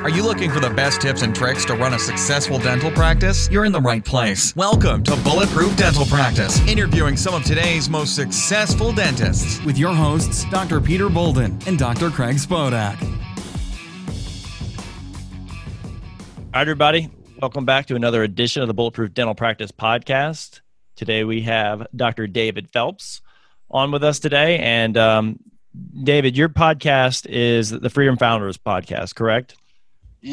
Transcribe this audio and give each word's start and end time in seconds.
Are 0.00 0.08
you 0.08 0.22
looking 0.22 0.48
for 0.48 0.60
the 0.60 0.70
best 0.70 1.00
tips 1.00 1.22
and 1.22 1.34
tricks 1.34 1.64
to 1.64 1.74
run 1.74 1.92
a 1.92 1.98
successful 1.98 2.56
dental 2.60 2.88
practice? 2.92 3.48
You're 3.50 3.64
in 3.64 3.72
the 3.72 3.80
right 3.80 4.04
place. 4.04 4.54
Welcome 4.54 5.02
to 5.02 5.16
Bulletproof 5.16 5.76
Dental 5.76 6.06
Practice, 6.06 6.64
interviewing 6.68 7.16
some 7.16 7.34
of 7.34 7.42
today's 7.42 7.90
most 7.90 8.14
successful 8.14 8.92
dentists. 8.92 9.60
With 9.64 9.76
your 9.76 9.92
hosts, 9.92 10.44
Dr. 10.50 10.80
Peter 10.80 11.08
Boulden 11.08 11.58
and 11.66 11.76
Dr. 11.76 12.10
Craig 12.10 12.36
Spodak. 12.36 13.02
All 16.38 16.54
right, 16.54 16.60
everybody, 16.60 17.10
welcome 17.42 17.64
back 17.64 17.86
to 17.86 17.96
another 17.96 18.22
edition 18.22 18.62
of 18.62 18.68
the 18.68 18.74
Bulletproof 18.74 19.12
Dental 19.12 19.34
Practice 19.34 19.72
Podcast. 19.72 20.60
Today 20.94 21.24
we 21.24 21.42
have 21.42 21.88
Dr. 21.96 22.28
David 22.28 22.70
Phelps 22.70 23.20
on 23.68 23.90
with 23.90 24.04
us 24.04 24.20
today. 24.20 24.60
And 24.60 24.96
um, 24.96 25.40
David, 26.04 26.36
your 26.36 26.48
podcast 26.48 27.26
is 27.28 27.70
the 27.70 27.90
Freedom 27.90 28.16
Founders 28.16 28.56
podcast, 28.56 29.16
correct? 29.16 29.56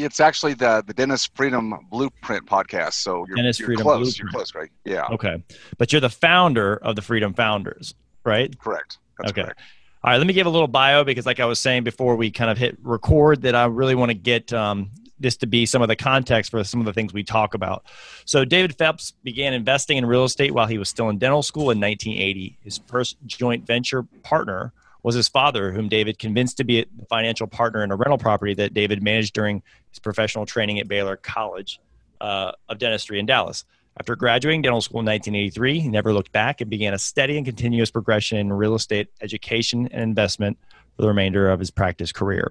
It's 0.04 0.20
actually 0.20 0.54
the 0.54 0.82
the 0.86 0.92
Dentist 0.94 1.34
Freedom 1.34 1.74
Blueprint 1.90 2.46
podcast. 2.46 2.94
So 2.94 3.24
you're, 3.28 3.36
Dentist 3.36 3.60
you're 3.60 3.66
Freedom 3.68 3.82
close. 3.84 3.98
Blueprint. 4.16 4.18
You're 4.18 4.30
close, 4.30 4.54
right? 4.54 4.70
Yeah, 4.84 5.06
Okay. 5.12 5.42
But 5.78 5.92
you're 5.92 6.00
the 6.00 6.10
founder 6.10 6.76
of 6.76 6.96
the 6.96 7.02
Freedom 7.02 7.32
Founders, 7.34 7.94
right? 8.24 8.56
correct. 8.58 8.98
That's 9.18 9.30
Okay. 9.32 9.42
correct. 9.42 9.60
All 10.04 10.12
right, 10.12 10.18
let 10.18 10.26
me 10.26 10.32
give 10.34 10.46
a 10.46 10.50
little 10.50 10.68
bio 10.68 11.02
because, 11.02 11.26
like 11.26 11.40
I 11.40 11.46
was 11.46 11.58
saying 11.58 11.82
before 11.84 12.14
we 12.16 12.30
kind 12.30 12.50
of 12.50 12.58
hit 12.58 12.76
record, 12.82 13.42
that 13.42 13.54
I 13.56 13.64
really 13.64 13.96
want 13.96 14.10
to 14.10 14.14
get 14.14 14.52
um, 14.52 14.90
this 15.18 15.36
to 15.38 15.46
be 15.48 15.66
some 15.66 15.82
of 15.82 15.88
the 15.88 15.96
context 15.96 16.52
for 16.52 16.62
some 16.62 16.78
of 16.78 16.86
the 16.86 16.92
things 16.92 17.12
we 17.12 17.24
talk 17.24 17.54
about. 17.54 17.84
So, 18.24 18.44
David 18.44 18.76
Phelps 18.78 19.12
began 19.24 19.52
investing 19.52 19.96
in 19.96 20.06
real 20.06 20.22
estate 20.24 20.52
while 20.54 20.66
he 20.68 20.78
was 20.78 20.88
still 20.88 21.08
in 21.08 21.18
dental 21.18 21.42
school 21.42 21.70
in 21.72 21.80
1980. 21.80 22.56
His 22.62 22.78
first 22.86 23.16
joint 23.26 23.66
venture 23.66 24.04
partner 24.22 24.72
was 25.06 25.14
his 25.14 25.28
father, 25.28 25.70
whom 25.70 25.88
David 25.88 26.18
convinced 26.18 26.56
to 26.56 26.64
be 26.64 26.80
a 26.80 26.86
financial 27.08 27.46
partner 27.46 27.84
in 27.84 27.92
a 27.92 27.96
rental 27.96 28.18
property 28.18 28.54
that 28.54 28.74
David 28.74 29.04
managed 29.04 29.34
during 29.34 29.62
his 29.88 30.00
professional 30.00 30.44
training 30.44 30.80
at 30.80 30.88
Baylor 30.88 31.16
College 31.16 31.78
uh, 32.20 32.50
of 32.68 32.78
Dentistry 32.78 33.20
in 33.20 33.24
Dallas. 33.24 33.64
After 34.00 34.16
graduating 34.16 34.62
dental 34.62 34.80
school 34.80 34.98
in 34.98 35.06
1983, 35.06 35.78
he 35.78 35.88
never 35.88 36.12
looked 36.12 36.32
back 36.32 36.60
and 36.60 36.68
began 36.68 36.92
a 36.92 36.98
steady 36.98 37.36
and 37.36 37.46
continuous 37.46 37.88
progression 37.88 38.38
in 38.38 38.52
real 38.52 38.74
estate 38.74 39.06
education 39.20 39.88
and 39.92 40.02
investment 40.02 40.58
for 40.96 41.02
the 41.02 41.08
remainder 41.08 41.50
of 41.50 41.60
his 41.60 41.70
practice 41.70 42.10
career. 42.10 42.50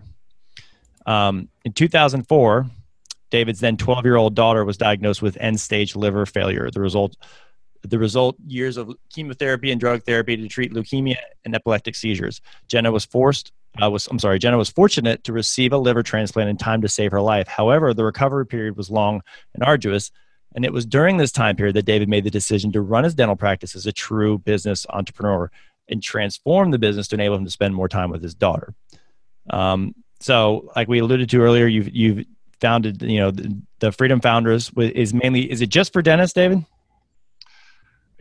Um, 1.06 1.50
in 1.66 1.74
2004, 1.74 2.68
David's 3.32 3.60
then 3.60 3.76
12 3.76 4.06
year 4.06 4.16
old 4.16 4.34
daughter 4.34 4.64
was 4.64 4.78
diagnosed 4.78 5.22
with 5.22 5.36
end 5.42 5.60
stage 5.60 5.94
liver 5.94 6.26
failure. 6.26 6.72
The 6.72 6.80
result, 6.80 7.18
the 7.86 8.00
result 8.00 8.36
years 8.48 8.78
of 8.78 8.92
chemotherapy 9.14 9.72
and 9.72 9.80
drug 9.80 10.04
therapy 10.04 10.38
to 10.38 10.48
treat 10.48 10.74
leukemia 10.74 11.18
and 11.44 11.56
epileptic 11.56 11.96
seizures. 11.96 12.42
Jenna 12.68 12.92
was 12.92 13.06
forced. 13.06 13.52
Uh, 13.82 13.90
was 13.90 14.08
I'm 14.08 14.20
sorry. 14.20 14.40
Jenna 14.40 14.58
was 14.58 14.70
fortunate 14.70 15.24
to 15.26 15.34
receive 15.34 15.74
a 15.74 15.78
liver 15.78 16.04
transplant 16.04 16.50
in 16.50 16.58
time 16.58 16.82
to 16.82 16.88
save 16.88 17.12
her 17.12 17.22
life. 17.22 17.48
However, 17.48 17.94
the 17.94 18.06
recovery 18.06 18.46
period 18.46 18.78
was 18.78 18.90
long 18.90 19.22
and 19.54 19.64
arduous, 19.64 20.12
and 20.56 20.64
it 20.64 20.72
was 20.72 20.86
during 20.86 21.18
this 21.18 21.32
time 21.32 21.56
period 21.56 21.76
that 21.76 21.86
David 21.86 22.08
made 22.08 22.24
the 22.24 22.32
decision 22.32 22.72
to 22.72 22.82
run 22.82 23.04
his 23.04 23.16
dental 23.16 23.36
practice 23.36 23.76
as 23.76 23.86
a 23.86 23.92
true 23.92 24.38
business 24.38 24.86
entrepreneur 24.90 25.52
and 25.90 26.02
transform 26.02 26.72
the 26.72 26.80
business 26.80 27.08
to 27.10 27.16
enable 27.16 27.36
him 27.36 27.46
to 27.46 27.52
spend 27.52 27.76
more 27.76 27.90
time 27.90 28.10
with 28.10 28.24
his 28.24 28.34
daughter. 28.34 28.74
Um, 29.50 29.94
so, 30.20 30.72
like 30.76 30.88
we 30.88 31.00
alluded 31.00 31.30
to 31.32 31.42
earlier, 31.42 31.68
you've 31.68 31.94
you've 31.94 32.26
founded, 32.62 33.02
you 33.02 33.20
know, 33.20 33.32
the, 33.32 33.62
the 33.80 33.92
Freedom 33.92 34.22
Founders 34.22 34.72
is 34.78 35.14
mainly 35.14 35.52
is 35.52 35.62
it 35.62 35.70
just 35.70 35.94
for 35.94 36.02
dentists, 36.02 36.34
David? 36.34 36.66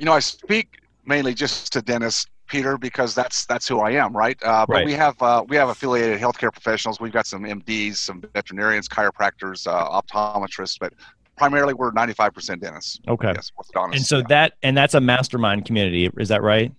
You 0.05 0.11
know, 0.11 0.17
I 0.17 0.21
speak 0.21 0.83
mainly 1.07 1.33
just 1.33 1.73
to 1.73 1.81
dentists, 1.81 2.27
Peter, 2.47 2.77
because 2.77 3.15
that's 3.15 3.47
that's 3.47 3.67
who 3.67 3.81
I 3.81 3.93
am, 3.93 4.15
right? 4.15 4.37
Uh, 4.45 4.67
but 4.67 4.75
Right. 4.75 4.85
we 4.85 4.93
have 4.93 5.17
uh, 5.23 5.43
we 5.49 5.57
have 5.57 5.71
affiliated 5.71 6.21
healthcare 6.21 6.53
professionals. 6.53 7.01
We've 7.01 7.11
got 7.11 7.27
some 7.27 7.45
MDs, 7.45 7.97
some 7.97 8.23
veterinarians, 8.35 8.87
chiropractors, 8.87 9.67
uh, 9.67 10.03
optometrists, 10.03 10.77
but 10.79 10.93
primarily 11.39 11.73
we're 11.73 11.91
95% 11.91 12.61
dentists. 12.61 13.01
Okay. 13.09 13.33
Yes, 13.35 13.51
orthodontists. 13.59 13.97
And 13.97 14.05
so 14.05 14.19
yeah. 14.19 14.25
that 14.29 14.53
and 14.63 14.77
that's 14.77 14.93
a 14.93 15.01
mastermind 15.01 15.65
community, 15.65 16.11
is 16.19 16.29
that 16.29 16.43
right? 16.43 16.71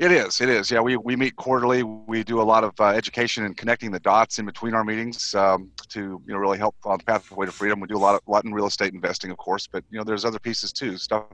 It 0.00 0.12
is. 0.12 0.40
It 0.40 0.48
is. 0.48 0.70
Yeah, 0.70 0.80
we, 0.80 0.96
we 0.96 1.14
meet 1.14 1.36
quarterly. 1.36 1.82
We 1.82 2.24
do 2.24 2.40
a 2.40 2.42
lot 2.42 2.64
of 2.64 2.72
uh, 2.80 2.86
education 2.86 3.44
and 3.44 3.54
connecting 3.54 3.90
the 3.90 4.00
dots 4.00 4.38
in 4.38 4.46
between 4.46 4.72
our 4.72 4.82
meetings 4.82 5.34
um, 5.34 5.70
to 5.90 6.22
you 6.26 6.32
know 6.32 6.38
really 6.38 6.56
help 6.56 6.74
on 6.86 6.96
the 6.96 7.04
pathway 7.04 7.44
to 7.44 7.52
freedom. 7.52 7.80
We 7.80 7.86
do 7.86 7.98
a 7.98 8.00
lot 8.00 8.14
of 8.14 8.22
lot 8.26 8.46
in 8.46 8.54
real 8.54 8.64
estate 8.64 8.94
investing, 8.94 9.30
of 9.30 9.36
course, 9.36 9.68
but 9.70 9.84
you 9.90 9.98
know 9.98 10.04
there's 10.04 10.24
other 10.24 10.38
pieces 10.38 10.72
too. 10.72 10.96
Stuff 10.96 11.24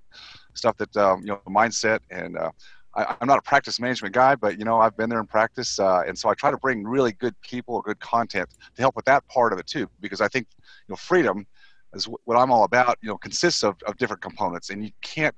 stuff 0.55 0.77
that 0.79 0.97
um, 0.97 1.21
you 1.21 1.29
know 1.29 1.41
mindset 1.49 2.01
and 2.11 2.37
uh, 2.37 2.51
I, 2.97 3.15
I'm 3.21 3.29
not 3.29 3.39
a 3.39 3.43
practice 3.43 3.79
management 3.79 4.15
guy, 4.15 4.35
but 4.35 4.59
you 4.59 4.65
know 4.65 4.81
I've 4.81 4.97
been 4.97 5.11
there 5.11 5.21
in 5.21 5.29
practice, 5.29 5.79
uh, 5.79 6.03
and 6.05 6.19
so 6.19 6.29
I 6.29 6.35
try 6.35 6.51
to 6.51 6.59
bring 6.59 6.83
really 6.83 7.13
good 7.13 7.41
people, 7.43 7.81
good 7.83 8.01
content 8.01 8.49
to 8.75 8.83
help 8.83 8.97
with 8.97 9.05
that 9.05 9.25
part 9.29 9.53
of 9.53 9.61
it 9.61 9.69
too, 9.69 9.89
because 10.01 10.21
I 10.21 10.27
think 10.27 10.49
you 10.59 10.93
know 10.93 10.97
freedom 10.97 11.47
is 11.95 12.09
what 12.25 12.37
I'm 12.37 12.51
all 12.51 12.65
about. 12.65 12.99
You 13.01 13.11
know 13.11 13.19
consists 13.19 13.63
of, 13.63 13.77
of 13.87 13.97
different 13.97 14.23
components, 14.23 14.71
and 14.71 14.85
you 14.85 14.91
can't 15.03 15.37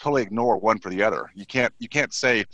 totally 0.00 0.22
ignore 0.22 0.58
one 0.58 0.78
for 0.78 0.90
the 0.90 1.02
other. 1.02 1.30
You 1.34 1.46
can't 1.46 1.72
you 1.78 1.88
can't 1.88 2.12
say 2.12 2.44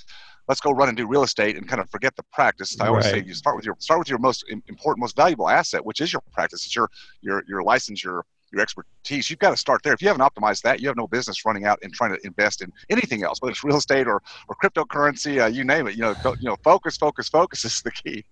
let's 0.49 0.61
go 0.61 0.71
run 0.71 0.89
and 0.89 0.97
do 0.97 1.07
real 1.07 1.23
estate 1.23 1.57
and 1.57 1.69
kind 1.69 1.81
of 1.81 1.91
forget 1.91 2.15
the 2.17 2.23
practice. 2.33 2.81
I 2.81 2.89
always 2.89 3.07
say 3.07 3.23
you 3.23 3.34
start 3.34 3.57
with 3.57 3.65
your 3.65 3.77
start 3.79 3.99
with 3.99 4.09
your 4.09 4.19
most 4.19 4.45
important, 4.49 4.99
most 4.99 5.17
valuable 5.17 5.49
asset, 5.49 5.85
which 5.85 6.01
is 6.01 6.12
your 6.12 6.23
practice. 6.33 6.65
It's 6.65 6.77
your 6.77 6.91
your 7.21 7.43
your 7.49 7.62
license, 7.62 8.05
your 8.05 8.25
your 8.53 8.62
expertise. 8.62 9.29
You've 9.29 9.41
got 9.41 9.51
to 9.51 9.56
start 9.56 9.83
there. 9.83 9.93
If 9.93 10.01
you 10.01 10.09
haven't 10.09 10.23
optimized 10.23 10.62
that, 10.62 10.81
you 10.81 10.87
have 10.89 10.97
no 10.97 11.09
business 11.09 11.45
running 11.45 11.65
out 11.65 11.79
and 11.83 11.93
trying 11.93 12.15
to 12.15 12.25
invest 12.25 12.62
in 12.62 12.73
anything 12.91 13.25
else, 13.25 13.41
whether 13.41 13.51
it's 13.51 13.65
real 13.65 13.77
estate 13.77 14.06
or 14.06 14.23
or 14.49 14.56
cryptocurrency, 14.62 15.43
uh, 15.43 15.47
you 15.47 15.65
name 15.65 15.89
it. 15.89 15.97
You 15.97 16.03
know, 16.03 16.15
you 16.41 16.49
know, 16.49 16.56
focus, 16.62 16.97
focus, 16.97 17.29
focus 17.29 17.65
is 17.65 17.83
the 17.83 17.91
key. 17.91 18.25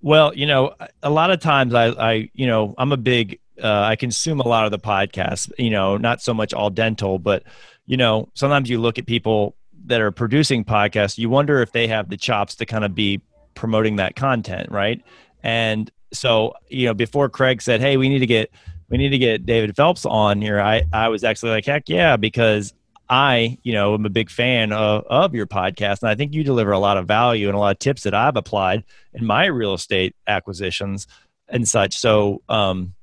Well, 0.00 0.34
you 0.34 0.46
know, 0.46 0.74
a 1.02 1.10
lot 1.10 1.30
of 1.30 1.40
times 1.40 1.74
I, 1.74 1.86
I 1.88 2.30
you 2.32 2.46
know, 2.46 2.74
I'm 2.78 2.92
a 2.92 2.96
big, 2.96 3.40
uh, 3.62 3.80
I 3.80 3.96
consume 3.96 4.40
a 4.40 4.46
lot 4.46 4.64
of 4.64 4.70
the 4.70 4.78
podcasts, 4.78 5.50
you 5.58 5.70
know, 5.70 5.96
not 5.96 6.22
so 6.22 6.32
much 6.32 6.54
all 6.54 6.70
dental, 6.70 7.18
but, 7.18 7.42
you 7.88 7.96
know, 7.96 8.28
sometimes 8.34 8.68
you 8.68 8.78
look 8.78 8.98
at 8.98 9.06
people 9.06 9.56
that 9.86 10.02
are 10.02 10.12
producing 10.12 10.62
podcasts, 10.62 11.16
you 11.16 11.30
wonder 11.30 11.62
if 11.62 11.72
they 11.72 11.88
have 11.88 12.10
the 12.10 12.18
chops 12.18 12.54
to 12.56 12.66
kind 12.66 12.84
of 12.84 12.94
be 12.94 13.22
promoting 13.54 13.96
that 13.96 14.14
content, 14.14 14.70
right? 14.70 15.02
And 15.42 15.90
so, 16.12 16.52
you 16.68 16.86
know, 16.86 16.94
before 16.94 17.30
Craig 17.30 17.62
said, 17.62 17.80
"Hey, 17.80 17.96
we 17.96 18.10
need 18.10 18.18
to 18.18 18.26
get 18.26 18.50
we 18.90 18.98
need 18.98 19.08
to 19.08 19.18
get 19.18 19.46
David 19.46 19.74
Phelps 19.74 20.04
on 20.04 20.42
here," 20.42 20.60
I 20.60 20.82
I 20.92 21.08
was 21.08 21.24
actually 21.24 21.52
like, 21.52 21.64
"Heck 21.64 21.88
yeah!" 21.88 22.16
Because 22.18 22.74
I, 23.08 23.56
you 23.62 23.72
know, 23.72 23.94
am 23.94 24.04
a 24.04 24.10
big 24.10 24.28
fan 24.28 24.70
of, 24.70 25.04
of 25.08 25.34
your 25.34 25.46
podcast, 25.46 26.02
and 26.02 26.10
I 26.10 26.14
think 26.14 26.34
you 26.34 26.44
deliver 26.44 26.72
a 26.72 26.78
lot 26.78 26.98
of 26.98 27.06
value 27.06 27.48
and 27.48 27.56
a 27.56 27.58
lot 27.58 27.72
of 27.72 27.78
tips 27.78 28.02
that 28.02 28.12
I've 28.12 28.36
applied 28.36 28.84
in 29.14 29.24
my 29.24 29.46
real 29.46 29.72
estate 29.72 30.14
acquisitions 30.26 31.06
and 31.48 31.66
such. 31.66 31.96
So, 31.96 32.42
um, 32.50 32.94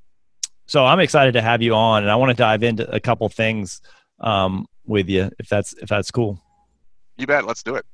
so 0.66 0.86
I'm 0.86 1.00
excited 1.00 1.32
to 1.32 1.42
have 1.42 1.60
you 1.60 1.74
on, 1.74 2.04
and 2.04 2.12
I 2.12 2.14
want 2.16 2.30
to 2.30 2.36
dive 2.36 2.62
into 2.62 2.88
a 2.88 3.00
couple 3.00 3.28
things 3.28 3.80
um, 4.20 4.66
with 4.86 5.08
you, 5.08 5.30
if 5.38 5.48
that's 5.48 5.72
if 5.74 5.88
that's 5.88 6.10
cool. 6.10 6.40
You 7.16 7.26
bet. 7.26 7.46
Let's 7.46 7.62
do 7.62 7.74
it. 7.74 7.86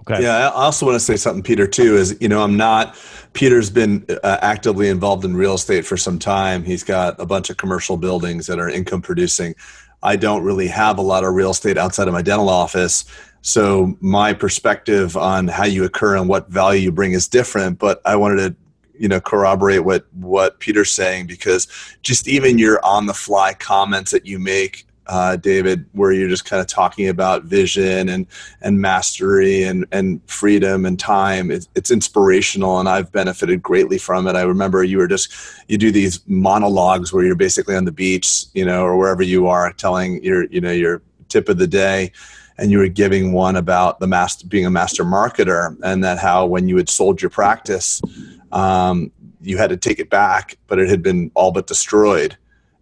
Okay. 0.00 0.22
Yeah, 0.22 0.48
I 0.48 0.52
also 0.52 0.86
want 0.86 0.96
to 0.96 1.00
say 1.00 1.16
something, 1.16 1.42
Peter, 1.42 1.66
too. 1.66 1.96
Is 1.96 2.16
you 2.20 2.28
know, 2.28 2.42
I'm 2.42 2.56
not. 2.56 2.96
Peter's 3.32 3.70
been 3.70 4.04
uh, 4.22 4.38
actively 4.42 4.88
involved 4.88 5.24
in 5.24 5.34
real 5.36 5.54
estate 5.54 5.84
for 5.84 5.96
some 5.96 6.18
time. 6.18 6.64
He's 6.64 6.84
got 6.84 7.20
a 7.20 7.26
bunch 7.26 7.50
of 7.50 7.56
commercial 7.56 7.96
buildings 7.96 8.46
that 8.46 8.58
are 8.58 8.68
income 8.68 9.02
producing. 9.02 9.54
I 10.02 10.14
don't 10.14 10.44
really 10.44 10.68
have 10.68 10.98
a 10.98 11.02
lot 11.02 11.24
of 11.24 11.34
real 11.34 11.50
estate 11.50 11.76
outside 11.76 12.06
of 12.06 12.14
my 12.14 12.22
dental 12.22 12.48
office, 12.48 13.04
so 13.42 13.96
my 14.00 14.32
perspective 14.32 15.16
on 15.16 15.48
how 15.48 15.64
you 15.64 15.84
occur 15.84 16.16
and 16.16 16.28
what 16.28 16.48
value 16.48 16.80
you 16.80 16.92
bring 16.92 17.12
is 17.12 17.26
different. 17.26 17.78
But 17.80 18.00
I 18.04 18.14
wanted 18.14 18.36
to, 18.36 18.56
you 19.00 19.08
know, 19.08 19.20
corroborate 19.20 19.84
what 19.84 20.06
what 20.14 20.60
Peter's 20.60 20.92
saying 20.92 21.26
because 21.26 21.66
just 22.02 22.28
even 22.28 22.58
your 22.58 22.84
on 22.84 23.06
the 23.06 23.14
fly 23.14 23.54
comments 23.54 24.12
that 24.12 24.26
you 24.26 24.38
make. 24.38 24.86
Uh, 25.08 25.36
David, 25.36 25.86
where 25.92 26.12
you're 26.12 26.28
just 26.28 26.46
kind 26.46 26.60
of 26.60 26.68
talking 26.68 27.08
about 27.08 27.44
vision 27.44 28.08
and 28.08 28.26
and 28.62 28.80
mastery 28.80 29.64
and 29.64 29.86
and 29.92 30.20
freedom 30.30 30.86
and 30.86 30.98
time. 31.00 31.50
It's, 31.50 31.68
it's 31.76 31.90
inspirational 31.92 32.80
and 32.80 32.88
i've 32.88 33.12
benefited 33.12 33.62
greatly 33.62 33.98
from 33.98 34.28
it. 34.28 34.36
I 34.36 34.42
remember 34.42 34.84
you 34.84 34.98
were 34.98 35.08
just 35.08 35.32
you 35.68 35.78
do 35.78 35.92
these 35.92 36.20
monologues 36.28 37.12
where 37.12 37.24
you're 37.24 37.36
basically 37.36 37.76
on 37.76 37.86
the 37.86 37.92
beach 37.92 38.44
you 38.54 38.64
know 38.66 38.82
or 38.84 38.96
wherever 38.98 39.22
you 39.22 39.48
are 39.48 39.72
telling 39.72 40.22
your 40.24 40.44
you 40.46 40.60
know 40.60 40.72
your 40.72 41.02
tip 41.28 41.48
of 41.48 41.58
the 41.58 41.66
day 41.68 42.12
and 42.58 42.70
you 42.70 42.78
were 42.78 42.88
giving 42.88 43.32
one 43.32 43.56
about 43.56 44.00
the 44.00 44.06
master 44.06 44.46
being 44.46 44.66
a 44.66 44.70
master 44.70 45.04
marketer 45.04 45.76
and 45.84 46.04
that 46.04 46.18
how 46.18 46.46
when 46.46 46.68
you 46.68 46.76
had 46.76 46.88
sold 46.90 47.22
your 47.22 47.30
practice 47.30 48.00
um, 48.52 49.12
you 49.42 49.58
had 49.58 49.70
to 49.70 49.76
take 49.76 49.98
it 50.00 50.10
back 50.10 50.58
but 50.68 50.78
it 50.78 50.88
had 50.88 51.02
been 51.02 51.30
all 51.34 51.52
but 51.52 51.66
destroyed 51.66 52.36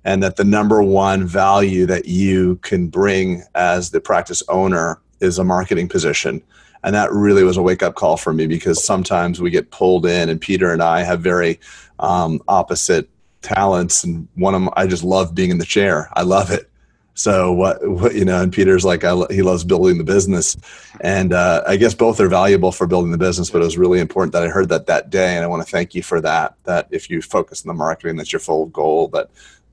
and 0.07 0.23
that 0.23 0.37
the 0.37 0.45
number 0.45 0.83
one 0.83 1.27
value 1.27 1.85
that 1.85 2.07
you 2.07 2.57
can 2.63 2.87
bring 2.87 3.43
as 3.57 3.91
the 3.91 4.01
practice 4.01 4.43
owner 4.49 5.01
is 5.21 5.39
a 5.39 5.45
marketing 5.45 5.89
position 5.89 6.41
and 6.85 6.95
that 6.95 7.13
really 7.13 7.43
was 7.43 7.57
a 7.57 7.63
wake 7.63 7.83
up 7.83 7.97
call 7.97 8.17
for 8.17 8.33
me 8.33 8.47
because 8.47 8.83
sometimes 8.83 9.41
we 9.43 9.51
get 9.51 9.71
pulled 9.71 10.07
in 10.07 10.29
and 10.31 10.41
peter 10.41 10.73
and 10.73 10.83
i 10.83 11.03
have 11.03 11.21
very 11.21 11.59
um, 11.99 12.41
opposite 12.49 13.09
talents 13.43 14.05
and 14.05 14.29
one 14.37 14.55
of 14.55 14.63
them 14.63 14.71
i 14.77 14.87
just 14.87 15.03
love 15.05 15.35
being 15.35 15.51
in 15.51 15.59
the 15.59 15.65
chair 15.65 16.09
i 16.15 16.23
love 16.23 16.51
it 16.51 16.71
So 17.17 17.51
what, 17.51 17.79
what 17.89 18.15
you 18.15 18.27
know, 18.27 18.43
and 18.43 18.53
Peter's 18.53 18.85
like, 18.85 19.03
I, 19.03 19.17
he 19.31 19.41
loves 19.41 19.65
building 19.65 19.97
the 19.97 20.05
business, 20.05 20.55
and 21.01 21.33
uh, 21.33 21.65
I 21.67 21.77
guess 21.77 21.95
both 21.95 22.21
are 22.21 22.29
valuable 22.29 22.73
for 22.73 22.87
building 22.87 23.11
the 23.11 23.17
business. 23.17 23.49
But 23.49 23.63
it 23.63 23.65
was 23.65 23.79
really 23.79 24.01
important 24.01 24.35
that 24.35 24.43
I 24.43 24.49
heard 24.49 24.69
that 24.69 24.85
that 24.89 25.09
day, 25.09 25.35
and 25.35 25.43
I 25.43 25.47
want 25.47 25.65
to 25.65 25.71
thank 25.71 25.95
you 25.95 26.03
for 26.03 26.21
that. 26.21 26.57
That 26.65 26.89
if 26.91 27.09
you 27.09 27.23
focus 27.23 27.65
on 27.65 27.69
the 27.69 27.75
marketing, 27.75 28.17
that's 28.17 28.35
your 28.35 28.41
full 28.41 28.67
goal. 28.67 29.09
That 29.09 29.31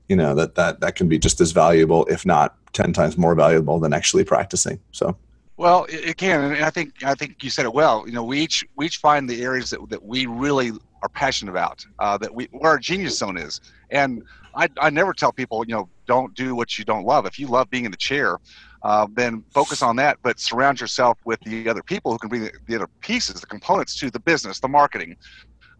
you 0.08 0.16
know 0.16 0.34
that 0.34 0.54
that 0.54 0.80
that 0.80 0.96
can 0.96 1.08
be 1.08 1.18
just 1.18 1.40
as 1.40 1.52
valuable, 1.52 2.04
if 2.06 2.26
not 2.26 2.56
ten 2.72 2.92
times 2.92 3.16
more 3.16 3.34
valuable, 3.34 3.78
than 3.78 3.92
actually 3.92 4.24
practicing. 4.24 4.80
So. 4.92 5.16
Well, 5.56 5.86
it, 5.88 6.16
can, 6.16 6.52
and 6.52 6.64
I 6.64 6.70
think 6.70 7.04
I 7.04 7.14
think 7.14 7.44
you 7.44 7.48
said 7.50 7.64
it 7.64 7.72
well. 7.72 8.04
You 8.06 8.12
know, 8.12 8.24
we 8.24 8.40
each 8.40 8.64
we 8.76 8.86
each 8.86 8.96
find 8.96 9.30
the 9.30 9.42
areas 9.42 9.70
that, 9.70 9.88
that 9.88 10.04
we 10.04 10.26
really 10.26 10.72
are 11.02 11.08
passionate 11.08 11.52
about, 11.52 11.86
uh, 12.00 12.18
that 12.18 12.34
we 12.34 12.48
where 12.50 12.72
our 12.72 12.78
genius 12.78 13.18
zone 13.18 13.36
is, 13.36 13.60
and 13.90 14.24
I, 14.56 14.68
I 14.78 14.90
never 14.90 15.12
tell 15.12 15.32
people, 15.32 15.64
you 15.66 15.74
know, 15.74 15.88
don't 16.06 16.34
do 16.34 16.54
what 16.54 16.78
you 16.78 16.84
don't 16.84 17.04
love. 17.04 17.26
If 17.26 17.38
you 17.38 17.46
love 17.46 17.70
being 17.70 17.84
in 17.84 17.90
the 17.90 17.96
chair, 17.96 18.38
uh, 18.82 19.06
then 19.14 19.42
focus 19.52 19.82
on 19.82 19.96
that, 19.96 20.18
but 20.22 20.38
surround 20.38 20.80
yourself 20.80 21.18
with 21.24 21.40
the 21.40 21.68
other 21.68 21.82
people 21.82 22.12
who 22.12 22.18
can 22.18 22.28
bring 22.28 22.42
the, 22.42 22.52
the 22.66 22.76
other 22.76 22.88
pieces, 23.00 23.40
the 23.40 23.46
components 23.46 23.96
to 23.96 24.10
the 24.10 24.20
business, 24.20 24.60
the 24.60 24.68
marketing, 24.68 25.16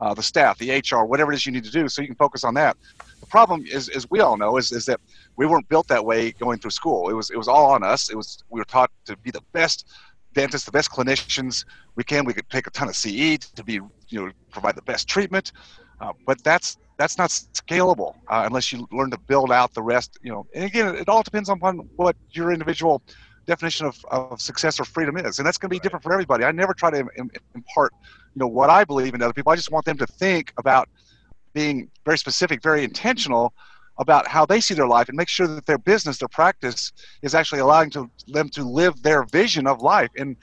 uh, 0.00 0.14
the 0.14 0.22
staff, 0.22 0.58
the 0.58 0.70
HR, 0.70 1.04
whatever 1.04 1.32
it 1.32 1.36
is 1.36 1.46
you 1.46 1.52
need 1.52 1.64
to 1.64 1.70
do, 1.70 1.88
so 1.88 2.02
you 2.02 2.08
can 2.08 2.16
focus 2.16 2.44
on 2.44 2.54
that. 2.54 2.76
The 3.24 3.30
problem 3.30 3.64
is, 3.66 3.88
as 3.88 4.10
we 4.10 4.20
all 4.20 4.36
know, 4.36 4.58
is, 4.58 4.70
is 4.70 4.84
that 4.84 5.00
we 5.36 5.46
weren't 5.46 5.66
built 5.70 5.88
that 5.88 6.04
way 6.04 6.32
going 6.32 6.58
through 6.58 6.72
school. 6.72 7.08
It 7.08 7.14
was 7.14 7.30
it 7.30 7.38
was 7.38 7.48
all 7.48 7.70
on 7.70 7.82
us. 7.82 8.10
It 8.10 8.16
was 8.16 8.44
we 8.50 8.60
were 8.60 8.66
taught 8.66 8.90
to 9.06 9.16
be 9.16 9.30
the 9.30 9.40
best 9.54 9.86
dentists, 10.34 10.66
the 10.66 10.72
best 10.72 10.90
clinicians 10.90 11.64
we 11.96 12.04
can. 12.04 12.26
We 12.26 12.34
could 12.34 12.50
take 12.50 12.66
a 12.66 12.70
ton 12.70 12.88
of 12.88 12.96
CE 12.96 13.38
to 13.38 13.64
be 13.64 13.80
you 14.08 14.26
know 14.26 14.30
provide 14.50 14.76
the 14.76 14.82
best 14.82 15.08
treatment, 15.08 15.52
uh, 16.02 16.12
but 16.26 16.44
that's 16.44 16.76
that's 16.98 17.16
not 17.16 17.30
scalable 17.30 18.14
uh, 18.28 18.42
unless 18.44 18.70
you 18.72 18.86
learn 18.92 19.10
to 19.10 19.18
build 19.18 19.50
out 19.50 19.72
the 19.72 19.82
rest. 19.82 20.18
You 20.22 20.32
know, 20.32 20.46
and 20.54 20.64
again, 20.64 20.94
it 20.94 21.08
all 21.08 21.22
depends 21.22 21.48
upon 21.48 21.78
what 21.96 22.16
your 22.32 22.52
individual 22.52 23.00
definition 23.46 23.86
of, 23.86 23.96
of 24.10 24.38
success 24.38 24.78
or 24.78 24.84
freedom 24.84 25.16
is, 25.16 25.38
and 25.38 25.46
that's 25.46 25.56
going 25.56 25.70
to 25.70 25.74
be 25.74 25.80
different 25.80 26.02
for 26.02 26.12
everybody. 26.12 26.44
I 26.44 26.52
never 26.52 26.74
try 26.74 26.90
to 26.90 27.06
impart, 27.54 27.92
you 28.34 28.40
know, 28.40 28.48
what 28.48 28.68
I 28.68 28.84
believe 28.84 29.14
in 29.14 29.22
other 29.22 29.32
people. 29.32 29.50
I 29.50 29.56
just 29.56 29.72
want 29.72 29.86
them 29.86 29.96
to 29.96 30.06
think 30.06 30.52
about 30.58 30.90
being 31.54 31.90
very 32.04 32.18
specific, 32.18 32.62
very 32.62 32.84
intentional 32.84 33.54
about 33.98 34.26
how 34.26 34.44
they 34.44 34.60
see 34.60 34.74
their 34.74 34.88
life, 34.88 35.08
and 35.08 35.16
make 35.16 35.28
sure 35.28 35.46
that 35.46 35.66
their 35.66 35.78
business, 35.78 36.18
their 36.18 36.28
practice, 36.28 36.92
is 37.22 37.34
actually 37.34 37.60
allowing 37.60 37.90
to 37.90 38.10
them 38.26 38.48
to 38.48 38.64
live 38.64 39.00
their 39.02 39.24
vision 39.24 39.66
of 39.66 39.80
life. 39.80 40.10
And 40.16 40.36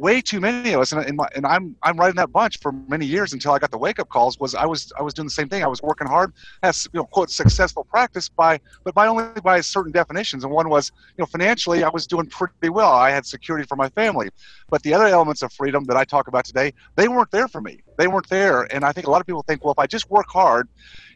way 0.00 0.20
too 0.22 0.40
many 0.40 0.72
of 0.72 0.80
us, 0.80 0.92
and, 0.92 1.16
my, 1.16 1.28
and 1.36 1.46
I'm 1.46 1.76
I'm 1.82 1.96
riding 1.98 2.16
that 2.16 2.32
bunch 2.32 2.58
for 2.58 2.72
many 2.72 3.04
years 3.04 3.34
until 3.34 3.52
I 3.52 3.58
got 3.58 3.70
the 3.70 3.78
wake 3.78 3.98
up 3.98 4.08
calls. 4.08 4.40
Was 4.40 4.54
I 4.54 4.64
was 4.64 4.92
I 4.98 5.02
was 5.02 5.12
doing 5.12 5.26
the 5.26 5.32
same 5.32 5.48
thing. 5.48 5.62
I 5.62 5.66
was 5.66 5.82
working 5.82 6.06
hard, 6.06 6.32
as 6.62 6.88
you 6.92 6.98
know, 6.98 7.04
quote 7.04 7.30
successful 7.30 7.84
practice 7.84 8.28
by, 8.28 8.58
but 8.82 8.94
by 8.94 9.06
only 9.06 9.24
by 9.44 9.60
certain 9.60 9.92
definitions. 9.92 10.42
And 10.42 10.52
one 10.52 10.70
was, 10.70 10.90
you 11.16 11.22
know, 11.22 11.26
financially, 11.26 11.84
I 11.84 11.90
was 11.90 12.06
doing 12.06 12.26
pretty 12.26 12.70
well. 12.70 12.90
I 12.90 13.10
had 13.10 13.26
security 13.26 13.66
for 13.66 13.76
my 13.76 13.90
family, 13.90 14.30
but 14.70 14.82
the 14.82 14.94
other 14.94 15.06
elements 15.06 15.42
of 15.42 15.52
freedom 15.52 15.84
that 15.84 15.96
I 15.98 16.04
talk 16.04 16.28
about 16.28 16.46
today, 16.46 16.72
they 16.96 17.06
weren't 17.06 17.30
there 17.30 17.48
for 17.48 17.60
me. 17.60 17.80
They 17.98 18.08
weren't 18.08 18.28
there, 18.30 18.62
and 18.74 18.84
I 18.84 18.92
think 18.92 19.06
a 19.06 19.10
lot 19.10 19.20
of 19.20 19.26
people 19.26 19.44
think, 19.46 19.62
well, 19.62 19.72
if 19.72 19.78
I 19.78 19.86
just 19.86 20.10
work 20.10 20.26
hard, 20.30 20.66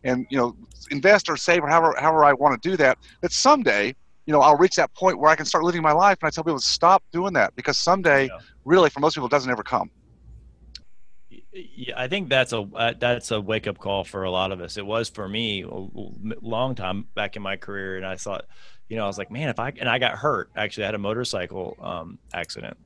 and 0.04 0.26
you 0.28 0.36
know, 0.36 0.54
invest 0.90 1.30
or 1.30 1.38
save 1.38 1.64
or 1.64 1.68
however 1.68 1.94
however 1.98 2.24
I 2.24 2.34
want 2.34 2.62
to 2.62 2.68
do 2.68 2.76
that, 2.76 2.98
that 3.22 3.32
someday 3.32 3.94
you 4.26 4.32
know, 4.32 4.40
I'll 4.40 4.56
reach 4.56 4.76
that 4.76 4.92
point 4.94 5.18
where 5.18 5.30
I 5.30 5.36
can 5.36 5.46
start 5.46 5.64
living 5.64 5.82
my 5.82 5.92
life. 5.92 6.18
And 6.22 6.28
I 6.28 6.30
tell 6.30 6.44
people 6.44 6.58
to 6.58 6.64
stop 6.64 7.02
doing 7.12 7.34
that 7.34 7.54
because 7.56 7.76
someday, 7.78 8.26
yeah. 8.26 8.38
really, 8.64 8.90
for 8.90 9.00
most 9.00 9.14
people, 9.14 9.26
it 9.26 9.30
doesn't 9.30 9.50
ever 9.50 9.62
come. 9.62 9.90
Yeah, 11.52 11.94
I 11.96 12.08
think 12.08 12.28
that's 12.28 12.52
a 12.52 12.62
uh, 12.62 12.94
that's 12.98 13.30
a 13.30 13.40
wake 13.40 13.68
up 13.68 13.78
call 13.78 14.02
for 14.02 14.24
a 14.24 14.30
lot 14.30 14.50
of 14.50 14.60
us. 14.60 14.76
It 14.76 14.84
was 14.84 15.08
for 15.08 15.28
me 15.28 15.62
a 15.62 15.68
long 16.40 16.74
time 16.74 17.06
back 17.14 17.36
in 17.36 17.42
my 17.42 17.56
career, 17.56 17.96
and 17.96 18.04
I 18.04 18.16
thought, 18.16 18.46
you 18.88 18.96
know, 18.96 19.04
I 19.04 19.06
was 19.06 19.18
like, 19.18 19.30
man, 19.30 19.48
if 19.48 19.60
I 19.60 19.72
and 19.78 19.88
I 19.88 19.98
got 19.98 20.18
hurt. 20.18 20.50
Actually, 20.56 20.84
I 20.84 20.86
had 20.86 20.94
a 20.96 20.98
motorcycle 20.98 21.76
um, 21.80 22.18
accident, 22.32 22.76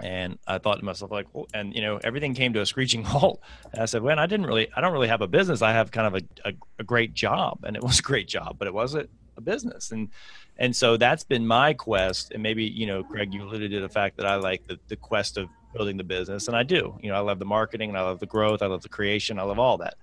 and 0.00 0.38
I 0.46 0.58
thought 0.58 0.78
to 0.78 0.84
myself, 0.84 1.10
like, 1.10 1.26
well, 1.34 1.46
and 1.52 1.74
you 1.74 1.82
know, 1.82 1.98
everything 2.02 2.34
came 2.34 2.52
to 2.54 2.60
a 2.60 2.66
screeching 2.66 3.04
halt. 3.04 3.42
And 3.72 3.82
I 3.82 3.84
said, 3.84 4.02
well, 4.02 4.18
I 4.18 4.26
didn't 4.26 4.46
really, 4.46 4.68
I 4.74 4.80
don't 4.80 4.92
really 4.92 5.08
have 5.08 5.20
a 5.20 5.28
business. 5.28 5.60
I 5.60 5.72
have 5.72 5.90
kind 5.90 6.14
of 6.14 6.22
a, 6.22 6.48
a, 6.48 6.52
a 6.78 6.84
great 6.84 7.14
job, 7.14 7.60
and 7.64 7.76
it 7.76 7.82
was 7.82 7.98
a 7.98 8.02
great 8.02 8.26
job, 8.26 8.56
but 8.58 8.66
it 8.66 8.74
wasn't 8.74 9.10
a 9.36 9.40
business. 9.40 9.92
And 9.92 10.08
and 10.62 10.74
so 10.74 10.96
that's 10.96 11.24
been 11.24 11.44
my 11.44 11.74
quest 11.74 12.30
and 12.30 12.42
maybe 12.42 12.64
you 12.64 12.86
know 12.86 13.02
craig 13.02 13.34
you 13.34 13.42
alluded 13.42 13.70
to 13.70 13.80
the 13.80 13.88
fact 13.88 14.16
that 14.16 14.24
i 14.24 14.36
like 14.36 14.66
the, 14.68 14.78
the 14.88 14.96
quest 14.96 15.36
of 15.36 15.48
building 15.74 15.96
the 15.96 16.04
business 16.04 16.48
and 16.48 16.56
i 16.56 16.62
do. 16.62 16.96
You 17.02 17.10
know 17.10 17.16
i 17.16 17.20
love 17.20 17.38
the 17.38 17.44
marketing 17.44 17.90
and 17.90 17.98
i 17.98 18.02
love 18.02 18.20
the 18.20 18.26
growth 18.26 18.62
i 18.62 18.66
love 18.66 18.82
the 18.82 18.88
creation 18.88 19.38
i 19.38 19.42
love 19.42 19.58
all 19.58 19.76
that. 19.78 19.94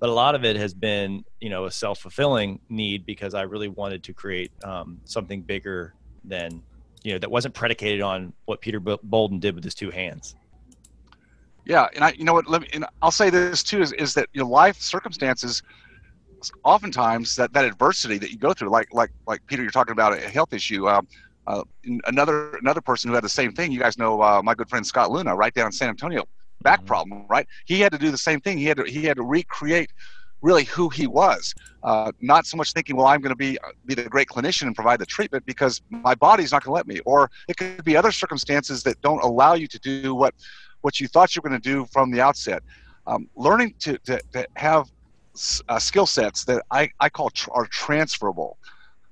But 0.00 0.10
a 0.10 0.12
lot 0.12 0.34
of 0.34 0.44
it 0.44 0.56
has 0.56 0.72
been 0.72 1.24
you 1.40 1.50
know 1.50 1.64
a 1.64 1.70
self-fulfilling 1.70 2.60
need 2.68 3.04
because 3.04 3.34
i 3.34 3.42
really 3.42 3.68
wanted 3.68 4.02
to 4.04 4.12
create 4.14 4.52
um, 4.62 5.00
something 5.04 5.42
bigger 5.42 5.94
than 6.24 6.62
you 7.02 7.12
know 7.12 7.18
that 7.18 7.30
wasn't 7.30 7.54
predicated 7.54 8.00
on 8.00 8.32
what 8.44 8.60
peter 8.60 8.80
boulden 8.80 9.40
did 9.40 9.54
with 9.54 9.64
his 9.64 9.74
two 9.74 9.90
hands. 9.90 10.36
Yeah 11.64 11.88
and 11.94 12.04
i 12.04 12.10
you 12.12 12.24
know 12.24 12.34
what 12.34 12.46
let 12.48 12.60
me 12.62 12.68
and 12.72 12.84
i'll 13.02 13.10
say 13.10 13.30
this 13.30 13.62
too 13.62 13.80
is, 13.80 13.92
is 13.92 14.14
that 14.14 14.28
your 14.32 14.46
life 14.46 14.80
circumstances 14.80 15.62
oftentimes 16.64 17.36
that, 17.36 17.52
that 17.52 17.64
adversity 17.64 18.18
that 18.18 18.30
you 18.30 18.38
go 18.38 18.52
through, 18.52 18.70
like 18.70 18.92
like 18.92 19.10
like 19.26 19.46
Peter, 19.46 19.62
you're 19.62 19.70
talking 19.70 19.92
about 19.92 20.12
a 20.12 20.20
health 20.20 20.52
issue. 20.52 20.88
Um, 20.88 21.06
uh, 21.46 21.62
another 22.06 22.54
another 22.56 22.80
person 22.80 23.08
who 23.08 23.14
had 23.14 23.24
the 23.24 23.28
same 23.28 23.52
thing. 23.52 23.70
You 23.70 23.78
guys 23.78 23.98
know 23.98 24.22
uh, 24.22 24.40
my 24.42 24.54
good 24.54 24.68
friend 24.68 24.86
Scott 24.86 25.10
Leune, 25.10 25.26
right 25.26 25.52
down 25.52 25.66
in 25.66 25.72
San 25.72 25.88
Antonio, 25.88 26.24
back 26.62 26.80
mm-hmm. 26.80 26.86
problem, 26.86 27.26
right? 27.28 27.46
He 27.66 27.80
had 27.80 27.92
to 27.92 27.98
do 27.98 28.10
the 28.10 28.18
same 28.18 28.40
thing. 28.40 28.58
He 28.58 28.64
had 28.64 28.78
to 28.78 28.84
he 28.84 29.04
had 29.04 29.16
to 29.16 29.22
recreate 29.22 29.90
really 30.40 30.64
who 30.64 30.88
he 30.90 31.06
was. 31.06 31.54
Uh, 31.82 32.12
not 32.20 32.46
so 32.46 32.56
much 32.56 32.72
thinking, 32.72 32.96
well, 32.96 33.06
I'm 33.06 33.20
going 33.20 33.30
to 33.30 33.36
be 33.36 33.58
uh, 33.58 33.68
be 33.86 33.94
the 33.94 34.04
great 34.04 34.28
clinician 34.28 34.62
and 34.62 34.74
provide 34.74 35.00
the 35.00 35.06
treatment 35.06 35.44
because 35.46 35.82
my 35.90 36.14
body's 36.14 36.52
not 36.52 36.62
going 36.62 36.70
to 36.70 36.74
let 36.74 36.86
me. 36.86 37.00
Or 37.04 37.30
it 37.48 37.56
could 37.56 37.84
be 37.84 37.96
other 37.96 38.12
circumstances 38.12 38.82
that 38.84 39.00
don't 39.00 39.22
allow 39.22 39.54
you 39.54 39.66
to 39.66 39.78
do 39.78 40.14
what 40.14 40.34
what 40.82 41.00
you 41.00 41.08
thought 41.08 41.34
you 41.34 41.40
were 41.42 41.48
going 41.48 41.60
to 41.60 41.68
do 41.68 41.86
from 41.86 42.10
the 42.10 42.20
outset. 42.20 42.62
Um, 43.06 43.28
learning 43.36 43.74
to, 43.80 43.98
to, 43.98 44.20
to 44.32 44.46
have 44.56 44.90
uh, 45.68 45.78
skill 45.78 46.06
sets 46.06 46.44
that 46.44 46.62
I, 46.70 46.90
I 47.00 47.08
call 47.08 47.30
tr- 47.30 47.50
are 47.52 47.66
transferable. 47.66 48.58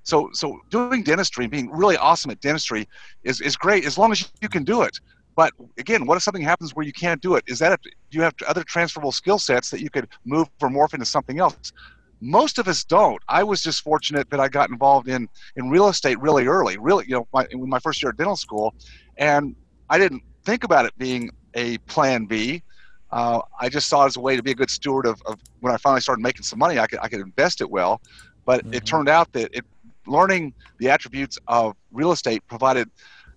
So, 0.04 0.30
so 0.32 0.58
doing 0.70 1.02
dentistry, 1.02 1.46
being 1.46 1.70
really 1.70 1.96
awesome 1.96 2.30
at 2.30 2.40
dentistry, 2.40 2.88
is, 3.22 3.40
is 3.40 3.56
great 3.56 3.84
as 3.84 3.96
long 3.96 4.12
as 4.12 4.28
you 4.40 4.48
can 4.48 4.64
do 4.64 4.82
it. 4.82 4.98
But 5.36 5.52
again, 5.78 6.06
what 6.06 6.16
if 6.16 6.22
something 6.22 6.42
happens 6.42 6.74
where 6.74 6.84
you 6.84 6.92
can't 6.92 7.22
do 7.22 7.36
it? 7.36 7.44
Is 7.46 7.58
that 7.60 7.80
do 7.82 7.90
you 8.10 8.22
have 8.22 8.34
other 8.46 8.64
transferable 8.64 9.12
skill 9.12 9.38
sets 9.38 9.70
that 9.70 9.80
you 9.80 9.90
could 9.90 10.08
move 10.24 10.48
or 10.60 10.68
morph 10.68 10.92
into 10.92 11.06
something 11.06 11.38
else? 11.38 11.72
Most 12.20 12.58
of 12.58 12.68
us 12.68 12.84
don't. 12.84 13.20
I 13.28 13.42
was 13.42 13.62
just 13.62 13.82
fortunate 13.82 14.28
that 14.30 14.40
I 14.40 14.48
got 14.48 14.70
involved 14.70 15.08
in 15.08 15.28
in 15.56 15.70
real 15.70 15.88
estate 15.88 16.20
really 16.20 16.46
early. 16.46 16.76
Really, 16.76 17.06
you 17.06 17.14
know, 17.14 17.26
my, 17.32 17.46
my 17.54 17.78
first 17.78 18.02
year 18.02 18.10
at 18.10 18.16
dental 18.18 18.36
school, 18.36 18.74
and 19.16 19.56
I 19.88 19.98
didn't 19.98 20.22
think 20.44 20.64
about 20.64 20.84
it 20.84 20.92
being 20.98 21.30
a 21.54 21.78
plan 21.78 22.26
B 22.26 22.62
uh, 23.12 23.40
I 23.60 23.68
just 23.68 23.88
saw 23.88 24.04
it 24.04 24.06
as 24.06 24.16
a 24.16 24.20
way 24.20 24.36
to 24.36 24.42
be 24.42 24.52
a 24.52 24.54
good 24.54 24.70
steward 24.70 25.06
of, 25.06 25.22
of, 25.26 25.38
when 25.60 25.72
I 25.72 25.76
finally 25.76 26.00
started 26.00 26.22
making 26.22 26.42
some 26.42 26.58
money, 26.58 26.78
I 26.78 26.86
could, 26.86 26.98
I 27.02 27.08
could 27.08 27.20
invest 27.20 27.60
it 27.60 27.70
well. 27.70 28.00
But 28.44 28.64
mm-hmm. 28.64 28.74
it 28.74 28.86
turned 28.86 29.08
out 29.08 29.32
that 29.34 29.54
it, 29.54 29.64
learning 30.06 30.54
the 30.78 30.90
attributes 30.90 31.38
of 31.46 31.76
real 31.92 32.12
estate 32.12 32.42
provided 32.48 32.90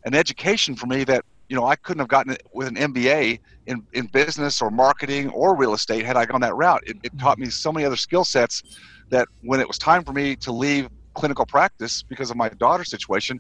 an 0.06 0.16
education 0.16 0.76
for 0.76 0.88
me 0.88 1.04
that 1.04 1.24
you 1.50 1.56
know 1.56 1.66
I 1.66 1.76
couldn't 1.76 2.00
have 2.00 2.08
gotten 2.08 2.32
it 2.32 2.42
with 2.54 2.68
an 2.68 2.76
MBA 2.76 3.40
in, 3.68 3.84
in 3.94 4.08
business 4.08 4.62
or 4.62 4.72
marketing 4.72 5.30
or 5.30 5.56
real 5.56 5.74
estate 5.74 6.06
had 6.06 6.18
I 6.18 6.26
gone 6.26 6.42
that 6.42 6.56
route. 6.56 6.82
It, 6.88 6.98
it 7.04 7.18
taught 7.20 7.38
mm-hmm. 7.38 7.46
me 7.46 7.50
so 7.50 7.72
many 7.72 7.86
other 7.86 7.98
skill 7.98 8.24
sets 8.24 8.64
that 9.10 9.28
when 9.42 9.60
it 9.60 9.68
was 9.68 9.78
time 9.78 10.04
for 10.04 10.14
me 10.14 10.36
to 10.38 10.52
leave 10.52 10.90
clinical 11.14 11.46
practice 11.46 12.02
because 12.02 12.32
of 12.32 12.38
my 12.38 12.50
daughter's 12.50 12.90
situation, 12.90 13.40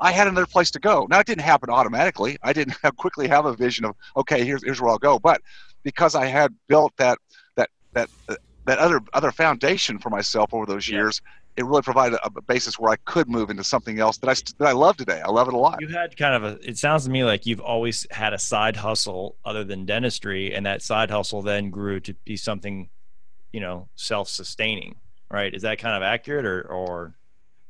I 0.00 0.12
had 0.12 0.26
another 0.26 0.46
place 0.46 0.70
to 0.72 0.78
go. 0.78 1.06
Now 1.10 1.20
it 1.20 1.26
didn't 1.26 1.42
happen 1.42 1.70
automatically. 1.70 2.38
I 2.42 2.52
didn't 2.52 2.76
have, 2.82 2.96
quickly 2.96 3.28
have 3.28 3.46
a 3.46 3.54
vision 3.54 3.84
of 3.84 3.96
okay, 4.16 4.44
here's 4.44 4.62
here's 4.64 4.80
where 4.80 4.90
I'll 4.90 4.98
go. 4.98 5.18
But 5.18 5.42
because 5.82 6.14
I 6.14 6.26
had 6.26 6.54
built 6.68 6.92
that 6.96 7.18
that 7.56 7.70
that 7.92 8.08
uh, 8.28 8.36
that 8.66 8.78
other 8.78 9.00
other 9.12 9.32
foundation 9.32 9.98
for 9.98 10.10
myself 10.10 10.52
over 10.52 10.66
those 10.66 10.88
years, 10.88 11.22
it 11.58 11.64
really 11.64 11.82
provided 11.82 12.20
a, 12.22 12.30
basis 12.42 12.78
where 12.78 12.92
I 12.92 12.96
could 13.04 13.28
move 13.28 13.50
into 13.50 13.64
something 13.64 13.98
else 13.98 14.18
that 14.18 14.30
I 14.30 14.34
that 14.58 14.68
I 14.68 14.72
love 14.72 14.96
today. 14.96 15.20
I 15.20 15.30
love 15.30 15.48
it 15.48 15.54
a 15.54 15.58
lot. 15.58 15.80
You 15.80 15.88
had 15.88 16.16
kind 16.16 16.34
of 16.34 16.44
a. 16.44 16.68
It 16.68 16.78
sounds 16.78 17.04
to 17.04 17.10
me 17.10 17.24
like 17.24 17.46
you've 17.46 17.60
always 17.60 18.06
had 18.12 18.32
a 18.32 18.38
side 18.38 18.76
hustle 18.76 19.36
other 19.44 19.64
than 19.64 19.84
dentistry, 19.84 20.54
and 20.54 20.64
that 20.66 20.82
side 20.82 21.10
hustle 21.10 21.42
then 21.42 21.70
grew 21.70 21.98
to 22.00 22.14
be 22.24 22.36
something, 22.36 22.90
you 23.52 23.60
know, 23.60 23.88
self-sustaining. 23.96 24.96
Right? 25.30 25.52
Is 25.52 25.62
that 25.62 25.78
kind 25.78 25.96
of 25.96 26.02
accurate, 26.02 26.46
or 26.46 26.62
or? 26.62 27.14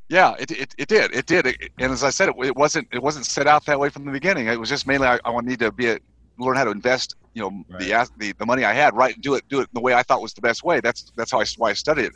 Yeah, 0.09 0.33
it, 0.39 0.51
it, 0.51 0.75
it 0.77 0.87
did. 0.87 1.13
It 1.13 1.27
did. 1.27 1.45
It, 1.45 1.71
and 1.77 1.91
as 1.91 2.03
I 2.03 2.09
said, 2.09 2.29
it, 2.29 2.35
it 2.43 2.55
wasn't 2.55 2.87
it 2.91 3.01
wasn't 3.01 3.25
set 3.25 3.45
out 3.47 3.65
that 3.67 3.79
way 3.79 3.89
from 3.89 4.05
the 4.05 4.11
beginning. 4.11 4.47
It 4.47 4.59
was 4.59 4.67
just 4.67 4.87
mainly 4.87 5.07
I, 5.07 5.19
I 5.23 5.41
need 5.41 5.59
to 5.59 5.71
be 5.71 5.87
a, 5.87 5.99
learn 6.39 6.55
how 6.55 6.63
to 6.63 6.71
invest 6.71 7.15
you 7.33 7.41
know 7.41 7.63
right. 7.69 7.79
the, 7.79 8.09
the 8.17 8.31
the 8.33 8.45
money 8.45 8.63
I 8.63 8.73
had 8.73 8.95
right 8.95 9.19
do 9.21 9.35
it 9.35 9.47
do 9.49 9.59
it 9.59 9.69
the 9.73 9.79
way 9.79 9.93
I 9.93 10.03
thought 10.03 10.21
was 10.21 10.33
the 10.33 10.41
best 10.41 10.63
way 10.63 10.79
that's 10.79 11.11
that's 11.15 11.31
how 11.31 11.39
I 11.39 11.45
why 11.57 11.69
I 11.69 11.73
studied 11.73 12.05
it 12.05 12.13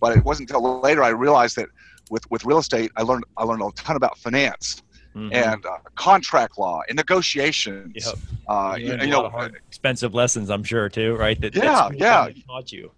but 0.00 0.16
it 0.16 0.24
wasn't 0.24 0.50
until 0.50 0.80
later 0.80 1.02
I 1.02 1.08
realized 1.08 1.56
that 1.56 1.68
with 2.10 2.28
with 2.30 2.44
real 2.44 2.58
estate 2.58 2.92
I 2.96 3.02
learned 3.02 3.24
I 3.36 3.44
learned 3.44 3.62
a 3.62 3.70
ton 3.72 3.96
about 3.96 4.18
finance 4.18 4.82
mm-hmm. 5.14 5.32
and 5.32 5.64
uh, 5.66 5.78
contract 5.94 6.58
law 6.58 6.82
and 6.88 6.96
negotiations 6.96 8.06
yep. 8.06 8.14
uh, 8.48 8.76
you, 8.78 8.92
you, 8.92 9.06
know 9.08 9.26
expensive 9.68 10.14
lessons 10.14 10.50
I'm 10.50 10.64
sure 10.64 10.88
too 10.88 11.16
right 11.16 11.40
that 11.40 11.54
yeah 11.54 11.90
yeah 11.94 12.28
taught 12.46 12.72
you 12.72 12.92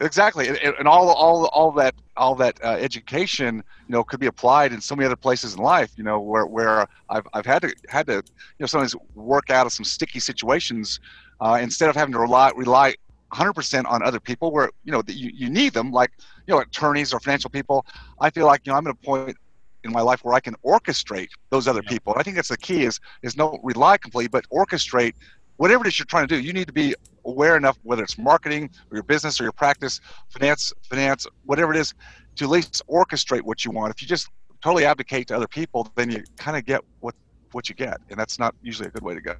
Exactly, 0.00 0.48
and, 0.48 0.58
and 0.58 0.88
all 0.88 1.08
all 1.08 1.46
all 1.46 1.70
that 1.72 1.94
all 2.16 2.34
that 2.34 2.58
uh, 2.64 2.70
education, 2.80 3.62
you 3.86 3.92
know, 3.92 4.02
could 4.02 4.18
be 4.18 4.26
applied 4.26 4.72
in 4.72 4.80
so 4.80 4.96
many 4.96 5.06
other 5.06 5.14
places 5.16 5.54
in 5.54 5.60
life. 5.60 5.92
You 5.96 6.02
know, 6.02 6.18
where 6.18 6.46
where 6.46 6.88
I've 7.08 7.26
I've 7.32 7.46
had 7.46 7.62
to 7.62 7.74
had 7.88 8.06
to 8.08 8.14
you 8.14 8.22
know 8.60 8.66
sometimes 8.66 8.96
work 9.14 9.50
out 9.50 9.66
of 9.66 9.72
some 9.72 9.84
sticky 9.84 10.18
situations 10.18 10.98
uh, 11.40 11.58
instead 11.62 11.88
of 11.90 11.94
having 11.94 12.12
to 12.12 12.18
rely 12.18 12.50
rely 12.56 12.94
100% 13.32 13.84
on 13.86 14.02
other 14.02 14.20
people 14.20 14.50
where 14.50 14.70
you 14.82 14.90
know 14.90 15.02
you, 15.06 15.30
you 15.32 15.48
need 15.48 15.72
them 15.72 15.92
like 15.92 16.10
you 16.46 16.54
know 16.54 16.60
attorneys 16.60 17.12
or 17.12 17.20
financial 17.20 17.50
people. 17.50 17.86
I 18.20 18.30
feel 18.30 18.46
like 18.46 18.62
you 18.64 18.72
know 18.72 18.78
i'm 18.78 18.86
at 18.88 18.92
a 18.92 19.06
point 19.06 19.36
in 19.84 19.92
my 19.92 20.00
life 20.00 20.24
where 20.24 20.34
i 20.34 20.40
can 20.40 20.54
orchestrate 20.64 21.28
those 21.50 21.68
other 21.68 21.82
people. 21.82 22.12
And 22.12 22.20
i 22.20 22.24
think 22.24 22.34
that's 22.36 22.48
the 22.48 22.58
key 22.58 22.84
is 22.84 22.98
is 23.22 23.36
no 23.36 23.60
rely 23.62 23.96
completely 23.98 24.28
but 24.28 24.44
orchestrate 24.50 25.14
whatever 25.56 25.84
it 25.84 25.88
is 25.88 25.98
you're 25.98 26.06
trying 26.06 26.26
to 26.26 26.34
do. 26.36 26.40
You 26.42 26.52
need 26.52 26.66
to 26.66 26.72
be 26.72 26.94
aware 27.24 27.56
enough 27.56 27.78
whether 27.82 28.02
it's 28.02 28.18
marketing 28.18 28.70
or 28.90 28.96
your 28.96 29.02
business 29.02 29.40
or 29.40 29.44
your 29.44 29.52
practice 29.52 30.00
finance 30.28 30.72
finance 30.82 31.26
whatever 31.44 31.72
it 31.72 31.78
is 31.78 31.94
to 32.36 32.44
at 32.44 32.50
least 32.50 32.82
orchestrate 32.88 33.42
what 33.42 33.64
you 33.64 33.70
want. 33.70 33.94
If 33.94 34.02
you 34.02 34.08
just 34.08 34.28
totally 34.62 34.84
abdicate 34.84 35.28
to 35.28 35.36
other 35.36 35.48
people 35.48 35.90
then 35.94 36.10
you 36.10 36.22
kind 36.36 36.56
of 36.56 36.64
get 36.64 36.80
what 37.00 37.14
what 37.52 37.68
you 37.68 37.74
get 37.74 37.98
and 38.10 38.18
that's 38.18 38.38
not 38.38 38.54
usually 38.62 38.88
a 38.88 38.90
good 38.90 39.02
way 39.02 39.14
to 39.14 39.20
go. 39.20 39.34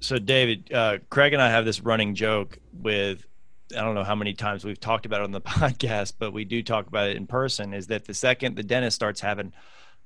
So 0.00 0.18
david 0.18 0.72
uh, 0.72 0.98
craig 1.10 1.32
and 1.32 1.42
i 1.42 1.48
have 1.50 1.64
this 1.64 1.80
running 1.80 2.14
joke 2.14 2.58
with 2.72 3.24
i 3.76 3.80
don't 3.80 3.94
know 3.94 4.04
how 4.04 4.14
many 4.14 4.34
times 4.34 4.64
we've 4.64 4.80
talked 4.80 5.06
about 5.06 5.20
it 5.20 5.24
on 5.24 5.30
the 5.30 5.40
podcast 5.60 6.14
but 6.18 6.32
we 6.32 6.44
do 6.44 6.62
talk 6.62 6.86
about 6.86 7.08
it 7.08 7.16
in 7.16 7.26
person 7.26 7.72
is 7.72 7.86
that 7.88 8.04
the 8.04 8.14
second 8.14 8.56
the 8.56 8.62
dentist 8.62 8.94
starts 8.94 9.20
having 9.20 9.52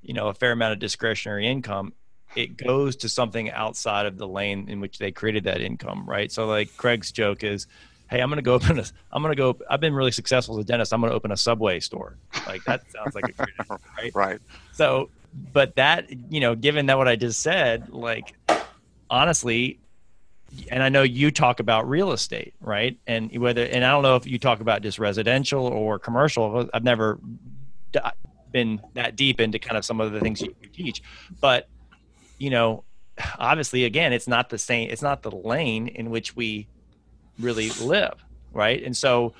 you 0.01 0.13
know 0.13 0.27
a 0.27 0.33
fair 0.33 0.51
amount 0.51 0.73
of 0.73 0.79
discretionary 0.79 1.47
income 1.47 1.93
it 2.35 2.57
goes 2.57 2.95
to 2.97 3.09
something 3.09 3.49
outside 3.51 4.05
of 4.05 4.17
the 4.17 4.27
lane 4.27 4.69
in 4.69 4.79
which 4.79 4.97
they 4.97 5.11
created 5.11 5.45
that 5.45 5.61
income, 5.61 6.07
right? 6.07 6.31
So 6.31 6.45
like 6.45 6.75
Craig's 6.77 7.11
joke 7.11 7.43
is, 7.43 7.67
hey, 8.09 8.21
I'm 8.21 8.29
gonna 8.29 8.41
go 8.41 8.53
open 8.55 8.79
a, 8.79 8.85
I'm 9.11 9.21
gonna 9.21 9.35
go, 9.35 9.57
I've 9.69 9.79
been 9.79 9.93
really 9.93 10.11
successful 10.11 10.57
as 10.57 10.63
a 10.63 10.67
dentist. 10.67 10.93
I'm 10.93 11.01
gonna 11.01 11.13
open 11.13 11.31
a 11.31 11.37
Subway 11.37 11.79
store. 11.79 12.17
Like 12.45 12.63
that 12.65 12.83
sounds 12.91 13.15
like 13.15 13.29
a 13.29 13.31
great, 13.31 13.49
right? 13.97 14.15
Right. 14.15 14.39
So, 14.73 15.09
but 15.53 15.75
that, 15.75 16.09
you 16.31 16.39
know, 16.39 16.55
given 16.55 16.87
that 16.87 16.97
what 16.97 17.07
I 17.07 17.15
just 17.15 17.41
said, 17.41 17.89
like 17.89 18.35
honestly, 19.09 19.79
and 20.69 20.81
I 20.81 20.89
know 20.89 21.03
you 21.03 21.31
talk 21.31 21.59
about 21.59 21.89
real 21.89 22.11
estate, 22.11 22.53
right? 22.61 22.97
And 23.05 23.35
whether, 23.37 23.63
and 23.63 23.83
I 23.83 23.91
don't 23.91 24.03
know 24.03 24.15
if 24.15 24.25
you 24.25 24.39
talk 24.39 24.61
about 24.61 24.81
just 24.81 24.97
residential 24.99 25.65
or 25.65 25.99
commercial. 25.99 26.69
I've 26.73 26.83
never 26.83 27.19
been 28.51 28.81
that 28.93 29.15
deep 29.15 29.39
into 29.39 29.59
kind 29.59 29.77
of 29.77 29.85
some 29.85 29.99
of 29.99 30.11
the 30.11 30.21
things 30.21 30.41
you 30.41 30.55
teach, 30.73 31.01
but 31.41 31.67
you 32.37 32.49
know, 32.49 32.83
obviously, 33.39 33.85
again, 33.85 34.13
it's 34.13 34.27
not 34.27 34.49
the 34.49 34.57
same. 34.57 34.89
It's 34.89 35.01
not 35.01 35.21
the 35.21 35.31
lane 35.31 35.87
in 35.87 36.09
which 36.09 36.35
we 36.35 36.67
really 37.39 37.69
live, 37.81 38.23
right? 38.51 38.81
And 38.83 38.95
so, 38.95 39.33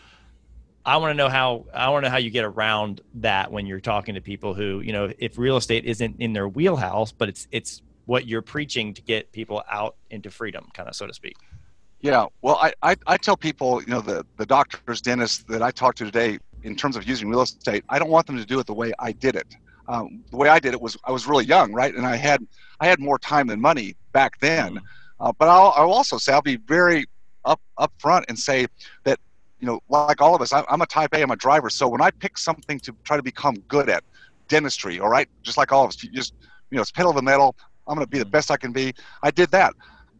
I 0.85 0.97
want 0.97 1.11
to 1.11 1.15
know 1.15 1.27
how 1.27 1.65
I 1.73 1.89
want 1.89 2.05
to 2.05 2.09
know 2.09 2.11
how 2.11 2.17
you 2.17 2.29
get 2.29 2.45
around 2.45 3.01
that 3.15 3.51
when 3.51 3.65
you're 3.65 3.81
talking 3.81 4.15
to 4.15 4.21
people 4.21 4.53
who, 4.53 4.79
you 4.79 4.93
know, 4.93 5.11
if 5.19 5.37
real 5.37 5.57
estate 5.57 5.83
isn't 5.83 6.15
in 6.19 6.31
their 6.31 6.47
wheelhouse, 6.47 7.11
but 7.11 7.27
it's 7.27 7.47
it's 7.51 7.81
what 8.05 8.25
you're 8.25 8.41
preaching 8.41 8.93
to 8.93 9.01
get 9.01 9.31
people 9.33 9.61
out 9.69 9.97
into 10.09 10.31
freedom, 10.31 10.65
kind 10.73 10.87
of 10.87 10.95
so 10.95 11.05
to 11.05 11.13
speak. 11.13 11.35
Yeah, 11.99 12.27
well, 12.41 12.55
I, 12.61 12.73
I, 12.81 12.95
I 13.05 13.17
tell 13.17 13.35
people, 13.35 13.81
you 13.81 13.89
know, 13.89 14.01
the, 14.01 14.25
the 14.37 14.45
doctors, 14.45 15.01
dentists 15.01 15.43
that 15.49 15.61
I 15.61 15.71
talked 15.71 15.97
to 15.97 16.05
today 16.05 16.37
in 16.63 16.75
terms 16.75 16.95
of 16.95 17.07
using 17.07 17.29
real 17.29 17.41
estate, 17.41 17.83
I 17.89 17.99
don't 17.99 18.09
want 18.09 18.27
them 18.27 18.37
to 18.37 18.45
do 18.45 18.59
it 18.59 18.67
the 18.67 18.73
way 18.73 18.93
I 18.99 19.11
did 19.11 19.35
it. 19.35 19.55
Um, 19.87 20.23
the 20.31 20.37
way 20.37 20.49
I 20.49 20.59
did 20.59 20.73
it 20.73 20.81
was 20.81 20.97
I 21.05 21.11
was 21.11 21.27
really 21.27 21.45
young, 21.45 21.73
right? 21.73 21.93
And 21.93 22.05
I 22.05 22.15
had 22.15 22.45
I 22.79 22.87
had 22.87 22.99
more 22.99 23.17
time 23.17 23.47
than 23.47 23.61
money 23.61 23.95
back 24.11 24.39
then. 24.39 24.75
Mm-hmm. 24.75 24.85
Uh, 25.19 25.31
but 25.37 25.47
I'll, 25.47 25.73
I'll 25.75 25.91
also 25.91 26.17
say 26.17 26.33
I'll 26.33 26.41
be 26.41 26.57
very 26.57 27.05
up 27.45 27.61
up 27.77 27.91
front 27.97 28.25
and 28.27 28.37
say 28.37 28.67
that 29.03 29.19
you 29.59 29.65
know, 29.65 29.79
like 29.89 30.21
all 30.21 30.35
of 30.35 30.41
us, 30.41 30.53
I'm 30.53 30.81
a 30.81 30.85
type 30.85 31.13
A, 31.13 31.21
I'm 31.21 31.31
a 31.31 31.35
driver. 31.35 31.69
So 31.69 31.87
when 31.87 32.01
I 32.01 32.11
pick 32.11 32.37
something 32.37 32.79
to 32.81 32.95
try 33.03 33.17
to 33.17 33.23
become 33.23 33.55
good 33.67 33.89
at, 33.89 34.03
dentistry, 34.47 34.99
all 34.99 35.09
right, 35.09 35.27
just 35.43 35.57
like 35.57 35.71
all 35.71 35.83
of 35.83 35.89
us, 35.89 36.03
you 36.03 36.09
just 36.11 36.33
you 36.69 36.75
know, 36.75 36.81
it's 36.81 36.91
pedal 36.91 37.11
to 37.11 37.15
the 37.15 37.21
metal. 37.21 37.55
I'm 37.87 37.95
going 37.95 38.05
to 38.05 38.09
be 38.09 38.17
the 38.19 38.25
mm-hmm. 38.25 38.31
best 38.31 38.51
I 38.51 38.57
can 38.57 38.71
be. 38.71 38.93
I 39.23 39.31
did 39.31 39.49
that. 39.51 39.73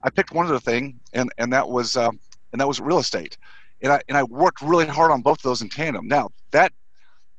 I 0.04 0.10
picked 0.10 0.32
one 0.32 0.48
other 0.48 0.60
thing, 0.60 1.00
and 1.14 1.32
and 1.38 1.52
that 1.54 1.68
was 1.68 1.98
um, 1.98 2.20
and 2.52 2.62
that 2.62 2.68
was 2.68 2.80
real 2.80 3.00
estate, 3.00 3.38
and 3.82 3.92
I 3.92 4.02
and 4.08 4.18
I 4.18 4.24
worked 4.24 4.62
really 4.62 4.86
hard 4.86 5.12
on 5.12 5.22
both 5.22 5.40
of 5.40 5.44
those 5.44 5.62
in 5.62 5.70
tandem. 5.70 6.08
Now 6.08 6.30
that 6.52 6.72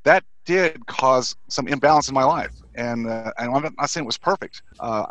that 0.05 0.25
did 0.49 0.87
cause 0.87 1.37
some 1.51 1.69
imbalance 1.69 2.09
in 2.09 2.15
my 2.15 2.25
life, 2.25 2.55
and 2.75 3.07
uh, 3.07 3.31
and 3.37 3.55
I'm 3.55 3.75
not 3.79 3.91
saying 3.91 4.05
it 4.05 4.07
was 4.07 4.17
perfect. 4.17 4.63
Uh, 4.81 5.05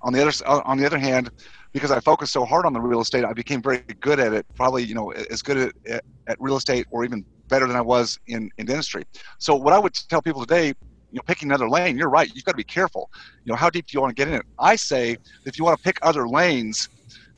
on 0.00 0.14
the 0.14 0.22
other 0.22 0.32
uh, 0.46 0.62
on 0.64 0.78
the 0.78 0.86
other 0.86 0.98
hand, 0.98 1.30
because 1.74 1.90
I 1.90 2.00
focused 2.00 2.32
so 2.32 2.46
hard 2.46 2.64
on 2.64 2.72
the 2.72 2.80
real 2.80 3.02
estate, 3.02 3.26
I 3.26 3.34
became 3.34 3.60
very 3.60 3.84
good 4.00 4.18
at 4.18 4.32
it. 4.32 4.46
Probably 4.56 4.82
you 4.82 4.94
know 4.94 5.10
as 5.10 5.42
good 5.42 5.70
at, 5.86 6.02
at 6.26 6.36
real 6.40 6.56
estate 6.56 6.86
or 6.90 7.04
even 7.04 7.26
better 7.50 7.66
than 7.66 7.76
I 7.76 7.82
was 7.82 8.18
in 8.26 8.48
in 8.56 8.64
dentistry. 8.64 9.04
So 9.38 9.54
what 9.54 9.74
I 9.74 9.78
would 9.78 9.92
tell 10.08 10.22
people 10.22 10.40
today, 10.40 10.68
you 10.68 11.16
know, 11.16 11.22
picking 11.26 11.50
another 11.50 11.68
lane, 11.68 11.98
you're 11.98 12.08
right. 12.08 12.30
You've 12.34 12.44
got 12.44 12.52
to 12.52 12.56
be 12.56 12.64
careful. 12.64 13.10
You 13.44 13.52
know, 13.52 13.56
how 13.56 13.68
deep 13.68 13.86
do 13.88 13.98
you 13.98 14.00
want 14.00 14.16
to 14.16 14.20
get 14.20 14.28
in 14.28 14.34
it? 14.34 14.46
I 14.58 14.76
say 14.76 15.18
if 15.44 15.58
you 15.58 15.64
want 15.64 15.76
to 15.78 15.84
pick 15.84 15.98
other 16.00 16.26
lanes 16.26 16.88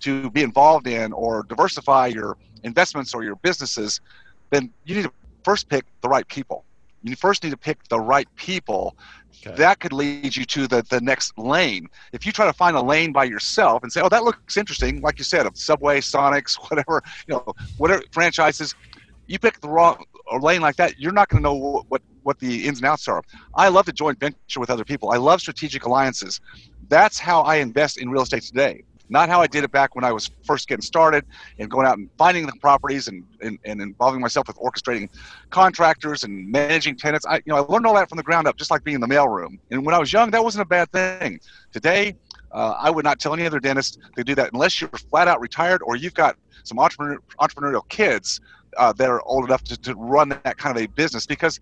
to 0.03 0.31
be 0.31 0.43
involved 0.43 0.87
in 0.87 1.13
or 1.13 1.45
diversify 1.49 2.07
your 2.07 2.37
investments 2.63 3.15
or 3.15 3.25
your 3.25 3.35
businesses, 3.43 4.01
then 4.53 4.73
you 4.85 4.95
need 4.95 5.03
to 5.03 5.13
first 5.43 5.69
pick 5.69 5.85
the 6.03 6.09
right 6.09 6.27
people 6.29 6.66
you 7.09 7.17
first 7.17 7.43
need 7.45 7.51
to 7.51 7.57
pick 7.57 7.79
the 7.89 8.01
right 8.01 8.29
people. 8.37 8.97
Okay. 9.47 9.55
that 9.57 9.81
could 9.81 9.93
lead 9.93 10.35
you 10.35 10.45
to 10.47 10.67
the, 10.67 10.83
the 10.89 11.01
next 11.01 11.39
lane. 11.39 11.87
If 12.13 12.25
you 12.25 12.33
try 12.33 12.47
to 12.47 12.53
find 12.55 12.75
a 12.75 12.81
lane 12.81 13.13
by 13.13 13.25
yourself 13.25 13.83
and 13.83 13.93
say 13.93 14.01
oh 14.01 14.09
that 14.09 14.25
looks 14.25 14.57
interesting 14.57 15.03
like 15.03 15.19
you 15.19 15.25
said 15.25 15.47
subway 15.57 16.01
sonics 16.01 16.55
whatever 16.71 17.03
you 17.29 17.35
know 17.35 17.55
whatever 17.77 18.03
franchises 18.13 18.75
you 19.27 19.39
pick 19.39 19.61
the 19.61 19.69
wrong 19.69 20.03
lane 20.41 20.63
like 20.63 20.77
that 20.77 20.99
you're 20.99 21.13
not 21.13 21.29
going 21.29 21.43
to 21.43 21.49
know 21.49 21.55
what, 21.55 21.85
what 21.89 22.03
what 22.23 22.39
the 22.41 22.67
ins 22.67 22.79
and 22.79 22.87
outs 22.87 23.07
are. 23.09 23.23
I 23.55 23.69
love 23.69 23.85
to 23.87 23.93
joint 23.93 24.19
venture 24.19 24.59
with 24.59 24.71
other 24.71 24.85
people. 24.85 25.11
I 25.11 25.19
love 25.19 25.41
strategic 25.41 25.85
alliances. 25.85 26.41
That's 26.89 27.19
how 27.19 27.43
i 27.43 27.57
invest 27.57 27.99
in 27.99 28.09
real 28.11 28.23
estate 28.23 28.43
today 28.43 28.85
not 29.09 29.29
how 29.29 29.41
I 29.41 29.47
did 29.47 29.65
it 29.65 29.71
back 29.71 29.95
when 29.95 30.05
I 30.05 30.13
was 30.13 30.31
first 30.45 30.69
getting 30.69 30.83
started 30.83 31.25
and 31.59 31.71
going 31.71 31.87
out 31.87 31.99
and 31.99 32.09
finding 32.19 32.47
the 32.47 32.53
properties 32.61 33.09
and, 33.09 33.25
and, 33.41 33.59
and 33.65 33.81
involving 33.81 34.21
myself 34.21 34.49
with 34.49 34.57
orchestrating 34.59 35.09
contractors 35.51 36.25
and 36.25 36.51
managing 36.51 36.97
tenants. 36.97 37.27
I, 37.27 37.37
you 37.37 37.43
know, 37.47 37.57
I 37.57 37.61
learned 37.61 37.87
all 37.87 37.95
that 37.95 38.09
from 38.09 38.17
the 38.17 38.23
ground 38.23 38.49
up, 38.49 38.57
just 38.57 38.71
like 38.71 38.85
being 38.85 38.97
in 38.97 39.01
the 39.01 39.07
mailroom. 39.07 39.59
And 39.71 39.85
when 39.85 39.95
I 39.95 39.99
was 39.99 40.13
young, 40.13 40.31
that 40.33 40.43
wasn't 40.43 40.63
a 40.63 40.67
bad 40.67 40.91
thing. 40.93 41.41
Today, 41.73 42.17
uh, 42.53 42.75
I 42.79 42.91
would 42.91 43.05
not 43.05 43.19
tell 43.19 43.35
any 43.35 43.47
other 43.47 43.61
dentist 43.61 43.99
to 44.17 44.25
do 44.25 44.35
that 44.35 44.53
unless 44.53 44.81
you're 44.81 44.91
flat 44.91 45.29
out 45.29 45.41
retired 45.41 45.83
or 45.83 45.97
you've 45.97 46.15
got 46.15 46.37
some 46.65 46.79
entrepreneur, 46.79 47.19
entrepreneurial 47.41 47.89
kids 47.89 48.41
uh, 48.77 48.93
that 48.95 49.09
are 49.09 49.23
old 49.23 49.45
enough 49.45 49.63
to, 49.65 49.77
to 49.77 49.95
run 49.95 50.31
that 50.31 50.57
kind 50.57 50.77
of 50.77 50.83
a 50.83 50.87
business 50.87 51.27
because 51.27 51.61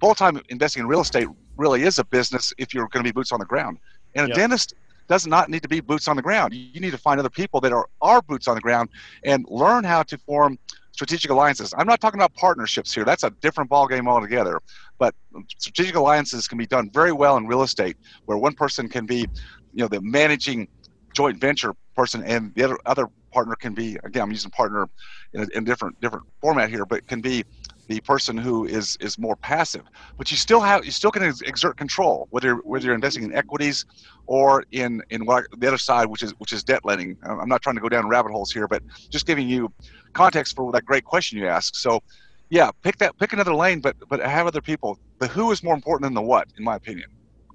full-time 0.00 0.40
investing 0.48 0.82
in 0.82 0.88
real 0.88 1.00
estate 1.00 1.26
really 1.56 1.82
is 1.82 1.98
a 1.98 2.04
business 2.04 2.52
if 2.58 2.74
you're 2.74 2.88
going 2.88 3.04
to 3.04 3.08
be 3.08 3.12
boots 3.12 3.32
on 3.32 3.40
the 3.40 3.46
ground. 3.46 3.78
And 4.14 4.26
a 4.26 4.28
yep. 4.28 4.36
dentist 4.36 4.74
does 5.08 5.26
not 5.26 5.48
need 5.48 5.62
to 5.62 5.68
be 5.68 5.80
boots 5.80 6.08
on 6.08 6.16
the 6.16 6.22
ground. 6.22 6.54
You 6.54 6.80
need 6.80 6.90
to 6.92 6.98
find 6.98 7.20
other 7.20 7.30
people 7.30 7.60
that 7.60 7.72
are, 7.72 7.86
are 8.00 8.22
boots 8.22 8.48
on 8.48 8.54
the 8.54 8.60
ground 8.60 8.90
and 9.24 9.44
learn 9.48 9.84
how 9.84 10.02
to 10.04 10.18
form 10.18 10.58
strategic 10.92 11.30
alliances. 11.30 11.74
I'm 11.76 11.86
not 11.86 12.00
talking 12.00 12.18
about 12.18 12.34
partnerships 12.34 12.94
here. 12.94 13.04
That's 13.04 13.22
a 13.22 13.30
different 13.42 13.70
ballgame 13.70 14.08
altogether. 14.08 14.60
But 14.98 15.14
strategic 15.58 15.94
alliances 15.94 16.48
can 16.48 16.58
be 16.58 16.66
done 16.66 16.90
very 16.92 17.12
well 17.12 17.36
in 17.36 17.46
real 17.46 17.62
estate, 17.62 17.96
where 18.24 18.38
one 18.38 18.54
person 18.54 18.88
can 18.88 19.04
be, 19.04 19.18
you 19.18 19.82
know, 19.82 19.88
the 19.88 20.00
managing 20.00 20.68
joint 21.14 21.38
venture 21.38 21.74
person, 21.94 22.24
and 22.24 22.54
the 22.54 22.64
other 22.64 22.78
other 22.86 23.08
partner 23.32 23.54
can 23.56 23.74
be 23.74 23.98
again. 24.04 24.22
I'm 24.22 24.30
using 24.30 24.50
partner 24.50 24.88
in 25.34 25.42
a, 25.42 25.46
in 25.54 25.64
different 25.64 26.00
different 26.00 26.24
format 26.40 26.70
here, 26.70 26.86
but 26.86 27.06
can 27.06 27.20
be 27.20 27.44
the 27.88 28.00
person 28.00 28.36
who 28.36 28.66
is 28.66 28.96
is 29.00 29.18
more 29.18 29.36
passive 29.36 29.82
but 30.18 30.30
you 30.30 30.36
still 30.36 30.60
have 30.60 30.84
you 30.84 30.90
still 30.90 31.10
can 31.10 31.22
exert 31.22 31.76
control 31.76 32.26
whether 32.30 32.56
whether 32.56 32.86
you're 32.86 32.94
investing 32.94 33.22
in 33.22 33.32
equities 33.34 33.84
or 34.26 34.64
in 34.72 35.02
in 35.10 35.24
what 35.24 35.44
the 35.58 35.66
other 35.66 35.78
side 35.78 36.06
which 36.06 36.22
is 36.22 36.32
which 36.38 36.52
is 36.52 36.62
debt 36.62 36.84
lending. 36.84 37.16
I'm 37.22 37.48
not 37.48 37.62
trying 37.62 37.76
to 37.76 37.80
go 37.80 37.88
down 37.88 38.08
rabbit 38.08 38.32
holes 38.32 38.52
here 38.52 38.68
but 38.68 38.82
just 39.10 39.26
giving 39.26 39.48
you 39.48 39.72
context 40.12 40.56
for 40.56 40.72
that 40.72 40.84
great 40.84 41.04
question 41.04 41.38
you 41.38 41.46
asked. 41.46 41.76
So 41.76 42.02
yeah 42.50 42.70
pick 42.82 42.98
that 42.98 43.16
pick 43.18 43.32
another 43.32 43.54
lane 43.54 43.80
but 43.80 43.96
but 44.08 44.20
have 44.20 44.46
other 44.46 44.60
people. 44.60 44.98
The 45.18 45.28
who 45.28 45.50
is 45.52 45.62
more 45.62 45.74
important 45.74 46.06
than 46.06 46.14
the 46.14 46.22
what 46.22 46.48
in 46.58 46.64
my 46.64 46.76
opinion. 46.76 47.10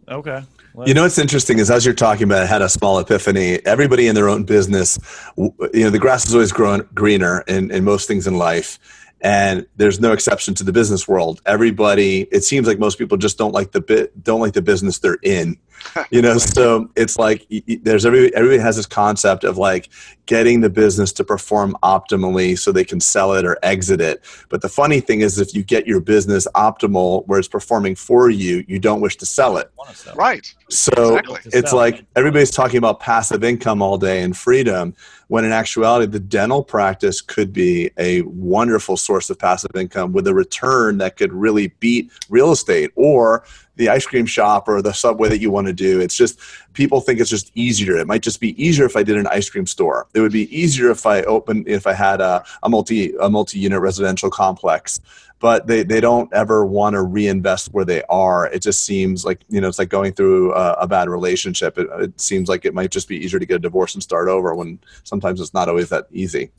Okay. 0.08 0.44
You 0.86 0.94
know 0.94 1.04
what's 1.04 1.18
interesting 1.18 1.60
is 1.60 1.70
as 1.70 1.86
you're 1.86 1.94
talking 1.94 2.24
about, 2.24 2.44
I 2.44 2.46
had 2.46 2.62
a 2.62 2.70
small 2.70 2.98
epiphany. 3.00 3.60
Everybody 3.66 4.08
in 4.08 4.16
their 4.16 4.30
own 4.30 4.46
business, 4.46 4.98
you 5.38 5.54
know, 5.74 5.90
the 5.90 6.00
grass 6.00 6.26
is 6.26 6.34
always 6.34 6.54
growing 6.54 6.88
greener 6.94 7.44
in, 7.48 7.72
in 7.72 7.84
most 7.84 8.08
things 8.08 8.26
in 8.26 8.38
life 8.38 8.80
and 9.22 9.66
there's 9.78 10.00
no 10.00 10.12
exception 10.12 10.54
to 10.56 10.64
the 10.64 10.74
business 10.74 11.08
world. 11.08 11.42
Everybody 11.46 12.28
it 12.32 12.44
seems 12.44 12.68
like 12.68 12.80
most 12.80 12.98
people 12.98 13.18
just 13.18 13.38
don't 13.38 13.54
like 13.54 13.72
the 13.72 13.82
bit 13.82 14.24
don't 14.24 14.42
like 14.42 14.54
the 14.54 14.62
business 14.62 15.00
they're 15.00 15.20
in 15.24 15.58
you 16.12 16.22
know 16.22 16.38
so 16.38 16.90
it's 16.96 17.18
like 17.18 17.46
there's 17.82 18.06
every 18.06 18.34
everybody 18.36 18.60
has 18.60 18.76
this 18.76 18.86
concept 18.86 19.44
of 19.44 19.58
like 19.58 19.90
getting 20.26 20.62
the 20.62 20.70
business 20.70 21.12
to 21.12 21.24
perform 21.24 21.76
optimally 21.84 22.58
so 22.58 22.72
they 22.72 22.86
can 22.86 23.02
sell 23.02 23.34
it 23.34 23.46
or 23.46 23.58
exit 23.64 24.00
it. 24.00 24.24
But 24.50 24.62
the 24.62 24.70
funny 24.70 25.02
thing 25.02 25.22
is 25.22 25.40
if 25.40 25.54
you 25.54 25.64
get 25.64 25.86
your 25.86 26.00
business 26.00 26.48
optimal 26.56 27.28
where 27.28 27.40
it's 27.40 27.48
performing 27.48 27.96
for 27.96 28.30
you 28.30 28.64
you 28.68 28.80
don't 28.80 29.02
wish 29.02 29.18
to 29.18 29.26
sell 29.26 29.58
it. 29.58 29.72
Right. 30.16 30.54
So 30.70 31.18
exactly. 31.18 31.40
it's 31.54 31.74
like 31.74 32.06
everybody's 32.16 32.52
talking 32.52 32.78
about 32.78 33.00
passive 33.00 33.44
income 33.44 33.82
all 33.82 33.98
day 33.98 34.22
and 34.22 34.36
freedom 34.36 34.96
when 35.28 35.46
in 35.46 35.52
actuality 35.52 36.06
the 36.06 36.20
dental 36.20 36.64
practice 36.64 37.22
could 37.22 37.54
be 37.54 37.90
a 37.98 38.22
wonderful 38.24 38.98
source 38.98 39.30
of 39.30 39.40
passive 39.40 39.72
income 39.76 40.12
with 40.14 40.28
a 40.28 40.34
return 40.34 40.98
that 40.98 41.18
could 41.18 41.32
really 41.34 41.68
beat 41.80 42.12
real 42.30 42.52
estate 42.52 42.92
or 42.96 43.44
the 43.82 43.90
ice 43.90 44.06
cream 44.06 44.28
shop 44.28 44.70
or 44.70 44.82
the 44.82 44.94
subway 44.94 45.28
that 45.28 45.40
you 45.40 45.50
want 45.50 45.66
to 45.66 45.74
do. 45.74 46.00
It's 46.00 46.16
just 46.16 46.40
people 46.74 47.02
think 47.02 47.20
it's 47.20 47.30
just 47.30 47.52
easier. 47.56 47.98
It 47.98 48.06
might 48.06 48.22
just 48.22 48.40
be 48.40 48.64
easier 48.64 48.86
if 48.86 48.96
I 48.96 49.02
did 49.02 49.18
an 49.18 49.26
ice 49.28 49.50
cream 49.50 49.66
store. 49.66 50.08
It 50.14 50.22
would 50.22 50.32
be 50.32 50.56
easier 50.56 50.92
if 50.92 51.06
I 51.06 51.24
opened 51.24 51.68
if 51.68 51.88
I 51.88 51.94
had 51.94 52.22
a, 52.22 52.46
a 52.62 52.70
multi 52.70 53.14
a 53.20 53.30
multi 53.30 53.58
unit 53.60 53.82
residential 53.82 54.30
complex. 54.30 55.02
But 55.40 55.66
they, 55.66 55.82
they 55.82 56.00
don't 56.00 56.32
ever 56.36 56.64
want 56.64 56.94
to 56.94 57.02
reinvest 57.02 57.74
where 57.74 57.84
they 57.84 58.04
are. 58.04 58.46
It 58.46 58.62
just 58.62 58.84
seems 58.84 59.26
like 59.26 59.42
you 59.50 59.60
know 59.60 59.68
it's 59.68 59.80
like 59.80 59.90
going 59.90 60.14
through 60.14 60.54
a, 60.54 60.74
a 60.74 60.88
bad 60.88 61.10
relationship. 61.10 61.80
It, 61.80 61.88
it 62.00 62.22
seems 62.22 62.48
like 62.48 62.64
it 62.64 62.76
might 62.76 62.92
just 62.92 63.08
be 63.08 63.18
easier 63.18 63.40
to 63.40 63.46
get 63.48 63.56
a 63.56 63.60
divorce 63.60 63.96
and 63.96 64.04
start 64.04 64.28
over 64.28 64.54
when 64.54 64.80
sometimes 65.04 65.42
it's 65.42 65.56
not 65.56 65.68
always 65.68 65.90
that 65.90 66.06
easy. 66.12 66.52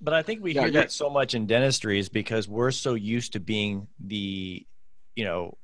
But 0.00 0.14
I 0.14 0.22
think 0.22 0.42
we 0.42 0.54
hear 0.54 0.70
that 0.70 0.90
so 0.90 1.10
much 1.10 1.34
in 1.34 1.46
dentistry 1.46 1.98
is 1.98 2.08
because 2.08 2.48
we're 2.48 2.70
so 2.70 2.94
used 2.94 3.34
to 3.34 3.40
being 3.40 3.86
the, 4.02 4.66
you 5.14 5.24
know, 5.24 5.58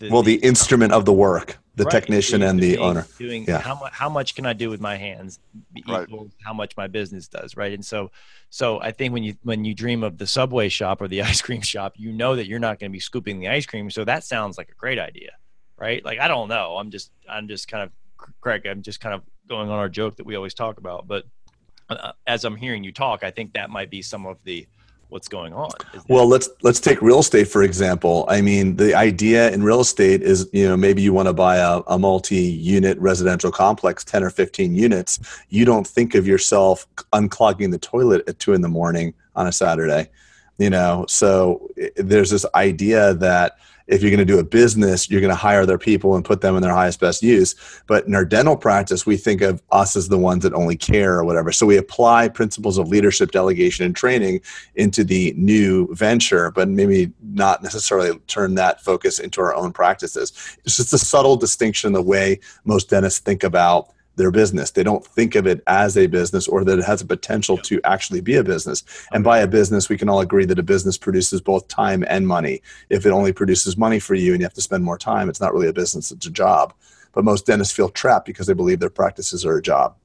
the, 0.00 0.10
well, 0.10 0.22
the, 0.22 0.38
the 0.38 0.46
instrument 0.46 0.92
of 0.92 1.04
the 1.04 1.12
work, 1.12 1.58
the 1.76 1.84
right. 1.84 1.92
technician 1.92 2.42
and 2.42 2.58
the 2.58 2.78
owner. 2.78 3.06
Doing 3.18 3.44
yeah. 3.46 3.60
how 3.60 3.74
much 3.74 3.92
how 3.92 4.08
much 4.08 4.34
can 4.34 4.46
I 4.46 4.54
do 4.54 4.70
with 4.70 4.80
my 4.80 4.96
hands 4.96 5.38
right. 5.86 6.08
how 6.42 6.54
much 6.54 6.76
my 6.76 6.86
business 6.86 7.28
does, 7.28 7.56
right? 7.56 7.72
And 7.72 7.84
so, 7.84 8.10
so 8.48 8.80
I 8.80 8.90
think 8.92 9.12
when 9.12 9.22
you 9.22 9.34
when 9.42 9.64
you 9.64 9.74
dream 9.74 10.02
of 10.02 10.18
the 10.18 10.26
subway 10.26 10.68
shop 10.68 11.00
or 11.00 11.08
the 11.08 11.22
ice 11.30 11.42
cream 11.42 11.60
shop, 11.60 11.94
you 11.96 12.12
know 12.12 12.34
that 12.34 12.46
you're 12.46 12.58
not 12.58 12.78
going 12.78 12.90
to 12.90 12.92
be 12.92 13.00
scooping 13.00 13.40
the 13.40 13.48
ice 13.48 13.66
cream. 13.66 13.90
So 13.90 14.04
that 14.04 14.24
sounds 14.24 14.58
like 14.58 14.70
a 14.70 14.74
great 14.74 14.98
idea, 14.98 15.32
right? 15.78 16.04
Like 16.04 16.18
I 16.18 16.28
don't 16.28 16.48
know, 16.48 16.76
I'm 16.78 16.90
just 16.90 17.12
I'm 17.28 17.46
just 17.46 17.68
kind 17.68 17.84
of 17.84 17.90
Craig, 18.40 18.66
I'm 18.66 18.82
just 18.82 19.00
kind 19.00 19.14
of 19.14 19.22
going 19.48 19.68
on 19.68 19.78
our 19.78 19.88
joke 19.88 20.16
that 20.16 20.26
we 20.26 20.34
always 20.36 20.54
talk 20.54 20.78
about, 20.78 21.06
but 21.06 21.24
uh, 21.90 22.12
as 22.26 22.44
I'm 22.44 22.56
hearing 22.56 22.84
you 22.84 22.92
talk, 22.92 23.24
I 23.24 23.30
think 23.30 23.52
that 23.54 23.68
might 23.68 23.90
be 23.90 24.00
some 24.00 24.26
of 24.26 24.38
the 24.44 24.66
what's 25.10 25.28
going 25.28 25.52
on. 25.52 25.70
Well, 26.08 26.26
let's 26.26 26.48
let's 26.62 26.80
take 26.80 27.02
real 27.02 27.18
estate 27.20 27.48
for 27.48 27.62
example. 27.62 28.24
I 28.28 28.40
mean, 28.40 28.76
the 28.76 28.94
idea 28.94 29.50
in 29.50 29.62
real 29.62 29.80
estate 29.80 30.22
is 30.22 30.48
you 30.52 30.66
know 30.66 30.76
maybe 30.76 31.02
you 31.02 31.12
want 31.12 31.28
to 31.28 31.32
buy 31.32 31.56
a, 31.56 31.80
a 31.86 31.98
multi-unit 31.98 32.98
residential 32.98 33.50
complex, 33.50 34.04
ten 34.04 34.22
or 34.22 34.30
fifteen 34.30 34.74
units. 34.74 35.18
You 35.48 35.64
don't 35.64 35.86
think 35.86 36.14
of 36.14 36.26
yourself 36.26 36.86
unclogging 37.12 37.70
the 37.70 37.78
toilet 37.78 38.26
at 38.28 38.38
two 38.38 38.54
in 38.54 38.62
the 38.62 38.68
morning 38.68 39.14
on 39.36 39.46
a 39.46 39.52
Saturday, 39.52 40.08
you 40.58 40.70
know. 40.70 41.04
So 41.08 41.68
eh, 41.78 41.90
there's 41.96 42.30
this 42.30 42.46
idea 42.54 43.14
that 43.14 43.58
if 43.90 44.02
you're 44.02 44.10
going 44.10 44.18
to 44.18 44.24
do 44.24 44.38
a 44.38 44.44
business, 44.44 45.10
you're 45.10 45.20
going 45.20 45.32
to 45.32 45.36
hire 45.36 45.66
their 45.66 45.78
people 45.78 46.14
and 46.14 46.24
put 46.24 46.40
them 46.40 46.54
in 46.56 46.62
their 46.62 46.72
highest 46.72 47.00
best 47.00 47.22
use. 47.22 47.54
But 47.86 48.06
in 48.06 48.14
our 48.14 48.24
dental 48.24 48.56
practice, 48.56 49.04
we 49.04 49.16
think 49.16 49.40
of 49.42 49.62
us 49.72 49.96
as 49.96 50.08
the 50.08 50.18
ones 50.18 50.44
that 50.44 50.54
only 50.54 50.76
care 50.76 51.14
or 51.14 51.24
whatever. 51.24 51.50
So 51.50 51.66
we 51.66 51.76
apply 51.76 52.28
principles 52.28 52.78
of 52.78 52.88
leadership, 52.88 53.32
delegation, 53.32 53.84
and 53.84 53.94
training 53.94 54.40
into 54.76 55.02
the 55.02 55.34
new 55.36 55.92
venture, 55.94 56.50
but 56.52 56.68
maybe 56.68 57.12
not 57.22 57.62
necessarily 57.62 58.16
turn 58.28 58.54
that 58.54 58.80
focus 58.80 59.18
into 59.18 59.40
our 59.40 59.54
own 59.54 59.72
practices. 59.72 60.32
It's 60.64 60.76
just 60.76 60.92
a 60.92 60.98
subtle 60.98 61.36
distinction 61.36 61.88
in 61.88 61.92
the 61.92 62.02
way 62.02 62.38
most 62.64 62.90
dentists 62.90 63.18
think 63.18 63.42
about 63.42 63.90
their 64.20 64.30
business. 64.30 64.70
They 64.70 64.82
don't 64.82 65.04
think 65.04 65.34
of 65.34 65.46
it 65.46 65.62
as 65.66 65.96
a 65.96 66.06
business 66.06 66.46
or 66.46 66.62
that 66.64 66.78
it 66.78 66.84
has 66.84 67.00
a 67.00 67.06
potential 67.06 67.56
to 67.56 67.80
actually 67.84 68.20
be 68.20 68.36
a 68.36 68.44
business. 68.44 68.84
And 69.12 69.24
by 69.24 69.38
a 69.38 69.46
business, 69.46 69.88
we 69.88 69.96
can 69.96 70.08
all 70.08 70.20
agree 70.20 70.44
that 70.44 70.58
a 70.58 70.62
business 70.62 70.98
produces 70.98 71.40
both 71.40 71.66
time 71.68 72.04
and 72.08 72.28
money. 72.28 72.62
If 72.90 73.06
it 73.06 73.10
only 73.10 73.32
produces 73.32 73.76
money 73.76 73.98
for 73.98 74.14
you 74.14 74.32
and 74.32 74.40
you 74.40 74.44
have 74.44 74.54
to 74.54 74.60
spend 74.60 74.84
more 74.84 74.98
time, 74.98 75.28
it's 75.28 75.40
not 75.40 75.54
really 75.54 75.68
a 75.68 75.72
business, 75.72 76.12
it's 76.12 76.26
a 76.26 76.30
job. 76.30 76.74
But 77.12 77.24
most 77.24 77.46
dentists 77.46 77.74
feel 77.74 77.88
trapped 77.88 78.26
because 78.26 78.46
they 78.46 78.54
believe 78.54 78.78
their 78.78 78.90
practices 78.90 79.44
are 79.44 79.56
a 79.56 79.62
job. 79.62 79.96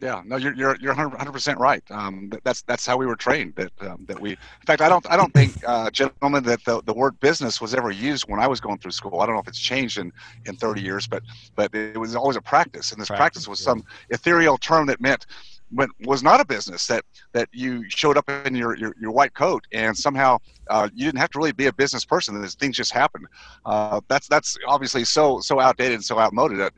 Yeah, 0.00 0.22
no, 0.24 0.36
you're 0.36 0.54
you're 0.54 0.76
you're 0.80 0.94
100 0.94 1.32
percent 1.32 1.58
right. 1.58 1.82
Um, 1.90 2.30
that's 2.44 2.62
that's 2.62 2.86
how 2.86 2.96
we 2.96 3.06
were 3.06 3.16
trained. 3.16 3.54
That 3.56 3.72
um, 3.80 4.04
that 4.06 4.20
we, 4.20 4.30
in 4.30 4.36
fact, 4.64 4.80
I 4.80 4.88
don't 4.88 5.04
I 5.10 5.16
don't 5.16 5.34
think, 5.34 5.56
uh, 5.66 5.90
gentlemen, 5.90 6.44
that 6.44 6.64
the, 6.64 6.80
the 6.84 6.94
word 6.94 7.18
business 7.18 7.60
was 7.60 7.74
ever 7.74 7.90
used 7.90 8.24
when 8.28 8.38
I 8.38 8.46
was 8.46 8.60
going 8.60 8.78
through 8.78 8.92
school. 8.92 9.20
I 9.20 9.26
don't 9.26 9.34
know 9.34 9.40
if 9.40 9.48
it's 9.48 9.58
changed 9.58 9.98
in 9.98 10.12
in 10.46 10.56
30 10.56 10.82
years, 10.82 11.08
but 11.08 11.24
but 11.56 11.74
it 11.74 11.98
was 11.98 12.14
always 12.14 12.36
a 12.36 12.40
practice, 12.40 12.92
and 12.92 13.00
this 13.00 13.08
practice, 13.08 13.44
practice 13.44 13.48
was 13.48 13.60
some 13.60 13.82
ethereal 14.10 14.56
term 14.56 14.86
that 14.86 15.00
meant 15.00 15.26
when 15.70 15.88
was 16.04 16.22
not 16.22 16.40
a 16.40 16.44
business 16.44 16.86
that 16.86 17.04
that 17.32 17.48
you 17.52 17.84
showed 17.88 18.16
up 18.16 18.28
in 18.46 18.54
your 18.54 18.76
your, 18.76 18.94
your 19.00 19.10
white 19.10 19.34
coat 19.34 19.64
and 19.72 19.96
somehow 19.96 20.38
uh, 20.70 20.88
you 20.94 21.04
didn't 21.04 21.18
have 21.18 21.30
to 21.30 21.38
really 21.38 21.52
be 21.52 21.66
a 21.66 21.72
business 21.72 22.04
person 22.04 22.40
these 22.40 22.54
things 22.54 22.76
just 22.76 22.92
happened. 22.92 23.26
Uh, 23.64 24.00
that's 24.08 24.28
that's 24.28 24.56
obviously 24.66 25.04
so 25.04 25.40
so 25.40 25.60
outdated 25.60 25.94
and 25.94 26.04
so 26.04 26.18
outmoded 26.18 26.60
uh, 26.60 26.70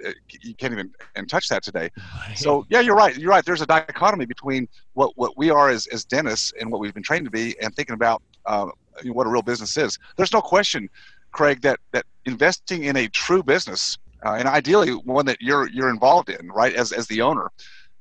you 0.42 0.54
can't 0.54 0.72
even 0.72 0.90
and 1.14 1.28
touch 1.28 1.48
that 1.48 1.62
today. 1.62 1.88
So 2.34 2.66
yeah 2.68 2.80
you're 2.80 2.96
right. 2.96 3.16
You're 3.16 3.30
right. 3.30 3.44
There's 3.44 3.62
a 3.62 3.66
dichotomy 3.66 4.26
between 4.26 4.68
what 4.94 5.12
what 5.16 5.36
we 5.36 5.50
are 5.50 5.68
as, 5.68 5.86
as 5.88 6.04
dentists 6.04 6.52
and 6.60 6.70
what 6.70 6.80
we've 6.80 6.94
been 6.94 7.02
trained 7.02 7.26
to 7.26 7.30
be 7.30 7.56
and 7.60 7.74
thinking 7.74 7.94
about 7.94 8.22
uh, 8.46 8.66
what 9.04 9.26
a 9.26 9.30
real 9.30 9.42
business 9.42 9.76
is. 9.76 9.98
There's 10.16 10.32
no 10.32 10.40
question 10.40 10.88
craig 11.32 11.62
that 11.62 11.78
that 11.92 12.04
investing 12.24 12.84
in 12.84 12.96
a 12.96 13.08
true 13.08 13.42
business 13.42 13.98
uh, 14.24 14.36
and 14.38 14.48
ideally 14.48 14.90
one 14.90 15.26
that 15.26 15.38
you're 15.40 15.68
you're 15.68 15.90
involved 15.90 16.28
in 16.28 16.48
right 16.48 16.74
as 16.74 16.92
as 16.92 17.06
the 17.06 17.22
owner 17.22 17.50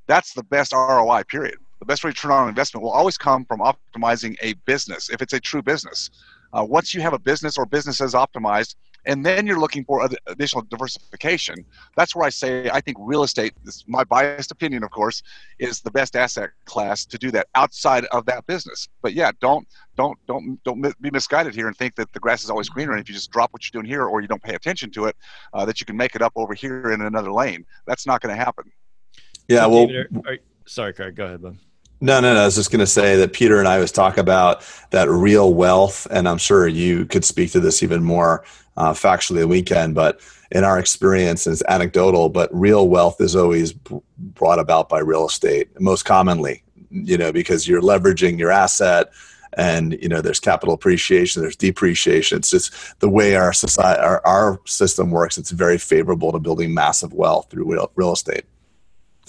that's 0.09 0.33
the 0.33 0.43
best 0.43 0.73
ROI, 0.73 1.23
period. 1.29 1.59
The 1.79 1.85
best 1.85 2.03
return 2.03 2.31
on 2.31 2.49
investment 2.49 2.83
will 2.83 2.91
always 2.91 3.15
come 3.17 3.45
from 3.45 3.59
optimizing 3.59 4.35
a 4.41 4.53
business 4.65 5.09
if 5.09 5.21
it's 5.21 5.33
a 5.33 5.39
true 5.39 5.61
business. 5.61 6.09
Uh, 6.51 6.65
once 6.67 6.95
you 6.95 7.01
have 7.01 7.13
a 7.13 7.19
business 7.19 7.59
or 7.59 7.65
businesses 7.67 8.15
optimized, 8.15 8.75
and 9.05 9.23
then 9.23 9.45
you're 9.45 9.59
looking 9.59 9.85
for 9.85 10.09
additional 10.27 10.63
diversification, 10.63 11.63
that's 11.95 12.15
where 12.15 12.25
I 12.25 12.29
say 12.29 12.69
I 12.71 12.81
think 12.81 12.97
real 12.99 13.23
estate, 13.23 13.53
this 13.63 13.83
my 13.87 14.03
biased 14.03 14.51
opinion, 14.51 14.83
of 14.83 14.89
course, 14.89 15.21
is 15.59 15.79
the 15.79 15.91
best 15.91 16.15
asset 16.15 16.49
class 16.65 17.05
to 17.05 17.17
do 17.17 17.29
that 17.31 17.47
outside 17.55 18.05
of 18.05 18.25
that 18.25 18.45
business. 18.47 18.89
But 19.03 19.13
yeah, 19.13 19.31
don't 19.39 19.65
don't 19.95 20.17
don't 20.27 20.61
don't 20.63 21.01
be 21.01 21.11
misguided 21.11 21.53
here 21.53 21.67
and 21.67 21.77
think 21.77 21.95
that 21.95 22.11
the 22.13 22.19
grass 22.19 22.43
is 22.43 22.49
always 22.49 22.67
greener. 22.67 22.91
And 22.91 22.99
if 22.99 23.07
you 23.07 23.15
just 23.15 23.31
drop 23.31 23.53
what 23.53 23.63
you're 23.63 23.79
doing 23.79 23.89
here 23.89 24.05
or 24.05 24.21
you 24.21 24.27
don't 24.27 24.43
pay 24.43 24.55
attention 24.55 24.91
to 24.91 25.05
it, 25.05 25.15
uh, 25.53 25.65
that 25.65 25.79
you 25.79 25.85
can 25.85 25.95
make 25.95 26.15
it 26.15 26.21
up 26.23 26.33
over 26.35 26.55
here 26.55 26.91
in 26.91 27.01
another 27.01 27.31
lane. 27.31 27.63
That's 27.85 28.07
not 28.07 28.21
going 28.21 28.35
to 28.35 28.43
happen. 28.43 28.71
Yeah, 29.49 29.65
well, 29.65 29.87
David, 29.87 30.15
are, 30.25 30.33
are, 30.33 30.37
sorry, 30.65 30.93
Craig, 30.93 31.15
go 31.15 31.25
ahead, 31.25 31.41
bud. 31.41 31.57
No, 32.01 32.21
no, 32.21 32.33
no. 32.33 32.41
I 32.41 32.45
was 32.45 32.55
just 32.55 32.71
going 32.71 32.79
to 32.79 32.87
say 32.87 33.17
that 33.17 33.33
Peter 33.33 33.59
and 33.59 33.67
I 33.67 33.75
always 33.75 33.91
talk 33.91 34.17
about 34.17 34.63
that 34.91 35.09
real 35.09 35.53
wealth, 35.53 36.07
and 36.11 36.29
I'm 36.29 36.37
sure 36.37 36.67
you 36.67 37.05
could 37.05 37.25
speak 37.25 37.51
to 37.51 37.59
this 37.59 37.83
even 37.83 38.03
more 38.03 38.45
uh, 38.77 38.93
factually 38.93 39.39
the 39.39 39.47
weekend. 39.47 39.95
But 39.95 40.21
in 40.51 40.63
our 40.63 40.79
experience, 40.79 41.45
it's 41.45 41.63
anecdotal, 41.67 42.29
but 42.29 42.49
real 42.53 42.87
wealth 42.87 43.19
is 43.19 43.35
always 43.35 43.73
brought 43.73 44.59
about 44.59 44.87
by 44.87 44.99
real 44.99 45.25
estate, 45.25 45.77
most 45.81 46.03
commonly. 46.03 46.63
You 46.91 47.17
know, 47.17 47.31
because 47.31 47.67
you're 47.67 47.81
leveraging 47.81 48.39
your 48.39 48.51
asset, 48.51 49.11
and 49.57 49.93
you 50.01 50.07
know 50.07 50.21
there's 50.21 50.39
capital 50.39 50.73
appreciation, 50.73 51.41
there's 51.41 51.55
depreciation. 51.55 52.37
It's 52.37 52.49
just 52.49 52.99
the 52.99 53.09
way 53.09 53.35
our 53.35 53.51
society, 53.51 53.99
our, 53.99 54.25
our 54.25 54.61
system 54.65 55.11
works. 55.11 55.37
It's 55.37 55.51
very 55.51 55.77
favorable 55.77 56.31
to 56.31 56.39
building 56.39 56.73
massive 56.73 57.13
wealth 57.13 57.49
through 57.49 57.65
real, 57.65 57.91
real 57.95 58.13
estate. 58.13 58.45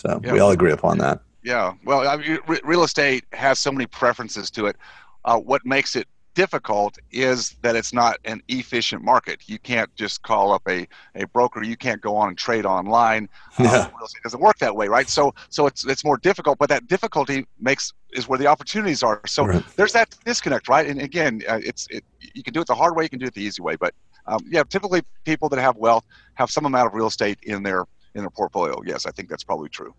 So 0.01 0.21
yeah. 0.25 0.33
we 0.33 0.41
all 0.41 0.51
agree 0.51 0.73
upon 0.73 0.99
that. 0.99 1.21
Yeah. 1.43 1.75
Well, 1.85 2.07
I 2.07 2.17
mean, 2.17 2.39
real 2.65 2.83
estate 2.85 3.25
has 3.33 3.59
so 3.59 3.73
many 3.73 3.87
preferences 3.87 4.51
to 4.53 4.67
it. 4.67 4.77
Uh, 5.25 5.39
what 5.39 5.65
makes 5.65 5.97
it 5.97 6.07
difficult 6.35 6.97
is 7.11 7.57
that 7.63 7.77
it's 7.77 7.93
not 7.93 8.19
an 8.25 8.43
efficient 8.49 9.03
market. 9.03 9.41
You 9.47 9.59
can't 9.59 9.95
just 9.97 10.23
call 10.23 10.53
up 10.53 10.63
a, 10.69 10.87
a 11.15 11.27
broker. 11.27 11.63
You 11.63 11.77
can't 11.77 12.01
go 12.01 12.17
on 12.17 12.29
and 12.29 12.39
trade 12.39 12.65
online. 12.65 13.29
Uh, 13.59 13.65
yeah. 13.65 13.87
It 13.87 14.23
doesn't 14.23 14.41
work 14.41 14.59
that 14.59 14.75
way, 14.75 14.89
right? 14.89 15.09
So 15.09 15.35
so 15.51 15.67
it's 15.67 15.85
it's 15.85 16.05
more 16.05 16.17
difficult. 16.17 16.59
But 16.59 16.69
that 16.71 16.87
difficulty 16.87 17.47
makes 17.59 17.93
is 18.13 18.29
where 18.29 18.39
the 18.39 18.47
opportunities 18.47 19.03
are. 19.03 19.21
So 19.27 19.45
right. 19.45 19.63
there's 19.77 19.93
that 19.93 20.15
disconnect, 20.25 20.69
right? 20.69 20.87
And 20.87 21.01
again, 21.01 21.43
uh, 21.49 21.61
it's 21.63 21.87
it, 21.91 22.05
you 22.21 22.43
can 22.43 22.55
do 22.55 22.61
it 22.61 22.67
the 22.67 22.75
hard 22.75 22.97
way. 22.97 23.05
You 23.05 23.11
can 23.11 23.19
do 23.19 23.27
it 23.27 23.35
the 23.35 23.43
easy 23.43 23.61
way. 23.61 23.77
But 23.77 23.95
um, 24.27 24.41
yeah, 24.49 24.63
typically 24.63 25.03
people 25.25 25.49
that 25.51 25.61
have 25.61 25.77
wealth 25.77 26.05
have 26.35 26.51
some 26.51 26.65
amount 26.65 26.87
of 26.87 26.95
real 26.95 27.09
estate 27.09 27.39
in 27.43 27.63
their 27.63 27.85
in 28.15 28.23
their 28.23 28.31
portfolio. 28.31 28.81
Yes, 28.85 29.07
I 29.07 29.11
think 29.11 29.29
that's 29.29 29.45
probably 29.45 29.69
true. 29.69 29.95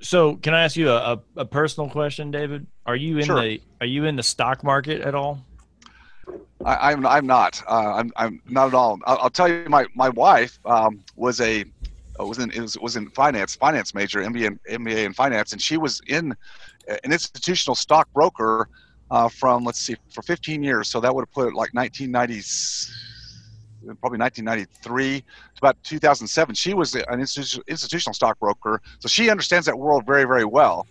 So, 0.00 0.36
can 0.36 0.54
I 0.54 0.62
ask 0.62 0.76
you 0.76 0.90
a, 0.90 1.14
a, 1.14 1.20
a 1.38 1.44
personal 1.44 1.90
question, 1.90 2.30
David? 2.30 2.66
Are 2.86 2.94
you 2.94 3.18
in 3.18 3.24
sure. 3.24 3.42
the 3.42 3.60
Are 3.80 3.86
you 3.86 4.04
in 4.04 4.14
the 4.14 4.22
stock 4.22 4.62
market 4.62 5.00
at 5.00 5.14
all? 5.14 5.44
I, 6.64 6.92
am 6.92 7.00
I'm, 7.00 7.06
I'm 7.06 7.26
not. 7.26 7.62
Uh, 7.66 7.94
I'm 7.96 8.12
I'm 8.16 8.40
not 8.48 8.68
at 8.68 8.74
all. 8.74 8.98
I'll, 9.06 9.18
I'll 9.22 9.30
tell 9.30 9.48
you, 9.48 9.64
my 9.68 9.86
my 9.94 10.08
wife 10.10 10.58
um, 10.64 11.02
was 11.16 11.40
a 11.40 11.64
uh, 12.20 12.26
was 12.26 12.38
in 12.38 12.50
was, 12.60 12.78
was 12.78 12.96
in 12.96 13.08
finance 13.10 13.56
finance 13.56 13.94
major 13.94 14.20
MBA 14.20 14.58
MBA 14.70 15.04
in 15.04 15.12
finance, 15.12 15.52
and 15.52 15.60
she 15.60 15.76
was 15.76 16.00
in 16.06 16.34
an 16.88 17.12
institutional 17.12 17.74
stock 17.74 18.08
broker 18.12 18.68
uh, 19.10 19.28
from 19.28 19.64
let's 19.64 19.80
see 19.80 19.96
for 20.10 20.22
15 20.22 20.62
years. 20.62 20.88
So 20.88 21.00
that 21.00 21.14
would 21.14 21.22
have 21.22 21.32
put 21.32 21.48
it 21.48 21.54
like 21.54 21.74
1990. 21.74 22.42
Probably 24.00 24.18
1993 24.18 25.20
to 25.20 25.24
about 25.58 25.76
2007. 25.82 26.54
She 26.54 26.74
was 26.74 26.94
an 26.94 27.04
institu- 27.08 27.66
institutional 27.66 28.14
stockbroker, 28.14 28.80
so 28.98 29.08
she 29.08 29.30
understands 29.30 29.66
that 29.66 29.78
world 29.78 30.04
very, 30.06 30.24
very 30.24 30.44
well. 30.44 30.86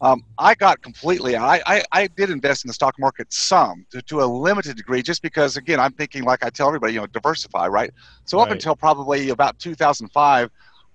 Um, 0.00 0.22
I 0.38 0.54
got 0.54 0.82
completely. 0.82 1.36
I, 1.36 1.62
I, 1.66 1.82
I 1.90 2.06
did 2.08 2.28
invest 2.28 2.64
in 2.64 2.68
the 2.68 2.74
stock 2.74 2.98
market 2.98 3.32
some 3.32 3.86
to, 3.90 4.02
to 4.02 4.20
a 4.22 4.26
limited 4.26 4.76
degree, 4.76 5.02
just 5.02 5.22
because 5.22 5.56
again 5.56 5.80
I'm 5.80 5.92
thinking 5.92 6.24
like 6.24 6.44
I 6.44 6.50
tell 6.50 6.68
everybody, 6.68 6.94
you 6.94 7.00
know, 7.00 7.06
diversify, 7.06 7.66
right? 7.68 7.90
So 8.24 8.38
up 8.38 8.50
until 8.50 8.76
probably 8.76 9.30
about 9.30 9.58
2005, 9.58 10.50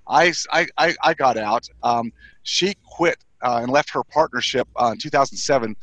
I 0.08 0.34
I, 0.52 0.67
I, 0.78 0.96
I 1.02 1.13
got 1.15 1.38
out. 1.38 1.67
Um, 1.82 2.12
she 2.44 2.76
quit 2.86 3.17
uh, 3.41 3.60
and 3.63 3.72
left 3.72 3.89
her 3.91 4.04
partnership 4.04 4.67
uh, 4.76 4.91
in 4.94 5.00
2007. 5.00 5.76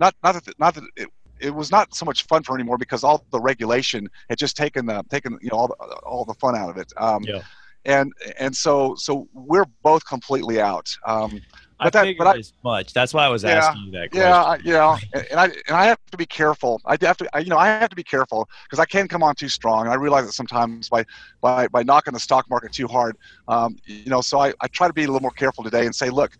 Not 0.00 0.14
not 0.24 0.44
that 0.44 0.58
not 0.58 0.74
that 0.74 0.84
it, 0.96 1.08
it 1.44 1.54
was 1.54 1.70
not 1.70 1.94
so 1.94 2.04
much 2.04 2.24
fun 2.26 2.42
for 2.42 2.54
anymore 2.54 2.78
because 2.78 3.04
all 3.04 3.24
the 3.30 3.40
regulation 3.40 4.08
had 4.28 4.38
just 4.38 4.56
taken 4.56 4.86
the 4.86 5.02
taken 5.10 5.38
you 5.42 5.50
know 5.50 5.58
all 5.58 5.68
the, 5.68 5.74
all 6.04 6.24
the 6.24 6.34
fun 6.34 6.56
out 6.56 6.70
of 6.70 6.76
it. 6.76 6.90
Um, 6.96 7.24
Yeah. 7.26 7.42
And 7.86 8.12
and 8.38 8.56
so 8.56 8.94
so 8.96 9.28
we're 9.34 9.66
both 9.82 10.06
completely 10.06 10.58
out. 10.58 10.88
Um, 11.06 11.30
I 11.78 11.84
But 11.86 11.92
that- 11.92 12.04
figured 12.06 12.18
but 12.24 12.36
I- 12.36 12.38
as 12.38 12.52
much. 12.62 12.94
That's 12.94 13.12
why 13.12 13.26
I 13.26 13.28
was 13.28 13.42
Yeah, 13.44 13.58
asking 13.58 13.82
you 13.86 13.92
that 13.98 14.10
question. 14.10 14.70
yeah, 14.72 14.86
I, 14.86 14.98
and 15.12 15.26
and 15.30 15.38
I 15.40 15.44
and 15.68 15.76
I 15.82 15.84
have 15.92 15.98
to 16.12 16.16
be 16.16 16.24
careful. 16.40 16.80
I 16.86 16.96
have 17.02 17.18
to, 17.18 17.28
I, 17.34 17.40
you 17.40 17.50
know, 17.50 17.58
I 17.58 17.66
have 17.66 17.90
to 17.90 17.96
be 17.96 18.02
careful 18.14 18.48
because 18.64 18.78
I 18.78 18.86
can 18.86 19.06
come 19.06 19.22
on 19.22 19.34
too 19.34 19.48
strong. 19.48 19.80
And 19.84 19.90
I 19.90 19.96
realize 19.96 20.24
that 20.24 20.32
sometimes 20.32 20.88
by 20.88 21.04
by 21.42 21.68
by 21.68 21.82
knocking 21.82 22.14
the 22.14 22.20
stock 22.28 22.48
market 22.48 22.72
too 22.72 22.88
hard, 22.88 23.16
um, 23.48 23.76
you 23.84 24.08
know. 24.12 24.22
So 24.22 24.38
I, 24.40 24.54
I 24.62 24.66
try 24.68 24.86
to 24.86 24.94
be 24.94 25.02
a 25.04 25.06
little 25.06 25.20
more 25.28 25.36
careful 25.42 25.62
today 25.62 25.84
and 25.84 25.94
say, 25.94 26.08
look, 26.08 26.32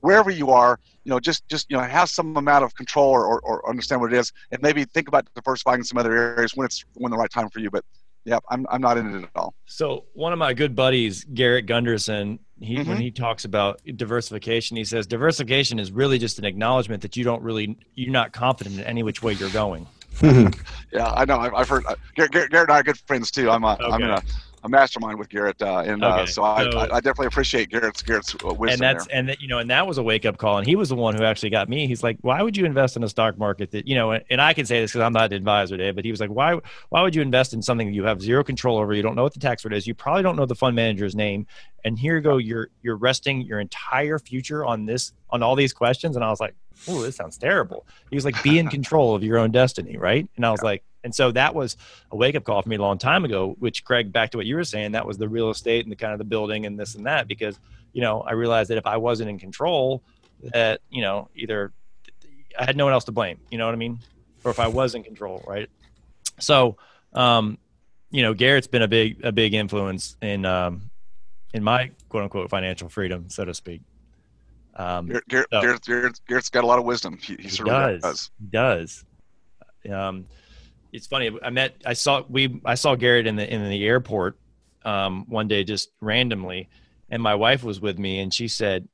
wherever 0.00 0.30
you 0.30 0.50
are, 0.50 0.78
you 1.04 1.10
know, 1.10 1.20
just 1.20 1.46
just 1.48 1.66
you 1.70 1.76
know, 1.76 1.82
have 1.82 2.08
some 2.08 2.36
amount 2.36 2.64
of 2.64 2.74
control 2.74 3.10
or, 3.10 3.26
or, 3.26 3.40
or 3.40 3.68
understand 3.68 4.00
what 4.00 4.12
it 4.12 4.16
is, 4.18 4.32
and 4.50 4.60
maybe 4.62 4.84
think 4.84 5.08
about 5.08 5.26
diversifying 5.34 5.80
in 5.80 5.84
some 5.84 5.98
other 5.98 6.16
areas 6.16 6.52
when 6.54 6.64
it's 6.66 6.84
when 6.94 7.10
the 7.10 7.16
right 7.16 7.30
time 7.30 7.48
for 7.50 7.60
you. 7.60 7.70
But 7.70 7.84
yeah, 8.24 8.38
I'm 8.50 8.66
I'm 8.70 8.80
not 8.80 8.98
in 8.98 9.14
it 9.14 9.22
at 9.24 9.30
all. 9.34 9.54
So 9.66 10.04
one 10.14 10.32
of 10.32 10.38
my 10.38 10.52
good 10.54 10.74
buddies, 10.76 11.24
Garrett 11.24 11.66
Gunderson, 11.66 12.38
he 12.60 12.76
when 12.76 12.98
Mhm. 12.98 13.00
he 13.00 13.10
talks 13.10 13.44
about 13.44 13.80
diversification, 13.96 14.76
he 14.76 14.84
says 14.84 15.06
diversification 15.06 15.78
is 15.78 15.90
really 15.92 16.18
just 16.18 16.38
an 16.38 16.44
acknowledgement 16.44 17.02
that 17.02 17.16
you 17.16 17.24
don't 17.24 17.42
really 17.42 17.76
you're 17.94 18.12
not 18.12 18.32
confident 18.32 18.78
in 18.78 18.84
any 18.84 19.02
which 19.02 19.22
way 19.22 19.32
you're 19.34 19.50
going. 19.50 19.86
Yeah, 20.92 21.12
I 21.12 21.24
know. 21.24 21.38
I've, 21.38 21.54
I've 21.54 21.68
heard 21.68 21.84
uh, 21.86 21.94
Garrett, 22.16 22.32
Garrett, 22.32 22.50
Garrett 22.50 22.68
and 22.70 22.76
I 22.76 22.80
are 22.80 22.82
good 22.82 22.98
friends 23.06 23.30
too. 23.30 23.50
I'm 23.50 23.62
a 23.64 23.78
am 23.80 24.02
in 24.02 24.10
a, 24.10 24.22
a 24.64 24.68
mastermind 24.68 25.18
with 25.18 25.28
Garrett, 25.28 25.60
uh, 25.62 25.82
and 25.86 26.02
uh, 26.02 26.26
so, 26.26 26.42
I, 26.42 26.70
so- 26.70 26.78
I, 26.78 26.84
I 26.84 27.00
definitely 27.00 27.26
appreciate 27.26 27.68
Garrett's 27.70 28.02
Garrett's 28.02 28.34
uh, 28.34 28.48
wisdom 28.54 28.68
and 28.68 28.80
that's 28.80 29.06
there. 29.06 29.16
and 29.16 29.28
that 29.28 29.40
you 29.40 29.48
know 29.48 29.58
and 29.58 29.70
that 29.70 29.86
was 29.86 29.98
a 29.98 30.02
wake 30.02 30.26
up 30.26 30.36
call 30.38 30.58
and 30.58 30.66
he 30.66 30.76
was 30.76 30.88
the 30.88 30.94
one 30.96 31.14
who 31.16 31.22
actually 31.24 31.50
got 31.50 31.68
me. 31.68 31.86
He's 31.86 32.02
like 32.02 32.18
why 32.22 32.42
would 32.42 32.56
you 32.56 32.64
invest 32.64 32.96
in 32.96 33.04
a 33.04 33.08
stock 33.08 33.38
market 33.38 33.70
that 33.70 33.86
you 33.86 33.94
know 33.94 34.12
and 34.12 34.40
i 34.40 34.52
can 34.52 34.66
say 34.66 34.80
this 34.80 34.90
because 34.92 35.02
i'm 35.02 35.12
not 35.12 35.26
an 35.26 35.34
advisor 35.34 35.76
dave 35.76 35.94
but 35.94 36.04
he 36.04 36.10
was 36.10 36.20
like 36.20 36.30
why 36.30 36.58
why 36.88 37.02
would 37.02 37.14
you 37.14 37.22
invest 37.22 37.52
in 37.52 37.62
something 37.62 37.86
that 37.88 37.94
you 37.94 38.04
have 38.04 38.20
zero 38.20 38.42
control 38.42 38.78
over? 38.78 38.92
You 38.92 39.02
don't 39.02 39.14
know 39.14 39.22
what 39.22 39.34
the 39.34 39.40
tax 39.40 39.64
rate 39.64 39.76
is. 39.76 39.86
You 39.86 39.94
probably 39.94 40.22
don't 40.22 40.36
know 40.36 40.46
the 40.46 40.54
fund 40.54 40.74
manager's 40.76 41.14
name. 41.14 41.46
And 41.84 41.98
here 41.98 42.16
you 42.16 42.20
go 42.20 42.38
you're 42.38 42.68
you're 42.82 42.96
resting 42.96 43.42
your 43.42 43.60
entire 43.60 44.18
future 44.18 44.64
on 44.64 44.86
this 44.86 45.12
on 45.30 45.42
all 45.42 45.54
these 45.54 45.72
questions. 45.72 46.16
And 46.16 46.24
i 46.24 46.30
was 46.30 46.40
like 46.40 46.54
oh 46.88 47.02
this 47.02 47.16
sounds 47.16 47.38
terrible. 47.38 47.86
He 48.10 48.16
was 48.16 48.24
like 48.24 48.42
be 48.42 48.58
in 48.58 48.68
control 48.78 49.14
of 49.14 49.22
your 49.22 49.38
own 49.38 49.50
destiny 49.50 49.96
right? 49.96 50.28
And 50.36 50.44
i 50.44 50.50
was 50.50 50.62
like 50.62 50.82
and 51.04 51.14
so 51.14 51.30
that 51.32 51.54
was 51.54 51.76
a 52.10 52.16
wake 52.16 52.34
up 52.34 52.44
call 52.44 52.60
for 52.62 52.68
me 52.68 52.76
a 52.76 52.80
long 52.80 52.98
time 52.98 53.24
ago 53.24 53.54
which 53.58 53.84
craig 53.84 54.12
back 54.12 54.30
to 54.30 54.36
what 54.36 54.46
you 54.46 54.56
were 54.56 54.64
saying 54.64 54.92
that 54.92 55.06
was 55.06 55.18
the 55.18 55.28
real 55.28 55.50
estate 55.50 55.84
and 55.84 55.92
the 55.92 55.96
kind 55.96 56.12
of 56.12 56.18
the 56.18 56.24
building 56.24 56.66
and 56.66 56.78
this 56.78 56.94
and 56.94 57.06
that 57.06 57.28
because 57.28 57.58
you 57.92 58.02
know, 58.02 58.20
I 58.20 58.32
realized 58.32 58.70
that 58.70 58.78
if 58.78 58.86
I 58.86 58.96
wasn't 58.96 59.30
in 59.30 59.38
control, 59.38 60.02
that 60.54 60.80
you 60.90 61.02
know, 61.02 61.28
either 61.34 61.72
I 62.58 62.64
had 62.64 62.76
no 62.76 62.84
one 62.84 62.92
else 62.92 63.04
to 63.04 63.12
blame. 63.12 63.40
You 63.50 63.58
know 63.58 63.66
what 63.66 63.74
I 63.74 63.78
mean? 63.78 63.98
Or 64.44 64.50
if 64.50 64.60
I 64.60 64.68
was 64.68 64.94
in 64.94 65.02
control, 65.02 65.42
right? 65.46 65.68
So, 66.38 66.76
um, 67.12 67.58
you 68.10 68.22
know, 68.22 68.34
Garrett's 68.34 68.66
been 68.66 68.82
a 68.82 68.88
big 68.88 69.24
a 69.24 69.32
big 69.32 69.54
influence 69.54 70.16
in 70.22 70.44
um, 70.44 70.90
in 71.54 71.64
my 71.64 71.90
quote 72.08 72.24
unquote 72.24 72.50
financial 72.50 72.88
freedom, 72.88 73.28
so 73.28 73.44
to 73.44 73.54
speak. 73.54 73.82
Um, 74.76 75.06
Garrett, 75.08 75.28
Garrett, 75.28 75.48
so- 75.50 75.60
Garrett, 75.60 75.84
Garrett, 75.84 76.20
Garrett's 76.28 76.50
got 76.50 76.64
a 76.64 76.66
lot 76.66 76.78
of 76.78 76.84
wisdom. 76.84 77.18
He, 77.20 77.34
he 77.34 77.42
he 77.42 77.48
certainly 77.48 77.98
does. 77.98 78.02
does. 78.02 78.30
He 78.40 78.46
does. 78.48 79.04
Um, 79.92 80.26
it's 80.92 81.06
funny. 81.06 81.30
I 81.42 81.50
met. 81.50 81.76
I 81.84 81.92
saw. 81.92 82.22
We. 82.28 82.60
I 82.64 82.74
saw 82.74 82.94
Garrett 82.94 83.26
in 83.26 83.36
the 83.36 83.52
in 83.52 83.68
the 83.68 83.86
airport 83.86 84.38
um, 84.84 85.24
one 85.28 85.48
day, 85.48 85.64
just 85.64 85.90
randomly, 86.00 86.68
and 87.10 87.22
my 87.22 87.34
wife 87.34 87.62
was 87.62 87.80
with 87.80 87.98
me, 87.98 88.20
and 88.20 88.32
she 88.32 88.48
said, 88.48 88.88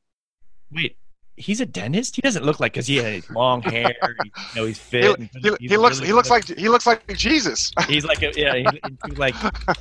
"Wait, 0.73 0.97
he's 1.37 1.61
a 1.61 1.67
dentist? 1.67 2.17
He 2.17 2.23
doesn't 2.23 2.45
look 2.45 2.61
like 2.61 2.73
because 2.73 2.87
he 2.87 2.97
had 2.97 3.29
long 3.31 3.63
hair. 3.63 3.95
You 4.03 4.31
know, 4.57 4.67
he's 4.67 4.79
fit. 4.79 5.19
He, 5.19 5.31
he, 5.41 5.57
he's 5.61 5.71
he 5.71 5.77
looks 5.77 5.97
really 5.97 6.07
he 6.09 6.13
looks 6.13 6.29
good. 6.29 6.51
like 6.51 6.59
he 6.59 6.69
looks 6.69 6.87
like 6.87 7.07
Jesus. 7.17 7.73
he's 7.89 8.05
like 8.05 8.23
a, 8.23 8.33
yeah. 8.37 8.55
He's, 8.57 8.81
he's 9.07 9.19
like, 9.19 9.35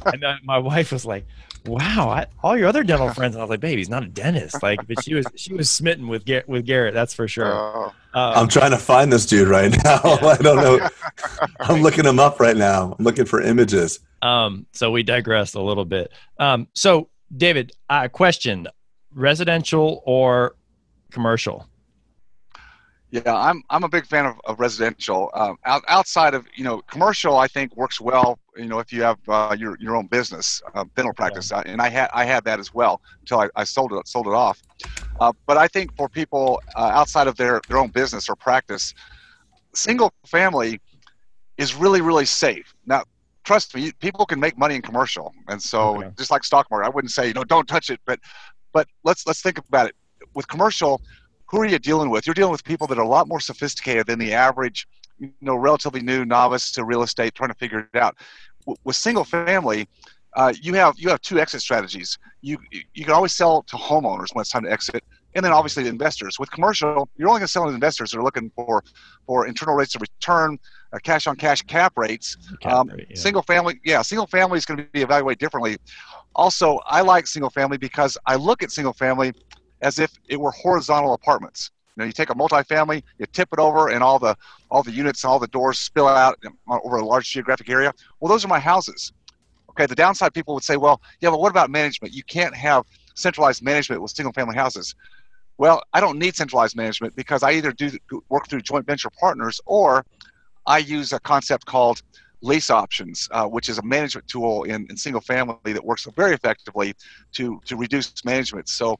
and 0.05 0.23
my 0.43 0.57
wife 0.57 0.91
was 0.91 1.05
like." 1.05 1.25
Wow, 1.65 2.09
I, 2.09 2.25
all 2.43 2.57
your 2.57 2.67
other 2.67 2.83
dental 2.83 3.13
friends, 3.13 3.35
and 3.35 3.41
I 3.41 3.45
was 3.45 3.49
like, 3.49 3.61
"Babe, 3.61 3.77
he's 3.77 3.87
not 3.87 4.03
a 4.03 4.07
dentist." 4.09 4.61
Like, 4.61 4.85
but 4.85 5.01
she 5.01 5.13
was 5.13 5.25
she 5.35 5.53
was 5.53 5.69
smitten 5.69 6.09
with 6.09 6.25
Garrett, 6.25 6.49
with 6.49 6.65
Garrett, 6.65 6.93
that's 6.93 7.13
for 7.13 7.25
sure. 7.25 7.87
Uh, 7.87 7.91
Uh, 8.13 8.33
I'm 8.35 8.47
trying 8.47 8.71
to 8.71 8.77
find 8.77 9.11
this 9.11 9.25
dude 9.25 9.47
right 9.47 9.71
now. 9.83 9.99
Yeah. 10.03 10.25
I 10.25 10.37
don't 10.37 10.57
know. 10.57 10.87
I'm 11.59 11.81
looking 11.81 12.05
him 12.05 12.19
up 12.19 12.39
right 12.39 12.55
now. 12.55 12.95
I'm 12.97 13.03
looking 13.03 13.25
for 13.25 13.41
images. 13.41 13.99
Um, 14.21 14.65
so 14.71 14.91
we 14.91 15.03
digressed 15.03 15.55
a 15.55 15.61
little 15.61 15.85
bit. 15.85 16.11
Um, 16.39 16.67
so 16.73 17.09
David, 17.35 17.71
uh, 17.89 18.07
question: 18.07 18.67
residential 19.13 20.01
or 20.05 20.55
commercial? 21.11 21.67
Yeah, 23.13 23.35
I'm 23.35 23.63
I'm 23.71 23.83
a 23.83 23.89
big 23.89 24.07
fan 24.07 24.25
of, 24.25 24.41
of 24.45 24.59
residential. 24.59 25.29
Um, 25.35 25.57
out, 25.65 25.83
outside 25.87 26.33
of 26.33 26.47
you 26.55 26.63
know 26.65 26.81
commercial, 26.89 27.37
I 27.37 27.47
think 27.47 27.75
works 27.77 28.01
well. 28.01 28.39
You 28.57 28.67
know, 28.67 28.79
if 28.79 28.91
you 28.91 29.03
have 29.03 29.19
uh, 29.29 29.55
your 29.57 29.77
your 29.79 29.95
own 29.95 30.07
business, 30.07 30.61
uh, 30.73 30.85
dental 30.95 31.13
practice, 31.13 31.51
uh, 31.51 31.61
and 31.65 31.81
I 31.81 31.89
had 31.89 32.09
I 32.13 32.25
had 32.25 32.43
that 32.45 32.59
as 32.59 32.73
well 32.73 33.01
until 33.21 33.41
I, 33.41 33.49
I 33.55 33.63
sold 33.65 33.93
it 33.93 34.07
sold 34.07 34.27
it 34.27 34.33
off. 34.33 34.61
Uh, 35.19 35.33
but 35.47 35.57
I 35.57 35.67
think 35.67 35.91
for 35.95 36.09
people 36.09 36.61
uh, 36.75 36.91
outside 36.93 37.27
of 37.27 37.37
their 37.37 37.61
their 37.69 37.77
own 37.77 37.91
business 37.91 38.29
or 38.29 38.35
practice, 38.35 38.93
single 39.75 40.11
family 40.25 40.79
is 41.57 41.75
really 41.75 42.01
really 42.01 42.25
safe. 42.25 42.73
Now, 42.85 43.03
trust 43.45 43.75
me, 43.75 43.91
people 43.99 44.25
can 44.25 44.39
make 44.39 44.57
money 44.57 44.75
in 44.75 44.81
commercial, 44.81 45.33
and 45.47 45.61
so 45.61 46.01
Okay. 46.01 46.11
just 46.17 46.31
like 46.31 46.43
stock 46.43 46.67
market, 46.71 46.87
I 46.87 46.89
wouldn't 46.89 47.11
say 47.11 47.27
you 47.27 47.33
know 47.33 47.43
don't 47.43 47.67
touch 47.67 47.89
it, 47.89 47.99
but 48.05 48.19
but 48.73 48.87
let's 49.03 49.25
let's 49.27 49.41
think 49.41 49.57
about 49.59 49.87
it. 49.87 49.95
With 50.35 50.47
commercial, 50.47 51.01
who 51.53 51.61
are 51.61 51.65
you 51.67 51.77
dealing 51.77 52.09
with? 52.09 52.25
You're 52.25 52.33
dealing 52.33 52.51
with 52.51 52.63
people 52.63 52.87
that 52.87 52.97
are 52.97 53.03
a 53.03 53.07
lot 53.07 53.27
more 53.27 53.39
sophisticated 53.39 54.07
than 54.07 54.17
the 54.17 54.33
average, 54.33 54.87
you 55.19 55.31
know, 55.39 55.55
relatively 55.55 56.01
new 56.01 56.25
novice 56.25 56.71
to 56.71 56.83
real 56.83 57.03
estate 57.03 57.35
trying 57.35 57.51
to 57.51 57.55
figure 57.55 57.87
it 57.93 57.99
out. 57.99 58.17
W- 58.65 58.75
with 58.83 58.95
single 58.95 59.23
family, 59.23 59.87
uh, 60.35 60.51
you 60.59 60.73
have 60.73 60.95
you 60.97 61.09
have 61.09 61.21
two 61.21 61.39
exit 61.39 61.61
strategies. 61.61 62.17
You 62.41 62.57
you 62.95 63.05
can 63.05 63.13
always 63.13 63.35
sell 63.35 63.61
to 63.67 63.75
homeowners 63.75 64.33
when 64.33 64.41
it's 64.41 64.49
time 64.49 64.63
to 64.63 64.71
exit, 64.71 65.03
and 65.35 65.45
then 65.45 65.53
obviously 65.53 65.83
to 65.83 65.89
investors. 65.89 66.39
With 66.39 66.49
commercial, 66.49 67.07
you're 67.17 67.29
only 67.29 67.41
going 67.41 67.45
to 67.45 67.51
sell 67.51 67.65
to 67.65 67.69
investors 67.69 68.09
that 68.11 68.17
are 68.17 68.23
looking 68.23 68.51
for 68.55 68.83
for 69.27 69.45
internal 69.45 69.75
rates 69.75 69.93
of 69.93 70.01
return, 70.01 70.57
uh, 70.91 70.97
cash 71.03 71.27
on 71.27 71.35
cash 71.35 71.61
cap 71.61 71.93
rates. 71.95 72.35
Cap 72.61 72.71
Um, 72.73 72.87
rate, 72.87 73.05
yeah. 73.11 73.15
Single 73.15 73.43
family, 73.43 73.79
yeah, 73.85 74.01
single 74.01 74.25
family 74.25 74.57
is 74.57 74.65
going 74.65 74.79
to 74.79 74.85
be 74.91 75.03
evaluated 75.03 75.37
differently. 75.37 75.77
Also, 76.33 76.79
I 76.87 77.01
like 77.01 77.27
single 77.27 77.51
family 77.51 77.77
because 77.77 78.17
I 78.25 78.37
look 78.37 78.63
at 78.63 78.71
single 78.71 78.93
family 78.93 79.33
as 79.83 79.99
if 79.99 80.11
it 80.27 80.39
were 80.39 80.51
horizontal 80.51 81.13
apartments. 81.13 81.71
You 81.95 82.01
know, 82.01 82.05
you 82.07 82.11
take 82.11 82.31
a 82.31 82.33
multifamily, 82.33 83.03
you 83.19 83.25
tip 83.27 83.49
it 83.53 83.59
over, 83.59 83.89
and 83.89 84.03
all 84.03 84.17
the 84.17 84.35
all 84.71 84.81
the 84.81 84.91
units 84.91 85.23
all 85.23 85.37
the 85.37 85.47
doors 85.47 85.77
spill 85.77 86.07
out 86.07 86.39
over 86.67 86.97
a 86.97 87.05
large 87.05 87.29
geographic 87.29 87.69
area. 87.69 87.93
Well, 88.19 88.29
those 88.29 88.43
are 88.43 88.47
my 88.47 88.59
houses. 88.59 89.13
Okay, 89.69 89.85
the 89.85 89.95
downside 89.95 90.33
people 90.33 90.53
would 90.53 90.63
say, 90.63 90.77
well, 90.77 91.01
yeah, 91.19 91.29
but 91.29 91.39
what 91.39 91.49
about 91.49 91.69
management? 91.69 92.13
You 92.13 92.23
can't 92.23 92.55
have 92.55 92.85
centralized 93.15 93.63
management 93.63 94.01
with 94.01 94.11
single 94.11 94.33
family 94.33 94.55
houses. 94.55 94.95
Well, 95.57 95.83
I 95.93 95.99
don't 95.99 96.17
need 96.17 96.35
centralized 96.35 96.75
management 96.75 97.15
because 97.15 97.43
I 97.43 97.51
either 97.51 97.71
do 97.71 97.91
work 98.29 98.47
through 98.47 98.61
joint 98.61 98.85
venture 98.87 99.09
partners 99.19 99.61
or 99.65 100.05
I 100.65 100.79
use 100.79 101.13
a 101.13 101.19
concept 101.19 101.65
called 101.65 102.01
lease 102.41 102.69
options, 102.69 103.29
uh, 103.31 103.45
which 103.45 103.69
is 103.69 103.77
a 103.77 103.83
management 103.83 104.27
tool 104.27 104.63
in, 104.63 104.85
in 104.89 104.97
single 104.97 105.21
family 105.21 105.73
that 105.73 105.83
works 105.83 106.07
very 106.15 106.33
effectively 106.33 106.93
to 107.33 107.59
to 107.65 107.75
reduce 107.77 108.13
management. 108.25 108.67
So 108.67 108.97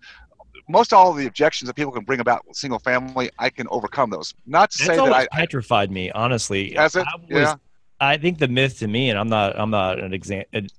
most 0.68 0.94
all 0.94 1.12
of 1.12 1.18
the 1.18 1.26
objections 1.28 1.68
that 1.68 1.76
people 1.76 1.92
can 1.92 2.04
bring 2.04 2.20
about 2.20 2.44
single 2.56 2.80
family, 2.80 3.30
I 3.40 3.50
can 3.50 3.68
overcome 3.70 4.10
those. 4.10 4.34
Not 4.46 4.72
to 4.72 4.78
That's 4.80 4.98
say 4.98 5.04
that 5.04 5.14
I, 5.14 5.28
petrified 5.32 5.92
me, 5.92 6.12
honestly. 6.12 6.74
Has 6.74 6.96
it? 6.96 7.06
I 7.08 7.16
was- 7.18 7.26
Yeah. 7.30 7.56
I 8.00 8.18
think 8.18 8.40
the 8.40 8.48
myth 8.48 8.80
to 8.80 8.88
me, 8.88 9.10
and 9.10 9.18
I'm 9.18 9.30
not, 9.30 9.58
I'm 9.58 9.70
not 9.70 10.00
an 10.00 10.14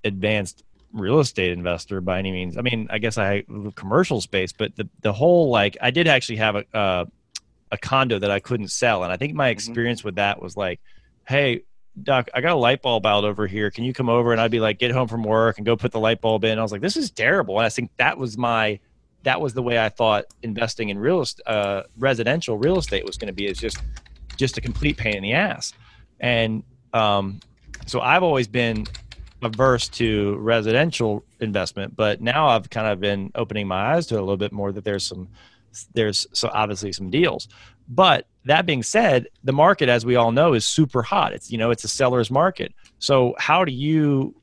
advanced 0.04 0.62
real 0.92 1.20
estate 1.20 1.52
investor 1.52 2.00
by 2.00 2.18
any 2.18 2.30
means. 2.30 2.58
I 2.58 2.60
mean, 2.60 2.86
I 2.90 2.98
guess 2.98 3.16
I 3.16 3.44
commercial 3.76 4.20
space, 4.20 4.52
but 4.52 4.76
the 4.76 4.88
the 5.00 5.12
whole 5.12 5.48
like, 5.48 5.76
I 5.80 5.90
did 5.90 6.06
actually 6.06 6.36
have 6.36 6.56
a 6.56 6.64
uh, 6.76 7.04
a 7.72 7.78
condo 7.78 8.18
that 8.18 8.30
I 8.30 8.40
couldn't 8.40 8.68
sell, 8.68 9.04
and 9.04 9.12
I 9.12 9.16
think 9.16 9.34
my 9.34 9.48
experience 9.48 10.04
with 10.04 10.16
that 10.16 10.40
was 10.40 10.56
like, 10.56 10.80
hey. 11.26 11.62
Doc, 12.02 12.28
I 12.34 12.40
got 12.40 12.50
a 12.50 12.56
light 12.56 12.82
bulb 12.82 13.06
out 13.06 13.22
over 13.22 13.46
here. 13.46 13.70
Can 13.70 13.84
you 13.84 13.92
come 13.94 14.08
over? 14.08 14.32
And 14.32 14.40
I'd 14.40 14.50
be 14.50 14.58
like, 14.58 14.80
get 14.80 14.90
home 14.90 15.06
from 15.06 15.22
work 15.22 15.58
and 15.58 15.64
go 15.64 15.76
put 15.76 15.92
the 15.92 16.00
light 16.00 16.20
bulb 16.20 16.42
in. 16.42 16.58
I 16.58 16.62
was 16.62 16.72
like, 16.72 16.80
this 16.80 16.96
is 16.96 17.12
terrible. 17.12 17.56
And 17.56 17.64
I 17.64 17.68
think 17.68 17.92
that 17.98 18.18
was 18.18 18.36
my, 18.36 18.80
that 19.24 19.40
was 19.40 19.54
the 19.54 19.62
way 19.62 19.78
I 19.78 19.88
thought 19.88 20.26
investing 20.42 20.88
in 20.88 20.98
real 20.98 21.24
uh, 21.46 21.82
residential 21.98 22.56
real 22.56 22.78
estate 22.78 23.04
was 23.04 23.16
going 23.16 23.28
to 23.28 23.34
be. 23.34 23.46
Is 23.46 23.58
just, 23.58 23.78
just 24.36 24.56
a 24.56 24.60
complete 24.60 24.96
pain 24.96 25.16
in 25.16 25.22
the 25.22 25.32
ass. 25.32 25.72
And 26.20 26.62
um, 26.92 27.40
so 27.86 28.00
I've 28.00 28.22
always 28.22 28.46
been 28.46 28.86
averse 29.42 29.88
to 29.88 30.36
residential 30.36 31.24
investment, 31.40 31.96
but 31.96 32.20
now 32.20 32.48
I've 32.48 32.70
kind 32.70 32.86
of 32.86 33.00
been 33.00 33.30
opening 33.34 33.66
my 33.66 33.94
eyes 33.94 34.06
to 34.06 34.14
it 34.14 34.18
a 34.18 34.20
little 34.20 34.36
bit 34.36 34.52
more 34.52 34.72
that 34.72 34.84
there's 34.84 35.04
some 35.04 35.28
there's 35.92 36.26
so 36.32 36.48
obviously 36.52 36.92
some 36.92 37.10
deals. 37.10 37.48
But 37.88 38.26
that 38.44 38.64
being 38.64 38.82
said, 38.82 39.26
the 39.42 39.52
market, 39.52 39.88
as 39.88 40.06
we 40.06 40.16
all 40.16 40.32
know, 40.32 40.54
is 40.54 40.64
super 40.64 41.02
hot. 41.02 41.32
It's 41.32 41.50
you 41.50 41.58
know 41.58 41.70
it's 41.70 41.84
a 41.84 41.88
seller's 41.88 42.30
market. 42.30 42.72
So 42.98 43.34
how 43.38 43.64
do 43.64 43.72
you 43.72 44.34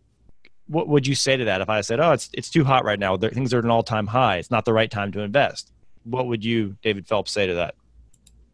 what 0.71 0.87
would 0.87 1.05
you 1.05 1.15
say 1.15 1.35
to 1.35 1.45
that 1.45 1.61
if 1.61 1.69
I 1.69 1.81
said, 1.81 1.99
"Oh, 1.99 2.11
it's 2.11 2.29
it's 2.33 2.49
too 2.49 2.63
hot 2.63 2.85
right 2.85 2.99
now. 2.99 3.17
Things 3.17 3.53
are 3.53 3.59
at 3.59 3.65
an 3.65 3.69
all-time 3.69 4.07
high. 4.07 4.37
It's 4.37 4.51
not 4.51 4.65
the 4.65 4.73
right 4.73 4.89
time 4.89 5.11
to 5.11 5.19
invest." 5.21 5.71
What 6.03 6.27
would 6.27 6.43
you, 6.43 6.77
David 6.81 7.07
Phelps, 7.07 7.31
say 7.31 7.45
to 7.45 7.53
that? 7.55 7.75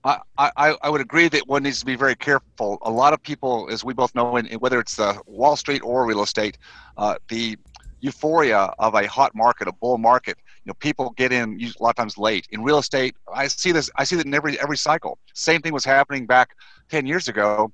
I, 0.03 0.19
I, 0.37 0.75
I 0.81 0.89
would 0.89 1.01
agree 1.01 1.27
that 1.29 1.47
one 1.47 1.63
needs 1.63 1.79
to 1.79 1.85
be 1.85 1.95
very 1.95 2.15
careful. 2.15 2.77
A 2.81 2.91
lot 2.91 3.13
of 3.13 3.21
people, 3.21 3.67
as 3.71 3.83
we 3.83 3.93
both 3.93 4.13
know, 4.15 4.37
in, 4.37 4.45
whether 4.59 4.79
it's 4.79 4.99
uh, 4.99 5.17
Wall 5.25 5.55
Street 5.55 5.81
or 5.83 6.05
real 6.05 6.23
estate, 6.23 6.57
uh, 6.97 7.15
the 7.29 7.57
euphoria 7.99 8.71
of 8.79 8.95
a 8.95 9.07
hot 9.07 9.33
market, 9.35 9.67
a 9.67 9.71
bull 9.71 9.97
market, 9.97 10.37
you 10.63 10.69
know, 10.69 10.73
people 10.75 11.11
get 11.11 11.31
in 11.31 11.59
a 11.61 11.83
lot 11.83 11.91
of 11.91 11.95
times 11.95 12.17
late. 12.17 12.47
In 12.51 12.63
real 12.63 12.77
estate, 12.77 13.15
I 13.33 13.47
see 13.47 13.71
this. 13.71 13.89
I 13.95 14.03
see 14.03 14.15
that 14.17 14.25
in 14.25 14.33
every 14.33 14.59
every 14.59 14.77
cycle. 14.77 15.17
Same 15.33 15.61
thing 15.61 15.73
was 15.73 15.85
happening 15.85 16.25
back 16.25 16.49
10 16.89 17.05
years 17.05 17.27
ago, 17.27 17.71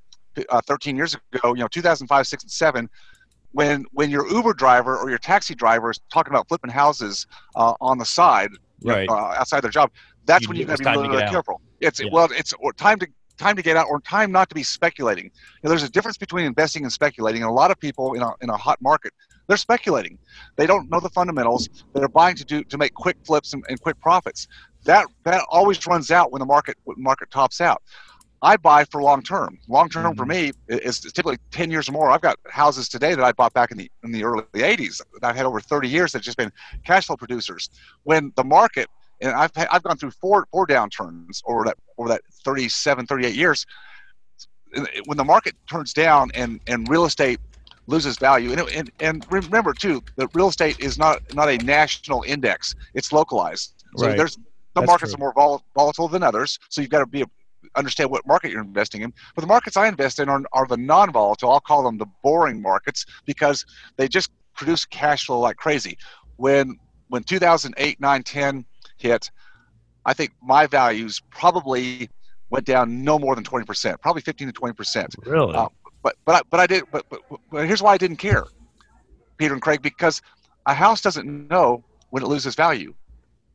uh, 0.49 0.61
13 0.65 0.95
years 0.95 1.15
ago. 1.33 1.53
You 1.53 1.61
know, 1.61 1.67
2005, 1.67 2.27
six, 2.27 2.43
and 2.43 2.51
seven 2.51 2.89
when 3.53 3.85
when 3.91 4.09
your 4.09 4.27
Uber 4.29 4.53
driver 4.53 4.97
or 4.97 5.09
your 5.09 5.19
taxi 5.19 5.55
driver 5.55 5.91
is 5.91 5.99
talking 6.11 6.31
about 6.31 6.47
flipping 6.47 6.71
houses 6.71 7.25
uh, 7.55 7.73
on 7.79 7.97
the 7.97 8.05
side, 8.05 8.49
right. 8.83 9.07
uh, 9.09 9.13
outside 9.13 9.61
their 9.61 9.71
job, 9.71 9.91
that's 10.25 10.43
you 10.43 10.49
when 10.49 10.57
you 10.57 10.65
got 10.65 10.77
to 10.77 10.83
be 10.83 10.89
really, 10.89 11.09
really 11.09 11.29
careful. 11.29 11.61
It's 11.79 11.99
yeah. 11.99 12.09
well, 12.11 12.27
it's 12.31 12.53
time 12.77 12.99
to 12.99 13.07
time 13.37 13.55
to 13.55 13.61
get 13.61 13.77
out 13.77 13.87
or 13.89 13.99
time 14.01 14.31
not 14.31 14.49
to 14.49 14.55
be 14.55 14.63
speculating. 14.63 15.25
You 15.25 15.31
know, 15.63 15.69
there's 15.69 15.83
a 15.83 15.89
difference 15.89 16.17
between 16.17 16.45
investing 16.45 16.83
and 16.83 16.91
speculating, 16.91 17.41
and 17.41 17.49
a 17.49 17.53
lot 17.53 17.71
of 17.71 17.79
people 17.79 18.13
in 18.13 18.21
a 18.21 18.31
in 18.41 18.49
a 18.49 18.57
hot 18.57 18.81
market 18.81 19.13
they're 19.47 19.57
speculating. 19.57 20.17
They 20.55 20.65
don't 20.65 20.89
know 20.89 20.99
the 20.99 21.09
fundamentals. 21.09 21.69
They're 21.93 22.07
buying 22.07 22.35
to 22.37 22.45
do 22.45 22.63
to 22.63 22.77
make 22.77 22.93
quick 22.93 23.17
flips 23.25 23.53
and, 23.53 23.63
and 23.69 23.79
quick 23.81 23.99
profits. 23.99 24.47
That 24.85 25.07
that 25.23 25.45
always 25.49 25.85
runs 25.87 26.11
out 26.11 26.31
when 26.31 26.39
the 26.39 26.45
market 26.45 26.77
when 26.83 26.95
the 26.97 27.03
market 27.03 27.31
tops 27.31 27.61
out. 27.61 27.81
I 28.43 28.57
buy 28.57 28.83
for 28.83 29.01
long 29.01 29.23
term. 29.23 29.57
Long 29.69 29.89
term 29.89 30.03
mm-hmm. 30.03 30.17
for 30.17 30.25
me 30.25 30.51
is, 30.67 30.99
typically 30.99 31.37
10 31.51 31.71
years 31.71 31.87
or 31.87 31.93
more. 31.93 32.11
I've 32.11 32.21
got 32.21 32.37
houses 32.49 32.89
today 32.89 33.15
that 33.15 33.23
I 33.23 33.31
bought 33.31 33.53
back 33.53 33.71
in 33.71 33.77
the 33.77 33.89
in 34.03 34.11
the 34.11 34.23
early 34.25 34.43
80s 34.53 35.01
that 35.19 35.27
I've 35.27 35.35
had 35.35 35.45
over 35.45 35.61
30 35.61 35.87
years 35.87 36.11
that 36.11 36.21
just 36.21 36.37
been 36.37 36.51
cash 36.85 37.07
flow 37.07 37.15
producers. 37.15 37.69
When 38.03 38.33
the 38.35 38.43
market 38.43 38.89
and 39.21 39.31
I've 39.31 39.51
I've 39.55 39.81
gone 39.83 39.97
through 39.97 40.11
four 40.11 40.45
four 40.51 40.67
downturns 40.67 41.41
over 41.45 41.63
that 41.63 41.77
over 41.97 42.09
that 42.09 42.21
37 42.43 43.07
38 43.07 43.33
years. 43.33 43.65
When 45.05 45.17
the 45.17 45.23
market 45.23 45.55
turns 45.69 45.93
down 45.93 46.29
and 46.35 46.59
and 46.67 46.87
real 46.89 47.05
estate 47.05 47.39
loses 47.87 48.17
value 48.17 48.51
and, 48.51 48.61
and 48.69 48.91
and 48.99 49.25
remember 49.31 49.73
too 49.73 50.01
that 50.15 50.27
real 50.33 50.47
estate 50.49 50.79
is 50.79 50.97
not 50.97 51.21
not 51.33 51.49
a 51.49 51.57
national 51.57 52.23
index 52.23 52.73
it's 52.93 53.11
localized 53.11 53.73
so 53.97 54.07
right. 54.07 54.15
there's 54.15 54.35
some 54.35 54.45
That's 54.73 54.87
markets 54.87 55.13
true. 55.13 55.27
are 55.27 55.33
more 55.35 55.59
volatile 55.75 56.07
than 56.07 56.23
others 56.23 56.59
so 56.69 56.79
you've 56.79 56.89
got 56.89 56.99
to 56.99 57.05
be 57.05 57.25
understand 57.75 58.09
what 58.09 58.25
market 58.25 58.51
you're 58.51 58.61
investing 58.61 59.01
in. 59.01 59.13
But 59.35 59.41
the 59.41 59.47
markets 59.47 59.77
I 59.77 59.87
invest 59.87 60.19
in 60.19 60.29
are, 60.29 60.41
are 60.53 60.67
the 60.67 60.77
non-volatile. 60.77 61.51
I'll 61.51 61.59
call 61.59 61.83
them 61.83 61.97
the 61.97 62.05
boring 62.21 62.61
markets 62.61 63.05
because 63.25 63.65
they 63.97 64.07
just 64.07 64.31
produce 64.55 64.85
cash 64.85 65.25
flow 65.25 65.39
like 65.39 65.57
crazy. 65.57 65.97
When 66.37 66.77
when 67.09 67.23
2008, 67.23 67.99
9, 67.99 68.23
10 68.23 68.65
hit, 68.97 69.29
I 70.05 70.13
think 70.13 70.31
my 70.41 70.65
values 70.65 71.21
probably 71.29 72.09
went 72.49 72.65
down 72.65 73.03
no 73.03 73.19
more 73.19 73.35
than 73.35 73.43
20%, 73.43 73.99
probably 74.01 74.21
15 74.21 74.51
to 74.51 74.53
20%. 74.53 75.15
Really? 75.25 75.55
Uh, 75.55 75.67
but 76.01 76.15
but 76.25 76.35
I, 76.35 76.41
but 76.49 76.59
I 76.59 76.67
did. 76.67 76.83
But, 76.91 77.05
but 77.09 77.21
but 77.51 77.65
here's 77.65 77.81
why 77.81 77.93
I 77.93 77.97
didn't 77.97 78.17
care, 78.17 78.45
Peter 79.37 79.53
and 79.53 79.61
Craig, 79.61 79.81
because 79.81 80.21
a 80.65 80.73
house 80.73 81.01
doesn't 81.01 81.49
know 81.49 81.83
when 82.09 82.23
it 82.23 82.27
loses 82.27 82.55
value. 82.55 82.93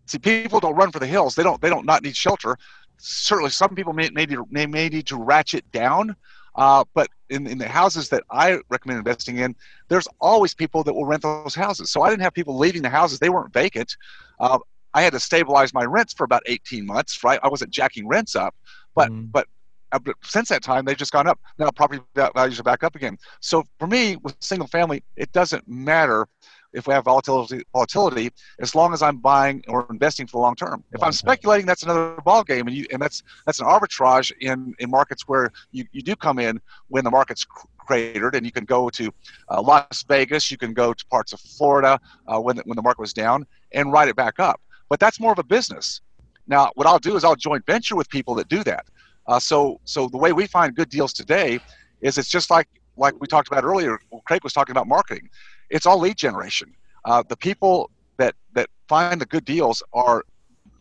See, 0.07 0.19
people 0.19 0.59
don't 0.59 0.75
run 0.75 0.91
for 0.91 0.99
the 0.99 1.07
hills. 1.07 1.35
They 1.35 1.43
don't. 1.43 1.61
They 1.61 1.69
don't 1.69 1.85
not 1.85 2.03
need 2.03 2.17
shelter 2.17 2.57
certainly 2.99 3.51
some 3.51 3.75
people 3.75 3.93
may, 3.93 4.11
may, 4.11 4.27
may, 4.51 4.67
may 4.67 4.89
need 4.89 5.07
to 5.07 5.17
ratchet 5.17 5.71
down. 5.73 6.15
Uh, 6.55 6.85
but 6.93 7.09
in, 7.31 7.47
in 7.47 7.59
the 7.59 7.69
houses 7.69 8.09
that 8.09 8.25
I 8.31 8.59
recommend 8.69 8.99
investing 8.99 9.39
in, 9.39 9.55
there's 9.89 10.09
always 10.21 10.55
people 10.55 10.83
that 10.85 10.93
will 10.93 11.07
rent 11.07 11.23
those 11.23 11.55
houses. 11.55 11.91
So 11.91 12.03
I 12.03 12.11
didn't 12.11 12.23
have 12.23 12.35
people 12.35 12.59
leaving 12.59 12.83
the 12.83 12.89
houses; 12.89 13.21
they 13.21 13.29
weren't 13.29 13.53
vacant. 13.53 13.97
Uh, 14.41 14.59
I 14.93 15.03
had 15.03 15.13
to 15.13 15.21
stabilize 15.21 15.73
my 15.73 15.85
rents 15.85 16.15
for 16.15 16.25
about 16.25 16.43
18 16.47 16.85
months. 16.85 17.23
Right, 17.23 17.39
I 17.45 17.49
wasn't 17.49 17.71
jacking 17.71 18.09
rents 18.09 18.35
up, 18.35 18.57
but 18.95 19.11
mm. 19.11 19.31
but 19.31 19.47
uh, 19.93 20.01
since 20.23 20.49
that 20.49 20.63
time 20.63 20.85
they've 20.85 20.97
just 20.97 21.13
gone 21.13 21.27
up. 21.27 21.39
Now 21.59 21.71
property 21.71 22.03
values 22.15 22.59
are 22.59 22.65
back 22.65 22.83
up 22.83 22.97
again. 22.97 23.19
So 23.41 23.65
for 23.79 23.87
me, 23.87 24.17
with 24.17 24.35
single 24.41 24.69
family, 24.69 25.05
it 25.17 25.31
doesn't 25.33 25.67
matter 25.69 26.27
if 26.73 26.87
we 26.87 26.95
have 26.95 27.05
volatility, 27.05 27.63
volatility, 27.73 28.31
as 28.61 28.75
long 28.75 28.93
as 28.93 29.03
I'm 29.03 29.19
buying 29.19 29.65
or 29.69 29.87
investing 29.91 30.27
for 30.27 30.33
the 30.33 30.39
long 30.39 30.55
term. 30.55 30.85
If 30.93 31.03
I'm 31.03 31.13
speculating, 31.13 31.67
that's 31.67 31.83
another 31.83 32.17
ball 32.25 32.45
game, 32.45 32.67
and 32.67 32.77
you 32.77 32.87
and 32.93 33.01
that's 33.01 33.23
that's 33.47 33.61
an 33.61 33.67
arbitrage 33.67 34.33
in 34.41 34.75
in 34.79 34.91
markets 34.91 35.27
where 35.27 35.51
you, 35.73 35.85
you 35.93 36.03
do 36.03 36.15
come 36.15 36.39
in 36.39 36.61
when 36.89 37.05
the 37.05 37.11
market's 37.11 37.47
cratered, 37.79 38.35
and 38.35 38.45
you 38.45 38.53
can 38.53 38.65
go 38.65 38.91
to 38.91 39.13
uh, 39.51 39.63
Las 39.63 40.05
Vegas, 40.09 40.51
you 40.51 40.59
can 40.59 40.75
go 40.75 40.93
to 40.93 41.07
parts 41.07 41.33
of 41.33 41.41
Florida 41.41 41.99
uh, 42.27 42.39
when 42.39 42.57
the, 42.57 42.63
when 42.67 42.77
the 42.77 42.83
market 42.83 43.01
was 43.01 43.13
down, 43.13 43.47
and 43.73 43.93
ride 43.93 44.09
it 44.09 44.17
back 44.17 44.39
up. 44.39 44.61
But 44.89 45.01
that's 45.01 45.19
more 45.19 45.33
of 45.33 45.39
a 45.39 45.45
business. 45.45 46.03
Now, 46.47 46.71
what 46.75 46.87
I'll 46.87 46.99
do 46.99 47.17
is 47.17 47.25
I'll 47.25 47.37
joint 47.37 47.65
venture 47.67 47.97
with 47.97 48.09
people 48.09 48.35
that 48.37 48.49
do 48.49 48.63
that. 48.65 48.87
Uh, 49.27 49.39
so 49.39 49.81
so 49.85 50.09
the 50.09 50.17
way 50.17 50.33
we 50.33 50.47
find 50.47 50.75
good 50.75 50.89
deals 50.89 51.13
today 51.13 51.61
is 52.01 52.17
it's 52.19 52.31
just 52.31 52.51
like 52.51 52.69
like 52.99 53.15
we 53.21 53.27
talked 53.27 53.49
about 53.49 53.65
earlier. 53.65 53.99
Craig 54.27 54.45
was 54.45 54.53
talking 54.53 54.73
about 54.73 54.87
marketing 54.87 55.31
it's 55.71 55.87
all 55.87 55.99
lead 55.99 56.17
generation. 56.17 56.75
Uh, 57.05 57.23
the 57.27 57.37
people 57.37 57.91
that 58.17 58.35
that 58.55 58.69
find 58.89 59.21
the 59.21 59.27
good 59.27 59.45
deals 59.45 59.83
are 59.93 60.25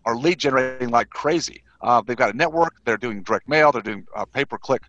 are 0.05 0.15
lead 0.15 0.39
generating 0.39 0.89
like 0.89 1.09
crazy. 1.09 1.63
Uh, 1.81 2.01
they've 2.01 2.17
got 2.17 2.33
a 2.33 2.37
network. 2.37 2.75
They're 2.85 2.97
doing 2.97 3.21
direct 3.23 3.47
mail. 3.47 3.71
They're 3.71 3.81
doing 3.81 4.05
uh, 4.15 4.25
pay 4.25 4.45
per 4.45 4.57
click, 4.57 4.83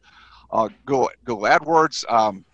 uh, 0.53 0.69
Google 0.87 1.11
Google 1.25 1.45
AdWords. 1.45 2.11
Um, 2.11 2.45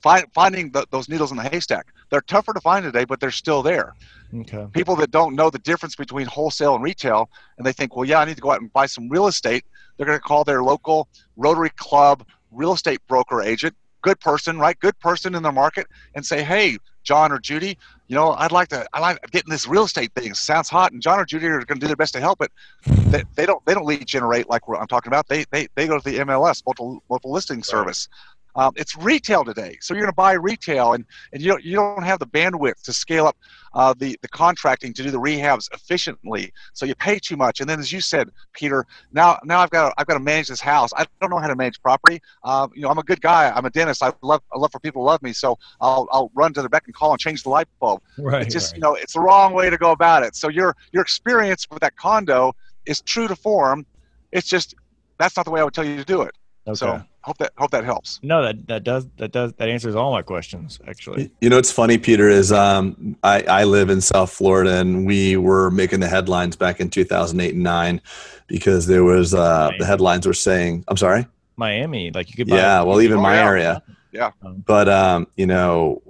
find, 0.00 0.26
finding 0.34 0.70
the, 0.70 0.86
those 0.90 1.08
needles 1.08 1.30
in 1.30 1.36
the 1.36 1.48
haystack. 1.48 1.86
They're 2.10 2.20
tougher 2.22 2.54
to 2.54 2.60
find 2.60 2.84
today, 2.84 3.04
but 3.04 3.20
they're 3.20 3.30
still 3.30 3.62
there. 3.62 3.94
Okay. 4.34 4.66
People 4.72 4.96
that 4.96 5.10
don't 5.10 5.34
know 5.34 5.50
the 5.50 5.58
difference 5.58 5.94
between 5.94 6.26
wholesale 6.26 6.74
and 6.74 6.82
retail, 6.82 7.30
and 7.56 7.66
they 7.66 7.72
think, 7.72 7.96
well, 7.96 8.04
yeah, 8.04 8.20
I 8.20 8.24
need 8.24 8.36
to 8.36 8.42
go 8.42 8.50
out 8.50 8.60
and 8.60 8.72
buy 8.72 8.86
some 8.86 9.08
real 9.08 9.26
estate. 9.26 9.64
They're 9.96 10.06
going 10.06 10.18
to 10.18 10.22
call 10.22 10.44
their 10.44 10.62
local 10.62 11.08
Rotary 11.36 11.70
Club 11.70 12.24
real 12.50 12.72
estate 12.72 13.00
broker 13.08 13.42
agent 13.42 13.74
good 14.02 14.20
person, 14.20 14.58
right? 14.58 14.78
Good 14.78 14.98
person 15.00 15.34
in 15.34 15.42
the 15.42 15.52
market 15.52 15.86
and 16.14 16.24
say, 16.24 16.42
hey, 16.42 16.78
John 17.04 17.32
or 17.32 17.38
Judy, 17.38 17.78
you 18.06 18.14
know, 18.14 18.32
I'd 18.32 18.52
like 18.52 18.68
to, 18.68 18.86
I 18.92 19.00
like 19.00 19.18
getting 19.30 19.50
this 19.50 19.66
real 19.66 19.84
estate 19.84 20.12
thing. 20.14 20.34
Sounds 20.34 20.68
hot, 20.68 20.92
and 20.92 21.00
John 21.00 21.18
or 21.18 21.24
Judy 21.24 21.46
are 21.46 21.64
going 21.64 21.78
to 21.78 21.80
do 21.80 21.86
their 21.86 21.96
best 21.96 22.12
to 22.14 22.20
help 22.20 22.42
it. 22.42 22.50
They, 23.10 23.24
they 23.34 23.46
don't, 23.46 23.64
they 23.64 23.74
don't 23.74 23.86
lead 23.86 24.06
generate 24.06 24.48
like 24.48 24.62
I'm 24.68 24.86
talking 24.86 25.10
about. 25.10 25.28
They, 25.28 25.44
they, 25.50 25.68
they 25.74 25.86
go 25.86 25.98
to 25.98 26.04
the 26.04 26.18
MLS, 26.18 26.62
multiple, 26.66 27.02
multiple 27.08 27.32
listing 27.32 27.62
service. 27.62 28.08
Um, 28.58 28.72
it's 28.74 28.96
retail 28.96 29.44
today, 29.44 29.78
so 29.80 29.94
you're 29.94 30.02
going 30.02 30.10
to 30.10 30.16
buy 30.16 30.32
retail, 30.32 30.94
and, 30.94 31.04
and 31.32 31.40
you 31.40 31.48
don't 31.48 31.64
you 31.64 31.76
don't 31.76 32.02
have 32.02 32.18
the 32.18 32.26
bandwidth 32.26 32.82
to 32.82 32.92
scale 32.92 33.28
up 33.28 33.36
uh, 33.74 33.94
the 33.96 34.18
the 34.20 34.28
contracting 34.28 34.92
to 34.94 35.02
do 35.04 35.12
the 35.12 35.20
rehabs 35.20 35.72
efficiently. 35.72 36.52
So 36.72 36.84
you 36.84 36.96
pay 36.96 37.20
too 37.20 37.36
much, 37.36 37.60
and 37.60 37.70
then 37.70 37.78
as 37.78 37.92
you 37.92 38.00
said, 38.00 38.30
Peter, 38.52 38.84
now 39.12 39.38
now 39.44 39.60
I've 39.60 39.70
got 39.70 39.90
to, 39.90 39.94
I've 39.96 40.08
got 40.08 40.14
to 40.14 40.20
manage 40.20 40.48
this 40.48 40.60
house. 40.60 40.90
I 40.96 41.06
don't 41.20 41.30
know 41.30 41.38
how 41.38 41.46
to 41.46 41.54
manage 41.54 41.80
property. 41.80 42.20
Uh, 42.42 42.66
you 42.74 42.82
know, 42.82 42.88
I'm 42.88 42.98
a 42.98 43.04
good 43.04 43.20
guy. 43.20 43.48
I'm 43.48 43.64
a 43.64 43.70
dentist. 43.70 44.02
I 44.02 44.12
love 44.22 44.42
I 44.52 44.58
love 44.58 44.72
for 44.72 44.80
people 44.80 45.02
to 45.02 45.06
love 45.06 45.22
me, 45.22 45.32
so 45.32 45.56
I'll 45.80 46.08
I'll 46.10 46.32
run 46.34 46.52
to 46.54 46.62
the 46.62 46.68
beck 46.68 46.82
and 46.86 46.94
call 46.94 47.12
and 47.12 47.20
change 47.20 47.44
the 47.44 47.50
light 47.50 47.68
bulb. 47.78 48.02
Right. 48.18 48.42
It's 48.42 48.52
just 48.52 48.72
right. 48.72 48.78
you 48.78 48.82
know 48.82 48.94
it's 48.94 49.12
the 49.12 49.20
wrong 49.20 49.54
way 49.54 49.70
to 49.70 49.78
go 49.78 49.92
about 49.92 50.24
it. 50.24 50.34
So 50.34 50.48
your 50.48 50.74
your 50.90 51.02
experience 51.02 51.68
with 51.70 51.80
that 51.82 51.94
condo 51.94 52.56
is 52.86 53.02
true 53.02 53.28
to 53.28 53.36
form. 53.36 53.86
It's 54.32 54.48
just 54.48 54.74
that's 55.16 55.36
not 55.36 55.44
the 55.44 55.52
way 55.52 55.60
I 55.60 55.64
would 55.64 55.74
tell 55.74 55.86
you 55.86 55.96
to 55.96 56.04
do 56.04 56.22
it. 56.22 56.34
Okay. 56.66 56.74
So 56.74 57.02
hope 57.28 57.38
that 57.38 57.52
hope 57.58 57.70
that 57.70 57.84
helps. 57.84 58.18
No, 58.22 58.42
that 58.42 58.66
that 58.66 58.84
does 58.84 59.06
that 59.18 59.32
does 59.32 59.52
that 59.52 59.68
answers 59.68 59.94
all 59.94 60.10
my 60.10 60.22
questions 60.22 60.80
actually. 60.88 61.30
You 61.40 61.50
know, 61.50 61.56
what's 61.56 61.70
funny, 61.70 61.98
Peter, 61.98 62.28
is 62.28 62.50
um, 62.50 63.16
I 63.22 63.42
I 63.42 63.64
live 63.64 63.90
in 63.90 64.00
South 64.00 64.32
Florida, 64.32 64.78
and 64.78 65.06
we 65.06 65.36
were 65.36 65.70
making 65.70 66.00
the 66.00 66.08
headlines 66.08 66.56
back 66.56 66.80
in 66.80 66.88
2008 66.90 67.54
and 67.54 67.62
nine 67.62 68.00
because 68.46 68.86
there 68.86 69.04
was 69.04 69.34
uh, 69.34 69.70
the 69.78 69.84
headlines 69.84 70.26
were 70.26 70.34
saying, 70.34 70.84
I'm 70.88 70.96
sorry, 70.96 71.26
Miami, 71.56 72.10
like 72.10 72.30
you 72.30 72.36
could. 72.36 72.48
yeah, 72.48 72.82
well, 72.82 73.00
even 73.02 73.20
my 73.20 73.38
area. 73.38 73.82
Yeah. 74.10 74.30
But 74.42 74.88
um, 74.88 75.26
you 75.36 75.46
know, 75.46 76.02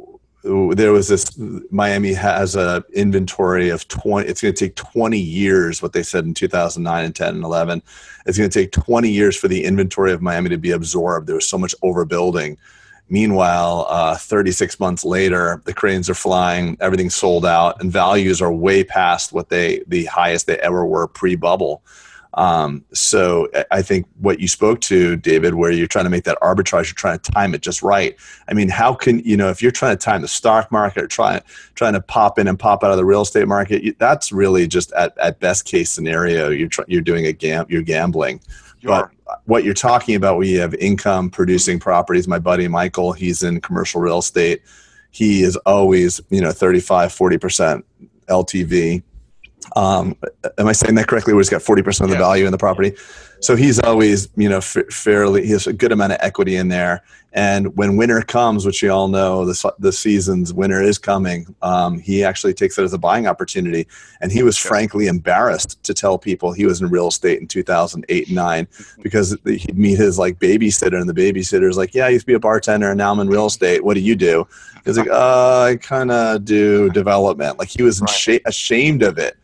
there 0.74 0.92
was 0.92 1.08
this 1.08 1.38
Miami 1.70 2.12
has 2.14 2.56
a 2.56 2.82
inventory 2.94 3.68
of 3.68 3.86
20 3.88 4.26
it's 4.28 4.40
going 4.40 4.54
to 4.54 4.64
take 4.66 4.76
20 4.76 5.18
years 5.18 5.82
what 5.82 5.92
they 5.92 6.02
said 6.02 6.24
in 6.24 6.32
2009 6.32 7.04
and 7.04 7.14
10 7.14 7.34
and 7.34 7.44
11 7.44 7.82
it's 8.26 8.38
going 8.38 8.48
to 8.48 8.60
take 8.60 8.72
20 8.72 9.10
years 9.10 9.36
for 9.36 9.48
the 9.48 9.64
inventory 9.64 10.12
of 10.12 10.20
Miami 10.22 10.50
to 10.50 10.58
be 10.58 10.70
absorbed. 10.70 11.26
There 11.26 11.34
was 11.34 11.48
so 11.48 11.56
much 11.56 11.74
overbuilding. 11.82 12.56
Meanwhile 13.08 13.86
uh, 13.88 14.16
36 14.16 14.80
months 14.80 15.04
later 15.04 15.62
the 15.64 15.74
cranes 15.74 16.08
are 16.08 16.14
flying 16.14 16.76
everything's 16.80 17.14
sold 17.14 17.44
out 17.44 17.80
and 17.80 17.92
values 17.92 18.40
are 18.40 18.52
way 18.52 18.84
past 18.84 19.32
what 19.32 19.50
they 19.50 19.82
the 19.86 20.06
highest 20.06 20.46
they 20.46 20.58
ever 20.60 20.86
were 20.86 21.06
pre-bubble 21.08 21.82
Um, 22.34 22.84
so 22.92 23.48
I 23.70 23.82
think 23.82 24.06
what 24.20 24.38
you 24.38 24.48
spoke 24.48 24.80
to, 24.82 25.16
David, 25.16 25.54
where 25.54 25.70
you're 25.70 25.86
trying 25.86 26.04
to 26.04 26.10
make 26.10 26.24
that 26.24 26.38
arbitrage, 26.42 26.86
you're 26.86 26.94
trying 26.94 27.18
to 27.18 27.30
time 27.32 27.54
it 27.54 27.62
just 27.62 27.82
right. 27.82 28.16
I 28.48 28.54
mean, 28.54 28.68
how 28.68 28.94
can 28.94 29.20
you 29.20 29.36
know 29.36 29.48
if 29.48 29.62
you're 29.62 29.72
trying 29.72 29.96
to 29.96 30.04
time 30.04 30.22
the 30.22 30.28
stock 30.28 30.70
market 30.70 31.04
or 31.04 31.06
trying 31.06 31.40
trying 31.74 31.94
to 31.94 32.00
pop 32.00 32.38
in 32.38 32.46
and 32.46 32.58
pop 32.58 32.84
out 32.84 32.90
of 32.90 32.96
the 32.96 33.04
real 33.04 33.22
estate 33.22 33.48
market? 33.48 33.98
That's 33.98 34.30
really 34.30 34.66
just 34.66 34.92
at, 34.92 35.16
at 35.18 35.40
best 35.40 35.64
case 35.64 35.90
scenario. 35.90 36.50
You're 36.50 36.68
tr- 36.68 36.82
you're 36.86 37.02
doing 37.02 37.26
a 37.26 37.32
gam 37.32 37.66
you're 37.68 37.82
gambling. 37.82 38.40
You 38.80 38.90
but 38.90 39.04
are. 39.04 39.40
what 39.46 39.64
you're 39.64 39.74
talking 39.74 40.14
about, 40.14 40.36
where 40.36 40.46
you 40.46 40.60
have 40.60 40.74
income 40.74 41.30
producing 41.30 41.80
properties. 41.80 42.28
My 42.28 42.38
buddy 42.38 42.68
Michael, 42.68 43.12
he's 43.12 43.42
in 43.42 43.60
commercial 43.60 44.00
real 44.00 44.18
estate. 44.18 44.62
He 45.10 45.42
is 45.42 45.56
always 45.56 46.20
you 46.28 46.42
know 46.42 46.52
35, 46.52 47.12
40 47.12 47.38
percent 47.38 47.86
LTV 48.28 49.02
um, 49.76 50.16
am 50.58 50.66
I 50.66 50.72
saying 50.72 50.94
that 50.96 51.08
correctly? 51.08 51.32
Where 51.32 51.40
he's 51.40 51.50
got 51.50 51.62
40% 51.62 52.02
of 52.02 52.10
the 52.10 52.16
value 52.16 52.46
in 52.46 52.52
the 52.52 52.58
property. 52.58 52.94
So 53.40 53.54
he's 53.54 53.78
always, 53.78 54.28
you 54.36 54.48
know, 54.48 54.58
f- 54.58 54.90
fairly, 54.90 55.46
he 55.46 55.52
has 55.52 55.66
a 55.66 55.72
good 55.72 55.92
amount 55.92 56.12
of 56.12 56.18
equity 56.20 56.56
in 56.56 56.68
there. 56.68 57.02
And 57.34 57.76
when 57.76 57.96
winter 57.96 58.22
comes, 58.22 58.64
which 58.64 58.82
we 58.82 58.88
all 58.88 59.06
know 59.06 59.44
the, 59.44 59.74
the 59.78 59.92
season's 59.92 60.52
winter 60.52 60.82
is 60.82 60.98
coming, 60.98 61.54
um, 61.62 61.98
he 61.98 62.24
actually 62.24 62.54
takes 62.54 62.78
it 62.78 62.82
as 62.82 62.94
a 62.94 62.98
buying 62.98 63.26
opportunity. 63.26 63.86
And 64.20 64.32
he 64.32 64.42
was 64.42 64.56
frankly 64.56 65.06
embarrassed 65.06 65.80
to 65.84 65.94
tell 65.94 66.18
people 66.18 66.52
he 66.52 66.64
was 66.64 66.80
in 66.80 66.88
real 66.88 67.08
estate 67.08 67.40
in 67.40 67.46
2008 67.46 68.26
and 68.26 68.34
9 68.34 68.68
because 69.02 69.36
he'd 69.44 69.78
meet 69.78 69.98
his 69.98 70.18
like 70.18 70.38
babysitter 70.38 70.98
and 70.98 71.08
the 71.08 71.14
babysitter's 71.14 71.76
like, 71.76 71.94
yeah, 71.94 72.06
I 72.06 72.08
used 72.08 72.22
to 72.22 72.26
be 72.26 72.34
a 72.34 72.40
bartender 72.40 72.90
and 72.90 72.98
now 72.98 73.12
I'm 73.12 73.20
in 73.20 73.28
real 73.28 73.46
estate. 73.46 73.84
What 73.84 73.94
do 73.94 74.00
you 74.00 74.16
do? 74.16 74.48
He's 74.84 74.96
like, 74.96 75.10
uh, 75.10 75.60
I 75.60 75.76
kind 75.76 76.10
of 76.10 76.44
do 76.44 76.88
development. 76.90 77.58
Like 77.58 77.68
he 77.68 77.82
was 77.82 78.00
right. 78.00 78.40
ashamed 78.46 79.02
of 79.02 79.18
it 79.18 79.36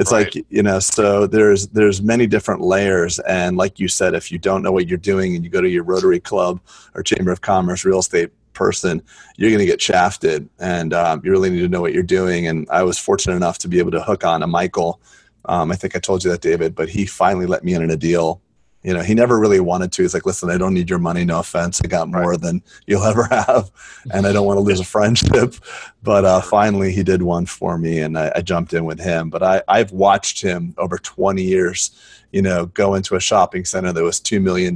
it's 0.00 0.12
right. 0.12 0.34
like 0.34 0.46
you 0.48 0.62
know 0.62 0.78
so 0.78 1.26
there's 1.26 1.68
there's 1.68 2.00
many 2.00 2.26
different 2.26 2.62
layers. 2.62 3.18
And 3.20 3.56
like 3.56 3.78
you 3.78 3.86
said 3.86 4.14
if 4.14 4.32
you 4.32 4.38
don't 4.38 4.62
know 4.62 4.72
what 4.72 4.88
you're 4.88 4.98
doing 4.98 5.34
and 5.34 5.44
you 5.44 5.50
go 5.50 5.60
to 5.60 5.68
your 5.68 5.84
rotary 5.84 6.20
club 6.20 6.58
or 6.94 7.02
chamber 7.02 7.30
of 7.30 7.42
commerce 7.42 7.84
real 7.84 7.98
estate 7.98 8.30
person 8.54 9.02
you're 9.36 9.50
going 9.50 9.60
to 9.60 9.66
get 9.66 9.80
shafted. 9.80 10.48
And 10.58 10.92
um, 10.92 11.20
you 11.22 11.30
really 11.30 11.50
need 11.50 11.60
to 11.60 11.68
know 11.68 11.80
what 11.80 11.92
you're 11.92 12.02
doing. 12.02 12.46
And 12.46 12.66
i 12.70 12.82
was 12.82 12.98
fortunate 12.98 13.36
enough 13.36 13.58
to 13.58 13.68
be 13.68 13.78
able 13.78 13.90
to 13.92 14.02
hook 14.02 14.24
on 14.24 14.42
a 14.42 14.46
michael. 14.46 15.00
Um, 15.44 15.70
i 15.70 15.76
think 15.76 15.94
i 15.94 15.98
told 15.98 16.24
you 16.24 16.30
that 16.30 16.42
david 16.42 16.74
but 16.74 16.88
he 16.88 17.06
finally 17.06 17.46
let 17.46 17.64
me 17.64 17.74
in 17.74 17.82
on 17.82 17.90
a 17.90 17.96
deal 17.96 18.40
you 18.82 18.94
know, 18.94 19.02
he 19.02 19.14
never 19.14 19.38
really 19.38 19.60
wanted 19.60 19.92
to. 19.92 20.02
He's 20.02 20.14
like, 20.14 20.24
listen, 20.24 20.50
I 20.50 20.56
don't 20.56 20.72
need 20.72 20.88
your 20.88 20.98
money. 20.98 21.24
No 21.24 21.40
offense. 21.40 21.80
I 21.84 21.88
got 21.88 22.08
more 22.08 22.30
right. 22.30 22.40
than 22.40 22.62
you'll 22.86 23.04
ever 23.04 23.24
have. 23.24 23.70
And 24.12 24.26
I 24.26 24.32
don't 24.32 24.46
want 24.46 24.56
to 24.56 24.62
lose 24.62 24.80
a 24.80 24.84
friendship. 24.96 25.54
But 26.02 26.24
uh, 26.24 26.40
finally, 26.40 26.92
he 26.92 27.02
did 27.02 27.22
one 27.22 27.44
for 27.44 27.76
me 27.76 28.00
and 28.00 28.18
I, 28.18 28.32
I 28.36 28.40
jumped 28.40 28.72
in 28.72 28.84
with 28.84 28.98
him. 28.98 29.28
But 29.28 29.42
I, 29.42 29.62
I've 29.68 29.92
watched 29.92 30.40
him 30.40 30.74
over 30.78 30.96
20 30.96 31.42
years, 31.42 31.90
you 32.32 32.40
know, 32.40 32.66
go 32.66 32.94
into 32.94 33.16
a 33.16 33.20
shopping 33.20 33.66
center 33.66 33.92
that 33.92 34.02
was 34.02 34.18
$2 34.20 34.40
million, 34.40 34.74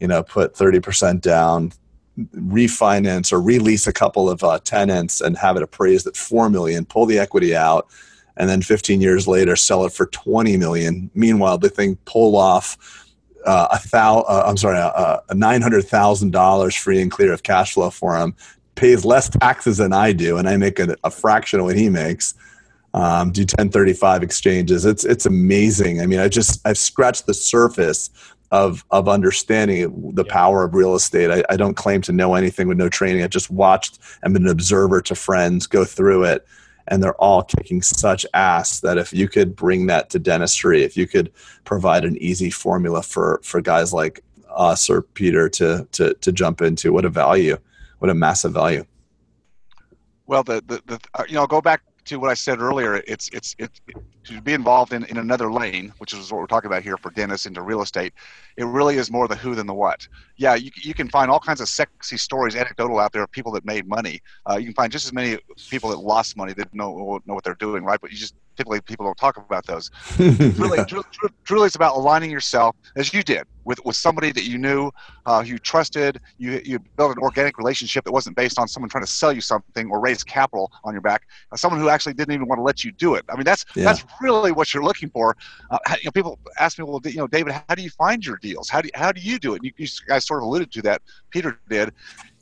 you 0.00 0.08
know, 0.08 0.22
put 0.24 0.54
30% 0.54 1.20
down, 1.20 1.72
refinance 2.34 3.32
or 3.32 3.40
release 3.40 3.86
a 3.86 3.92
couple 3.92 4.28
of 4.28 4.42
uh, 4.42 4.58
tenants 4.64 5.20
and 5.20 5.38
have 5.38 5.56
it 5.56 5.62
appraised 5.62 6.08
at 6.08 6.16
4 6.16 6.50
million, 6.50 6.84
pull 6.84 7.06
the 7.06 7.20
equity 7.20 7.54
out 7.54 7.86
and 8.38 8.48
then 8.48 8.62
15 8.62 9.00
years 9.00 9.26
later 9.26 9.56
sell 9.56 9.84
it 9.84 9.92
for 9.92 10.06
20 10.06 10.56
million. 10.56 11.10
Meanwhile, 11.14 11.58
the 11.58 11.68
thing 11.68 11.96
pull 12.04 12.36
off 12.36 13.04
uh, 13.44 13.68
a 13.70 13.88
thou, 13.88 14.20
uh, 14.20 14.44
I'm 14.46 14.56
sorry, 14.56 14.78
uh, 14.78 15.18
a 15.28 15.34
nine 15.34 15.62
hundred 15.62 15.86
thousand 15.86 16.32
dollars 16.32 16.74
free 16.74 17.00
and 17.00 17.10
clear 17.10 17.32
of 17.32 17.42
cash 17.42 17.74
flow 17.74 17.90
for 17.90 18.16
him. 18.16 18.34
Pays 18.74 19.04
less 19.04 19.28
taxes 19.28 19.78
than 19.78 19.92
I 19.92 20.12
do, 20.12 20.36
and 20.36 20.48
I 20.48 20.56
make 20.56 20.78
a, 20.78 20.96
a 21.04 21.10
fraction 21.10 21.60
of 21.60 21.66
what 21.66 21.76
he 21.76 21.88
makes. 21.88 22.34
Um, 22.94 23.32
do 23.32 23.42
1035 23.42 24.22
exchanges. 24.22 24.84
It's 24.84 25.04
it's 25.04 25.26
amazing. 25.26 26.00
I 26.00 26.06
mean, 26.06 26.18
I 26.20 26.28
just 26.28 26.66
I've 26.66 26.78
scratched 26.78 27.26
the 27.26 27.34
surface 27.34 28.10
of 28.50 28.84
of 28.90 29.08
understanding 29.08 30.12
the 30.14 30.24
power 30.24 30.64
of 30.64 30.74
real 30.74 30.94
estate. 30.94 31.30
I, 31.30 31.44
I 31.48 31.56
don't 31.56 31.74
claim 31.74 32.02
to 32.02 32.12
know 32.12 32.34
anything 32.34 32.66
with 32.66 32.78
no 32.78 32.88
training. 32.88 33.22
I 33.22 33.28
just 33.28 33.50
watched 33.50 33.98
and 34.22 34.32
been 34.32 34.44
an 34.44 34.50
observer 34.50 35.00
to 35.02 35.14
friends 35.14 35.66
go 35.66 35.84
through 35.84 36.24
it 36.24 36.46
and 36.88 37.02
they're 37.02 37.14
all 37.14 37.42
kicking 37.42 37.80
such 37.82 38.26
ass 38.34 38.80
that 38.80 38.98
if 38.98 39.12
you 39.12 39.28
could 39.28 39.54
bring 39.54 39.86
that 39.86 40.10
to 40.10 40.18
dentistry, 40.18 40.82
if 40.82 40.96
you 40.96 41.06
could 41.06 41.32
provide 41.64 42.04
an 42.04 42.16
easy 42.18 42.50
formula 42.50 43.02
for 43.02 43.40
for 43.44 43.60
guys 43.60 43.92
like 43.92 44.22
us 44.54 44.90
or 44.90 45.02
Peter 45.02 45.48
to 45.50 45.86
to 45.92 46.14
to 46.14 46.32
jump 46.32 46.60
into, 46.60 46.92
what 46.92 47.04
a 47.04 47.08
value, 47.08 47.56
what 47.98 48.10
a 48.10 48.14
massive 48.14 48.52
value. 48.52 48.84
Well, 50.26 50.42
the 50.42 50.62
the, 50.66 50.82
the 50.86 51.00
uh, 51.14 51.24
you 51.28 51.34
know, 51.34 51.46
go 51.46 51.60
back 51.60 51.82
to 52.06 52.16
what 52.18 52.30
I 52.30 52.34
said 52.34 52.60
earlier. 52.60 53.02
It's 53.06 53.28
it's 53.32 53.54
it, 53.58 53.70
to 54.28 54.42
be 54.42 54.52
involved 54.52 54.92
in, 54.92 55.04
in 55.04 55.18
another 55.18 55.50
lane, 55.50 55.92
which 55.98 56.12
is 56.12 56.30
what 56.30 56.40
we're 56.40 56.46
talking 56.46 56.68
about 56.68 56.82
here 56.82 56.96
for 56.96 57.10
dentists 57.10 57.46
into 57.46 57.62
real 57.62 57.82
estate, 57.82 58.12
it 58.56 58.64
really 58.64 58.96
is 58.96 59.10
more 59.10 59.28
the 59.28 59.36
who 59.36 59.54
than 59.54 59.66
the 59.66 59.74
what. 59.74 60.06
Yeah, 60.36 60.54
you, 60.54 60.70
you 60.76 60.94
can 60.94 61.08
find 61.08 61.30
all 61.30 61.40
kinds 61.40 61.60
of 61.60 61.68
sexy 61.68 62.16
stories, 62.16 62.56
anecdotal 62.56 62.98
out 62.98 63.12
there 63.12 63.22
of 63.22 63.30
people 63.30 63.52
that 63.52 63.64
made 63.64 63.86
money. 63.86 64.20
Uh, 64.48 64.56
you 64.56 64.66
can 64.66 64.74
find 64.74 64.92
just 64.92 65.06
as 65.06 65.12
many 65.12 65.38
people 65.70 65.90
that 65.90 65.98
lost 65.98 66.36
money 66.36 66.52
that 66.54 66.72
know 66.74 67.20
know 67.26 67.34
what 67.34 67.44
they're 67.44 67.54
doing, 67.54 67.84
right? 67.84 68.00
But 68.00 68.10
you 68.10 68.16
just 68.16 68.34
typically 68.58 68.80
people 68.80 69.06
don't 69.06 69.16
talk 69.16 69.36
about 69.36 69.64
those. 69.66 69.90
really, 70.18 70.84
truly, 70.88 71.04
truly, 71.44 71.66
it's 71.66 71.76
about 71.76 71.96
aligning 71.96 72.30
yourself 72.30 72.76
as 72.96 73.14
you 73.14 73.22
did 73.22 73.44
with, 73.64 73.82
with 73.84 73.96
somebody 73.96 74.32
that 74.32 74.44
you 74.44 74.58
knew, 74.58 74.90
uh, 75.26 75.42
you 75.46 75.58
trusted. 75.58 76.20
You 76.38 76.60
you 76.64 76.78
built 76.96 77.16
an 77.16 77.22
organic 77.22 77.56
relationship 77.58 78.04
that 78.04 78.12
wasn't 78.12 78.36
based 78.36 78.58
on 78.58 78.66
someone 78.66 78.90
trying 78.90 79.04
to 79.04 79.10
sell 79.10 79.32
you 79.32 79.40
something 79.40 79.90
or 79.90 80.00
raise 80.00 80.24
capital 80.24 80.72
on 80.84 80.92
your 80.92 81.02
back. 81.02 81.22
Uh, 81.52 81.56
someone 81.56 81.80
who 81.80 81.88
actually 81.88 82.14
didn't 82.14 82.34
even 82.34 82.48
want 82.48 82.58
to 82.58 82.62
let 82.62 82.82
you 82.82 82.92
do 82.92 83.14
it. 83.14 83.24
I 83.28 83.36
mean, 83.36 83.44
that's 83.44 83.64
yeah. 83.76 83.84
that's 83.84 84.04
really 84.20 84.52
what 84.52 84.72
you're 84.72 84.82
looking 84.82 85.10
for. 85.10 85.36
Uh, 85.70 85.78
you 85.98 86.04
know, 86.04 86.10
people 86.10 86.38
ask 86.58 86.78
me, 86.78 86.84
well, 86.84 87.00
you 87.04 87.16
know, 87.16 87.26
David, 87.26 87.52
how 87.68 87.74
do 87.74 87.82
you 87.82 87.90
find 87.90 88.24
your 88.24 88.36
deals? 88.36 88.68
How 88.68 88.80
do 88.80 88.88
you, 88.88 88.92
how 88.94 89.12
do 89.12 89.20
you 89.20 89.38
do 89.38 89.54
it? 89.54 89.56
And 89.56 89.64
you, 89.64 89.72
you 89.76 89.86
guys 90.06 90.26
sort 90.26 90.42
of 90.42 90.48
alluded 90.48 90.72
to 90.72 90.82
that. 90.82 91.02
Peter 91.30 91.58
did 91.68 91.92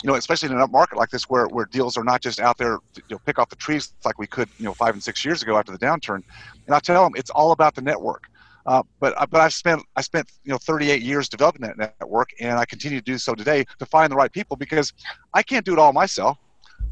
you 0.03 0.09
know, 0.09 0.15
especially 0.15 0.49
in 0.51 0.55
an 0.55 0.61
up 0.61 0.71
market 0.71 0.99
like 0.99 1.11
this 1.11 1.25
where, 1.25 1.47
where 1.47 1.65
deals 1.65 1.97
are 1.97 2.05
not 2.05 2.21
just 2.21 2.39
out 2.39 2.59
there 2.59 2.79
you 2.95 3.03
know, 3.11 3.19
pick 3.25 3.39
off 3.39 3.49
the 3.49 3.57
trees 3.57 3.95
like 4.05 4.19
we 4.19 4.27
could, 4.27 4.49
you 4.59 4.65
know, 4.65 4.75
five 4.75 4.95
and 4.95 5.03
six 5.03 5.25
years 5.25 5.43
ago 5.43 5.57
after 5.57 5.73
the 5.73 5.79
downturn. 5.79 6.23
And 6.67 6.75
I 6.75 6.81
tell 6.81 7.03
them 7.03 7.15
it's 7.17 7.31
all 7.31 7.53
about 7.53 7.75
the 7.75 7.83
network. 7.83 8.25
Uh, 8.67 8.83
but 8.99 9.15
uh, 9.17 9.25
but 9.27 9.41
I've 9.41 9.55
spent 9.55 9.81
I 9.95 10.01
spent 10.01 10.31
you 10.43 10.51
know 10.51 10.59
38 10.59 11.01
years 11.01 11.29
developing 11.29 11.63
that 11.63 11.79
network, 11.79 12.31
and 12.41 12.59
I 12.59 12.65
continue 12.65 12.99
to 12.99 13.05
do 13.05 13.17
so 13.17 13.33
today 13.33 13.65
to 13.79 13.87
find 13.87 14.11
the 14.11 14.17
right 14.17 14.33
people 14.33 14.57
because 14.57 14.93
I 15.33 15.45
can't 15.45 15.65
do 15.65 15.73
it 15.73 15.79
all 15.79 15.93
myself. 15.93 16.37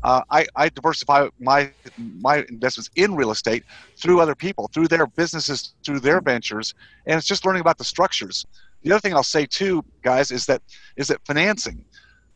Uh, 0.05 0.21
I, 0.31 0.47
I 0.55 0.69
diversify 0.69 1.29
my 1.40 1.73
my 1.97 2.45
investments 2.51 2.90
in 2.95 3.14
real 3.14 3.31
estate 3.31 3.64
through 4.01 4.21
other 4.21 4.35
people, 4.35 4.71
through 4.73 4.88
their 4.88 5.07
businesses, 5.07 5.75
through 5.85 6.01
their 6.01 6.21
ventures, 6.21 6.75
and 7.07 7.17
it's 7.17 7.27
just 7.27 7.45
learning 7.47 7.62
about 7.62 7.79
the 7.79 7.85
structures. 7.85 8.45
The 8.83 8.93
other 8.93 9.01
thing 9.01 9.14
I'll 9.14 9.23
say 9.23 9.47
too, 9.47 9.83
guys, 10.03 10.31
is 10.31 10.47
that 10.47 10.62
is 10.97 11.09
that 11.09 11.21
financing 11.27 11.85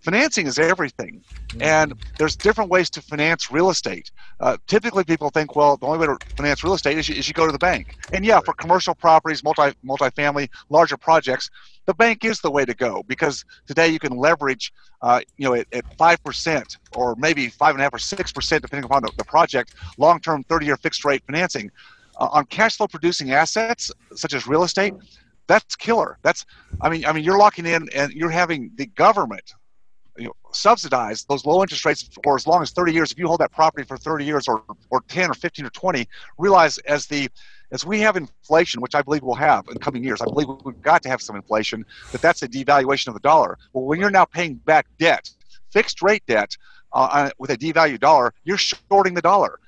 financing 0.00 0.46
is 0.46 0.58
everything. 0.58 1.22
And 1.61 1.94
there's 2.18 2.37
different 2.37 2.70
ways 2.70 2.90
to 2.90 3.02
finance 3.02 3.50
real 3.50 3.70
estate. 3.70 4.11
Uh, 4.40 4.56
typically 4.66 5.04
people 5.04 5.30
think 5.30 5.56
well 5.56 5.76
the 5.76 5.87
only 5.87 5.98
way 5.98 6.06
to 6.06 6.18
finance 6.37 6.62
real 6.62 6.74
estate 6.74 6.98
is 6.98 7.08
you, 7.08 7.16
is 7.16 7.26
you 7.26 7.34
go 7.34 7.46
to 7.46 7.52
the 7.52 7.58
bank. 7.58 7.96
And 8.12 8.24
yeah 8.24 8.40
for 8.40 8.54
commercial 8.54 8.94
properties 8.94 9.42
multi 9.42 9.72
multifamily 9.84 10.48
larger 10.68 10.96
projects 10.96 11.50
the 11.87 11.94
bank 11.94 12.24
is 12.24 12.40
the 12.40 12.50
way 12.50 12.64
to 12.64 12.74
go 12.74 13.02
because 13.04 13.44
today 13.66 13.88
you 13.88 13.98
can 13.98 14.16
leverage 14.16 14.72
uh, 15.02 15.20
you 15.37 15.48
know 15.48 15.54
at, 15.54 15.66
at 15.72 15.96
5% 15.96 16.76
or 16.94 17.16
maybe 17.16 17.48
5.5 17.48 17.87
or 17.87 17.98
6% 17.98 18.61
depending 18.61 18.84
upon 18.84 19.02
the, 19.02 19.12
the 19.16 19.24
project 19.24 19.74
long-term 19.96 20.44
30-year 20.44 20.76
fixed 20.76 21.04
rate 21.04 21.22
financing. 21.26 21.70
Uh, 22.18 22.28
on 22.32 22.44
cash 22.46 22.76
flow 22.76 22.88
producing 22.88 23.30
assets 23.30 23.92
such 24.14 24.34
as 24.34 24.46
real 24.46 24.64
estate 24.64 24.92
that's 25.48 25.74
killer. 25.74 26.18
That's 26.22 26.44
i 26.82 26.88
mean 26.88 27.04
i 27.06 27.12
mean 27.12 27.24
you're 27.24 27.38
locking 27.38 27.66
in 27.66 27.88
and 27.94 28.12
you're 28.12 28.30
having 28.30 28.70
the 28.76 28.87
government 28.87 29.54
you 30.18 30.26
know, 30.26 30.37
subsidize 30.52 31.24
those 31.24 31.46
low 31.46 31.62
interest 31.62 31.85
rates 31.85 32.09
for 32.22 32.35
as 32.35 32.46
long 32.46 32.62
as 32.62 32.70
30 32.72 32.92
years. 32.92 33.12
If 33.12 33.18
you 33.18 33.26
hold 33.26 33.40
that 33.40 33.52
property 33.52 33.85
for 33.85 33.96
30 33.96 34.24
years 34.24 34.48
or, 34.48 34.62
or 34.90 35.02
10 35.09 35.31
or 35.31 35.35
15 35.35 35.66
or 35.66 35.70
20, 35.70 36.07
realize 36.38 36.78
as 36.78 37.07
the 37.07 37.28
as 37.70 37.85
we 37.85 38.00
have 38.00 38.16
inflation, 38.16 38.81
which 38.81 38.94
I 38.94 39.02
believe 39.02 39.22
we'll 39.22 39.35
have 39.35 39.68
in 39.68 39.74
the 39.74 39.81
coming 39.81 40.02
years, 40.02 40.22
I 40.22 40.24
believe 40.24 40.48
we've 40.64 40.81
got 40.81 41.02
to 41.02 41.11
have 41.11 41.20
some 41.20 41.37
inflation, 41.37 41.85
that 42.12 42.22
that's 42.22 42.42
a 42.42 42.48
devaluation 42.48 43.09
of 43.09 43.14
the 43.14 43.20
dollar. 43.20 43.59
Well, 43.74 43.85
when 43.85 44.00
you're 44.00 44.11
now 44.11 44.24
paying 44.24 44.54
back 44.54 44.87
debt, 44.98 45.28
fixed 45.70 46.00
rate 46.00 46.22
debt, 46.26 46.57
uh, 46.92 47.31
with 47.38 47.50
a 47.50 47.57
devalued 47.57 48.00
dollar, 48.00 48.33
you're 48.44 48.57
shorting 48.57 49.14
the 49.14 49.20
dollar. 49.20 49.61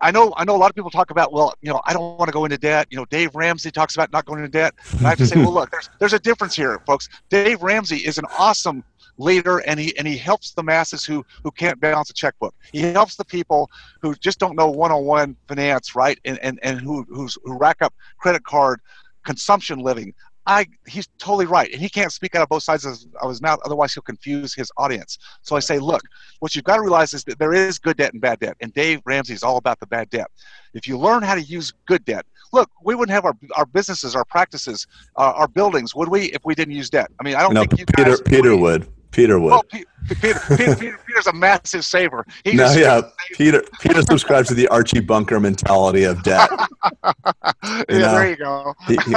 I 0.00 0.10
know 0.10 0.34
I 0.36 0.44
know 0.44 0.56
a 0.56 0.58
lot 0.58 0.68
of 0.68 0.74
people 0.74 0.90
talk 0.90 1.10
about, 1.10 1.32
well, 1.32 1.54
you 1.62 1.72
know, 1.72 1.80
I 1.84 1.92
don't 1.92 2.18
want 2.18 2.28
to 2.28 2.32
go 2.32 2.44
into 2.44 2.58
debt. 2.58 2.88
You 2.90 2.96
know, 2.96 3.04
Dave 3.04 3.36
Ramsey 3.36 3.70
talks 3.70 3.94
about 3.94 4.12
not 4.12 4.26
going 4.26 4.40
into 4.40 4.50
debt. 4.50 4.74
And 4.98 5.06
I 5.06 5.10
have 5.10 5.18
to 5.18 5.26
say, 5.26 5.36
well, 5.40 5.54
look, 5.54 5.70
there's 5.70 5.88
there's 6.00 6.12
a 6.12 6.18
difference 6.18 6.56
here, 6.56 6.80
folks. 6.86 7.08
Dave 7.30 7.62
Ramsey 7.62 7.98
is 7.98 8.18
an 8.18 8.24
awesome 8.36 8.82
leader 9.18 9.58
and 9.58 9.78
he 9.78 9.96
and 9.98 10.06
he 10.06 10.16
helps 10.16 10.52
the 10.52 10.62
masses 10.62 11.04
who 11.04 11.24
who 11.42 11.50
can't 11.50 11.78
balance 11.80 12.10
a 12.10 12.14
checkbook 12.14 12.54
he 12.72 12.80
helps 12.80 13.16
the 13.16 13.24
people 13.24 13.70
who 14.00 14.14
just 14.16 14.38
don't 14.38 14.56
know 14.56 14.70
one-on-one 14.70 15.36
finance 15.48 15.94
right 15.94 16.18
and 16.24 16.38
and, 16.38 16.58
and 16.62 16.80
who 16.80 17.04
who's, 17.08 17.36
who 17.44 17.56
rack 17.56 17.76
up 17.82 17.94
credit 18.18 18.42
card 18.44 18.80
consumption 19.24 19.78
living 19.78 20.14
I 20.46 20.66
he's 20.88 21.08
totally 21.18 21.46
right, 21.46 21.70
and 21.70 21.80
he 21.80 21.88
can't 21.88 22.12
speak 22.12 22.34
out 22.34 22.42
of 22.42 22.48
both 22.48 22.64
sides 22.64 22.84
of, 22.84 22.98
of 23.20 23.28
his 23.28 23.40
mouth. 23.40 23.60
Otherwise, 23.64 23.94
he'll 23.94 24.02
confuse 24.02 24.54
his 24.54 24.72
audience. 24.76 25.18
So 25.42 25.54
I 25.54 25.60
say, 25.60 25.78
look, 25.78 26.02
what 26.40 26.54
you've 26.54 26.64
got 26.64 26.76
to 26.76 26.82
realize 26.82 27.14
is 27.14 27.22
that 27.24 27.38
there 27.38 27.52
is 27.52 27.78
good 27.78 27.96
debt 27.96 28.12
and 28.12 28.20
bad 28.20 28.40
debt, 28.40 28.56
and 28.60 28.72
Dave 28.74 29.00
Ramsey 29.04 29.34
is 29.34 29.44
all 29.44 29.56
about 29.56 29.78
the 29.78 29.86
bad 29.86 30.10
debt. 30.10 30.26
If 30.74 30.88
you 30.88 30.98
learn 30.98 31.22
how 31.22 31.36
to 31.36 31.42
use 31.42 31.72
good 31.86 32.04
debt, 32.04 32.26
look, 32.52 32.68
we 32.82 32.96
wouldn't 32.96 33.14
have 33.14 33.24
our 33.24 33.36
our 33.56 33.66
businesses, 33.66 34.16
our 34.16 34.24
practices, 34.24 34.86
uh, 35.16 35.32
our 35.36 35.46
buildings, 35.46 35.94
would 35.94 36.08
we, 36.08 36.24
if 36.32 36.44
we 36.44 36.56
didn't 36.56 36.74
use 36.74 36.90
debt? 36.90 37.10
I 37.20 37.22
mean, 37.22 37.36
I 37.36 37.42
don't 37.42 37.54
no, 37.54 37.60
think 37.60 37.78
you 37.78 37.86
Peter 37.86 38.10
guys, 38.10 38.20
Peter 38.22 38.56
would. 38.56 38.88
Peter 39.12 39.38
would. 39.38 39.50
Well, 39.50 39.62
Peter, 39.64 39.86
Peter, 40.08 40.40
Peter, 40.56 40.76
Peter, 40.76 40.98
Peter's 41.06 41.26
a 41.26 41.32
massive 41.32 41.84
saver. 41.84 42.26
He 42.44 42.54
no, 42.54 42.72
yeah, 42.72 43.02
Peter. 43.34 43.62
Peter 43.80 44.02
subscribes 44.02 44.48
to 44.48 44.54
the 44.54 44.66
Archie 44.68 45.00
Bunker 45.00 45.38
mentality 45.38 46.04
of 46.04 46.22
debt. 46.22 46.50
yeah, 47.04 47.84
know. 47.88 48.12
there 48.12 48.30
you 48.30 48.36
go. 48.36 48.74
He- 48.88 48.98
he- 49.06 49.16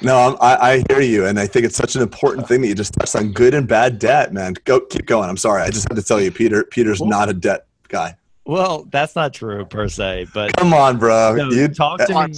no, 0.00 0.16
I'm, 0.16 0.36
I, 0.40 0.56
I 0.56 0.84
hear 0.88 1.02
you, 1.02 1.26
and 1.26 1.38
I 1.38 1.46
think 1.46 1.66
it's 1.66 1.76
such 1.76 1.94
an 1.94 2.00
important 2.00 2.48
thing 2.48 2.62
that 2.62 2.68
you 2.68 2.74
just 2.74 2.94
touched 2.94 3.14
on 3.16 3.32
good 3.32 3.52
and 3.52 3.68
bad 3.68 3.98
debt, 3.98 4.32
man. 4.32 4.54
Go, 4.64 4.80
keep 4.80 5.04
going. 5.04 5.28
I'm 5.28 5.36
sorry, 5.36 5.62
I 5.62 5.70
just 5.70 5.88
had 5.88 5.96
to 5.96 6.02
tell 6.02 6.20
you, 6.20 6.30
Peter. 6.30 6.64
Peter's 6.64 7.02
not 7.02 7.28
a 7.28 7.34
debt 7.34 7.66
guy. 7.88 8.16
Well, 8.46 8.86
that's 8.90 9.16
not 9.16 9.32
true 9.32 9.64
per 9.64 9.88
se, 9.88 10.28
but 10.32 10.56
Come 10.56 10.74
on, 10.74 10.98
bro. 10.98 11.34
No, 11.34 11.50
you 11.50 11.68
talk 11.68 11.98
to 12.06 12.14
uh, 12.14 12.28
me, 12.28 12.34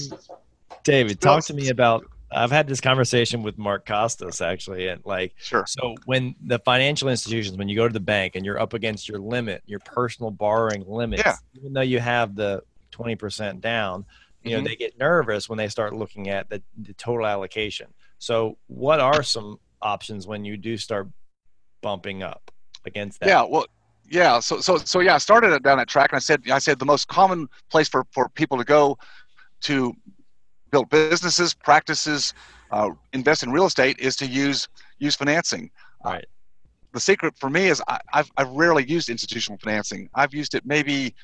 David. 0.84 1.20
Talk 1.20 1.44
to 1.46 1.54
me 1.54 1.68
about. 1.68 2.06
I've 2.36 2.50
had 2.50 2.68
this 2.68 2.80
conversation 2.80 3.42
with 3.42 3.56
Mark 3.56 3.86
Costes 3.86 4.40
actually, 4.40 4.88
and 4.88 5.00
like, 5.06 5.34
Sure. 5.38 5.64
so 5.66 5.94
when 6.04 6.34
the 6.44 6.58
financial 6.60 7.08
institutions, 7.08 7.56
when 7.56 7.68
you 7.68 7.76
go 7.76 7.88
to 7.88 7.92
the 7.92 8.00
bank 8.00 8.36
and 8.36 8.44
you're 8.44 8.60
up 8.60 8.74
against 8.74 9.08
your 9.08 9.18
limit, 9.18 9.62
your 9.66 9.78
personal 9.80 10.30
borrowing 10.30 10.84
limit, 10.86 11.20
Yeah. 11.24 11.36
even 11.54 11.72
though 11.72 11.80
you 11.80 11.98
have 11.98 12.36
the 12.36 12.62
twenty 12.90 13.16
percent 13.16 13.60
down, 13.62 14.04
you 14.42 14.54
know 14.54 14.60
Mhm. 14.62 14.66
they 14.66 14.76
get 14.76 14.98
nervous 14.98 15.48
when 15.48 15.56
they 15.56 15.68
start 15.68 15.94
looking 15.94 16.28
at 16.28 16.48
the, 16.50 16.62
the 16.76 16.92
total 16.94 17.26
allocation. 17.26 17.88
So, 18.18 18.58
what 18.66 19.00
are 19.00 19.22
some 19.22 19.58
options 19.82 20.26
when 20.26 20.44
you 20.44 20.56
do 20.56 20.76
start 20.76 21.08
bumping 21.82 22.22
up 22.22 22.50
against 22.84 23.20
that? 23.20 23.28
Yeah, 23.28 23.42
well, 23.42 23.66
yeah. 24.10 24.40
So, 24.40 24.60
so, 24.60 24.76
so, 24.78 25.00
yeah. 25.00 25.14
I 25.14 25.18
started 25.18 25.62
down 25.62 25.78
that 25.78 25.88
track, 25.88 26.12
and 26.12 26.16
I 26.16 26.20
said, 26.20 26.42
I 26.50 26.58
said 26.58 26.78
the 26.78 26.84
most 26.86 27.08
common 27.08 27.48
place 27.70 27.88
for 27.88 28.06
for 28.12 28.28
people 28.30 28.56
to 28.58 28.64
go 28.64 28.98
to 29.62 29.94
build 30.70 30.88
businesses, 30.90 31.54
practices, 31.54 32.34
uh, 32.70 32.90
invest 33.12 33.42
in 33.42 33.50
real 33.50 33.66
estate 33.66 33.98
is 33.98 34.16
to 34.16 34.26
use 34.26 34.68
use 34.98 35.16
financing. 35.16 35.70
Uh, 36.04 36.10
Right. 36.10 36.26
the 36.92 37.00
secret 37.00 37.34
for 37.38 37.50
me 37.50 37.66
is 37.66 37.82
I, 37.88 37.98
I've 38.12 38.30
I've 38.36 38.50
rarely 38.50 38.84
used 38.84 39.08
institutional 39.08 39.58
financing. 39.58 40.08
I've 40.14 40.34
used 40.34 40.54
it 40.54 40.64
maybe 40.66 41.14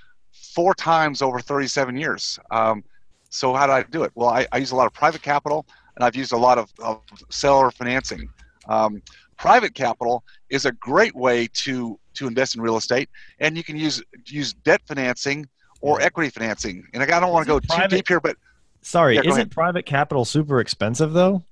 four 0.54 0.74
times 0.74 1.22
over 1.22 1.40
37 1.40 1.96
years. 1.96 2.38
Um, 2.50 2.84
so 3.30 3.54
how 3.54 3.66
do 3.66 3.72
I 3.72 3.82
do 3.82 4.02
it? 4.02 4.12
Well, 4.14 4.28
I, 4.28 4.46
I 4.52 4.58
use 4.58 4.72
a 4.72 4.76
lot 4.76 4.86
of 4.86 4.92
private 4.92 5.22
capital, 5.22 5.66
and 5.96 6.04
I've 6.04 6.16
used 6.16 6.32
a 6.32 6.36
lot 6.36 6.58
of, 6.58 6.70
of 6.82 7.00
seller 7.30 7.70
financing. 7.70 8.28
Um, 8.68 9.02
private 9.38 9.74
capital 9.74 10.22
is 10.50 10.66
a 10.66 10.72
great 10.72 11.14
way 11.14 11.48
to 11.64 11.98
to 12.14 12.26
invest 12.26 12.54
in 12.54 12.60
real 12.60 12.76
estate, 12.76 13.08
and 13.40 13.56
you 13.56 13.64
can 13.64 13.76
use 13.76 14.02
use 14.26 14.52
debt 14.52 14.82
financing 14.86 15.48
or 15.80 16.00
equity 16.00 16.30
financing. 16.30 16.84
And 16.92 17.02
I 17.02 17.20
don't 17.20 17.32
want 17.32 17.46
to 17.46 17.48
go 17.48 17.56
Isn't 17.58 17.90
too 17.90 17.96
deep 17.96 18.08
here, 18.08 18.20
but 18.20 18.36
Sorry, 18.82 19.14
Yeah, 19.14 19.20
isn't 19.22 19.32
ahead. 19.32 19.50
private 19.50 19.86
capital 19.86 20.24
super 20.24 20.60
expensive 20.60 21.12
though? 21.12 21.44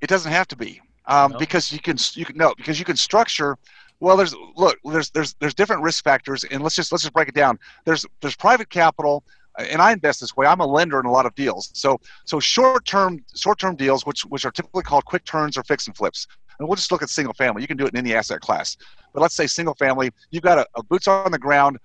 it 0.00 0.08
doesn't 0.08 0.30
have 0.32 0.46
to 0.48 0.56
be 0.56 0.80
um, 1.06 1.32
No? 1.32 1.38
because 1.38 1.72
you 1.72 1.80
can 1.80 1.96
you 2.14 2.24
can 2.24 2.36
no 2.36 2.54
because 2.56 2.78
you 2.78 2.84
can 2.84 2.96
structure. 2.96 3.56
Well, 4.00 4.16
there's 4.16 4.34
look 4.56 4.76
there's 4.84 5.10
there's 5.10 5.34
there's 5.40 5.54
different 5.54 5.82
risk 5.82 6.04
factors, 6.04 6.44
and 6.44 6.62
let's 6.62 6.76
just 6.76 6.92
let's 6.92 7.02
just 7.02 7.12
break 7.14 7.28
it 7.28 7.34
down. 7.34 7.58
There's 7.84 8.06
there's 8.20 8.36
private 8.36 8.70
capital. 8.70 9.24
And 9.58 9.82
I 9.82 9.90
invest 9.90 10.20
this 10.20 10.36
way. 10.36 10.46
I'm 10.46 10.60
a 10.60 10.66
lender 10.66 11.00
in 11.00 11.06
a 11.06 11.10
lot 11.10 11.26
of 11.26 11.34
deals. 11.34 11.70
So, 11.74 11.98
so 12.24 12.38
short-term, 12.38 13.24
short-term 13.34 13.74
deals, 13.74 14.06
which 14.06 14.20
which 14.22 14.44
are 14.44 14.52
typically 14.52 14.84
called 14.84 15.04
quick 15.04 15.24
turns 15.24 15.56
or 15.56 15.64
fix 15.64 15.88
and 15.88 15.96
flips. 15.96 16.28
And 16.60 16.68
we'll 16.68 16.76
just 16.76 16.92
look 16.92 17.02
at 17.02 17.10
single 17.10 17.34
family. 17.34 17.62
You 17.62 17.66
can 17.66 17.76
do 17.76 17.84
it 17.84 17.92
in 17.92 17.98
any 17.98 18.14
asset 18.14 18.40
class. 18.40 18.76
But 19.12 19.20
let's 19.20 19.34
say 19.34 19.48
single 19.48 19.74
family, 19.74 20.12
you've 20.30 20.44
got 20.44 20.58
a, 20.58 20.66
a 20.76 20.84
boots 20.84 21.08
on 21.08 21.32
the 21.32 21.40
ground 21.40 21.78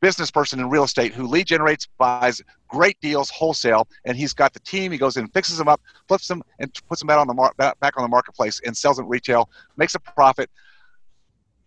business 0.00 0.30
person 0.30 0.60
in 0.60 0.68
real 0.68 0.84
estate 0.84 1.14
who 1.14 1.26
lead 1.26 1.46
generates, 1.46 1.88
buys 1.98 2.42
great 2.68 3.00
deals 3.00 3.30
wholesale, 3.30 3.88
and 4.04 4.16
he's 4.16 4.32
got 4.32 4.52
the 4.52 4.60
team. 4.60 4.92
He 4.92 4.98
goes 4.98 5.16
in, 5.16 5.28
fixes 5.28 5.58
them 5.58 5.68
up, 5.68 5.80
flips 6.08 6.28
them, 6.28 6.42
and 6.58 6.72
puts 6.88 7.00
them 7.00 7.10
out 7.10 7.18
on 7.18 7.26
the 7.26 7.34
mar- 7.34 7.54
back 7.56 7.96
on 7.96 8.02
the 8.02 8.08
marketplace 8.08 8.60
and 8.64 8.76
sells 8.76 8.96
them 8.96 9.08
retail, 9.08 9.48
makes 9.76 9.94
a 9.94 10.00
profit. 10.00 10.50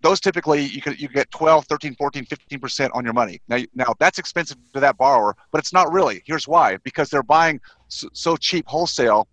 Those 0.02 0.22
typically 0.22 0.64
you 0.64 0.82
you 0.98 1.10
get 1.10 1.30
12, 1.32 1.66
13, 1.66 1.96
14, 1.96 2.26
15% 2.26 2.90
on 2.94 3.04
your 3.04 3.14
money. 3.14 3.42
Now, 3.50 3.60
now 3.76 3.94
that's 4.00 4.18
expensive 4.18 4.58
to 4.74 4.80
that 4.80 4.98
borrower, 4.98 5.36
but 5.52 5.60
it's 5.60 5.74
not 5.74 5.92
really. 5.92 6.22
Here's 6.26 6.48
why: 6.48 6.78
because 6.78 7.10
they're 7.10 7.24
buying 7.24 7.60
so, 7.90 8.08
so 8.14 8.38
cheap 8.38 8.66
wholesale 8.68 9.28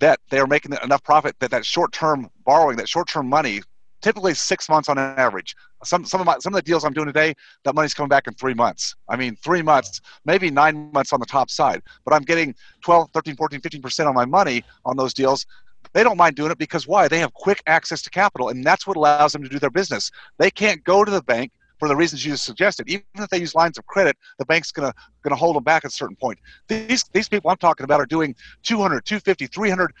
that 0.00 0.18
they 0.30 0.38
are 0.40 0.46
making 0.46 0.72
enough 0.82 1.02
profit 1.04 1.36
that 1.38 1.50
that 1.50 1.64
short-term 1.64 2.28
borrowing, 2.44 2.76
that 2.76 2.88
short-term 2.88 3.28
money, 3.28 3.62
typically 4.02 4.34
six 4.34 4.68
months 4.68 4.88
on 4.88 4.98
average. 4.98 5.54
Some 5.84 6.04
some 6.04 6.20
of 6.20 6.26
my 6.26 6.38
some 6.38 6.52
of 6.52 6.56
the 6.56 6.62
deals 6.62 6.84
I'm 6.84 6.92
doing 6.92 7.06
today, 7.06 7.34
that 7.64 7.74
money's 7.74 7.94
coming 7.94 8.08
back 8.08 8.26
in 8.26 8.34
three 8.34 8.54
months. 8.54 8.94
I 9.08 9.16
mean, 9.16 9.36
three 9.36 9.62
months, 9.62 10.00
maybe 10.24 10.50
nine 10.50 10.90
months 10.92 11.12
on 11.12 11.20
the 11.20 11.26
top 11.26 11.50
side, 11.50 11.82
but 12.04 12.12
I'm 12.14 12.22
getting 12.22 12.54
12, 12.82 13.10
13, 13.14 13.36
14, 13.36 13.60
15% 13.60 14.06
on 14.06 14.14
my 14.14 14.24
money 14.24 14.64
on 14.84 14.96
those 14.96 15.14
deals. 15.14 15.46
They 15.94 16.02
don't 16.02 16.16
mind 16.16 16.36
doing 16.36 16.50
it 16.50 16.58
because 16.58 16.86
why? 16.86 17.08
They 17.08 17.18
have 17.18 17.32
quick 17.34 17.62
access 17.66 18.02
to 18.02 18.10
capital, 18.10 18.48
and 18.50 18.64
that's 18.64 18.86
what 18.86 18.96
allows 18.96 19.32
them 19.32 19.42
to 19.42 19.48
do 19.48 19.58
their 19.58 19.70
business. 19.70 20.10
They 20.38 20.50
can't 20.50 20.82
go 20.84 21.04
to 21.04 21.10
the 21.10 21.22
bank 21.22 21.52
for 21.78 21.88
the 21.88 21.96
reasons 21.96 22.24
you 22.24 22.36
suggested. 22.36 22.88
Even 22.88 23.02
if 23.16 23.28
they 23.28 23.38
use 23.38 23.56
lines 23.56 23.76
of 23.76 23.84
credit, 23.86 24.16
the 24.38 24.44
bank's 24.44 24.70
gonna 24.70 24.94
gonna 25.22 25.36
hold 25.36 25.56
them 25.56 25.64
back 25.64 25.84
at 25.84 25.90
a 25.90 25.94
certain 25.94 26.16
point. 26.16 26.38
These 26.68 27.04
these 27.12 27.28
people 27.28 27.50
I'm 27.50 27.56
talking 27.56 27.82
about 27.82 28.00
are 28.00 28.06
doing 28.06 28.36
200, 28.62 29.04
250, 29.04 29.48
300 29.48 29.92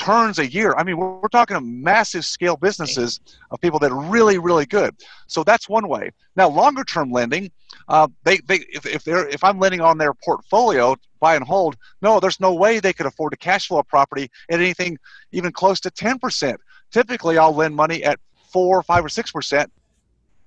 turns 0.00 0.38
a 0.38 0.50
year. 0.50 0.74
I 0.76 0.82
mean, 0.82 0.96
we're, 0.96 1.20
we're 1.20 1.28
talking 1.28 1.56
of 1.56 1.62
massive 1.62 2.24
scale 2.24 2.56
businesses 2.56 3.20
of 3.50 3.60
people 3.60 3.78
that 3.80 3.92
are 3.92 4.00
really, 4.00 4.38
really 4.38 4.64
good. 4.64 4.96
So 5.26 5.44
that's 5.44 5.68
one 5.68 5.88
way. 5.88 6.10
Now, 6.36 6.48
longer 6.48 6.84
term 6.84 7.12
lending, 7.12 7.50
uh, 7.88 8.08
they, 8.24 8.38
they 8.38 8.64
if, 8.72 8.86
if 8.86 9.04
they're 9.04 9.28
if 9.28 9.44
I'm 9.44 9.58
lending 9.58 9.82
on 9.82 9.98
their 9.98 10.14
portfolio, 10.14 10.96
buy 11.20 11.36
and 11.36 11.44
hold, 11.44 11.76
no, 12.00 12.18
there's 12.18 12.40
no 12.40 12.54
way 12.54 12.80
they 12.80 12.94
could 12.94 13.06
afford 13.06 13.32
to 13.32 13.36
cash 13.36 13.68
flow 13.68 13.78
a 13.78 13.84
property 13.84 14.30
at 14.50 14.58
anything 14.58 14.96
even 15.32 15.52
close 15.52 15.80
to 15.80 15.90
10%. 15.90 16.56
Typically, 16.90 17.36
I'll 17.36 17.54
lend 17.54 17.76
money 17.76 18.02
at 18.02 18.18
four, 18.50 18.82
five, 18.82 19.04
or 19.04 19.08
six 19.08 19.30
percent. 19.30 19.70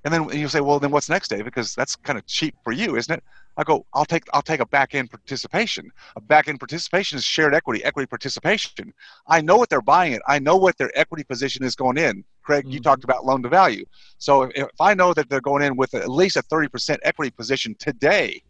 And 0.05 0.13
then 0.13 0.29
you 0.37 0.47
say, 0.47 0.59
well, 0.61 0.79
then 0.79 0.91
what's 0.91 1.09
next, 1.09 1.29
Dave? 1.29 1.45
Because 1.45 1.73
that's 1.75 1.95
kind 1.95 2.19
of 2.19 2.25
cheap 2.25 2.55
for 2.63 2.73
you, 2.73 2.97
isn't 2.97 3.13
it? 3.13 3.23
I 3.55 3.63
go, 3.63 3.85
I'll 3.93 4.05
take 4.05 4.23
I'll 4.33 4.41
take 4.41 4.59
a 4.59 4.65
back 4.65 4.95
end 4.95 5.11
participation. 5.11 5.91
A 6.15 6.21
back 6.21 6.47
end 6.47 6.59
participation 6.59 7.17
is 7.17 7.23
shared 7.23 7.53
equity, 7.53 7.83
equity 7.83 8.07
participation. 8.07 8.93
I 9.27 9.41
know 9.41 9.57
what 9.57 9.69
they're 9.69 9.81
buying 9.81 10.13
it. 10.13 10.21
I 10.27 10.39
know 10.39 10.57
what 10.57 10.77
their 10.77 10.91
equity 10.97 11.23
position 11.23 11.63
is 11.63 11.75
going 11.75 11.97
in. 11.97 12.23
Craig, 12.41 12.65
you 12.67 12.79
Mhm. 12.79 12.83
talked 12.83 13.03
about 13.03 13.25
loan 13.25 13.43
to 13.43 13.49
value. 13.49 13.85
So 14.17 14.43
if, 14.43 14.51
if 14.55 14.69
I 14.79 14.93
know 14.95 15.13
that 15.13 15.29
they're 15.29 15.39
going 15.41 15.63
in 15.63 15.75
with 15.77 15.93
at 15.93 16.09
least 16.09 16.35
a 16.35 16.41
30% 16.43 16.99
equity 17.03 17.31
position 17.31 17.75
today, 17.79 18.41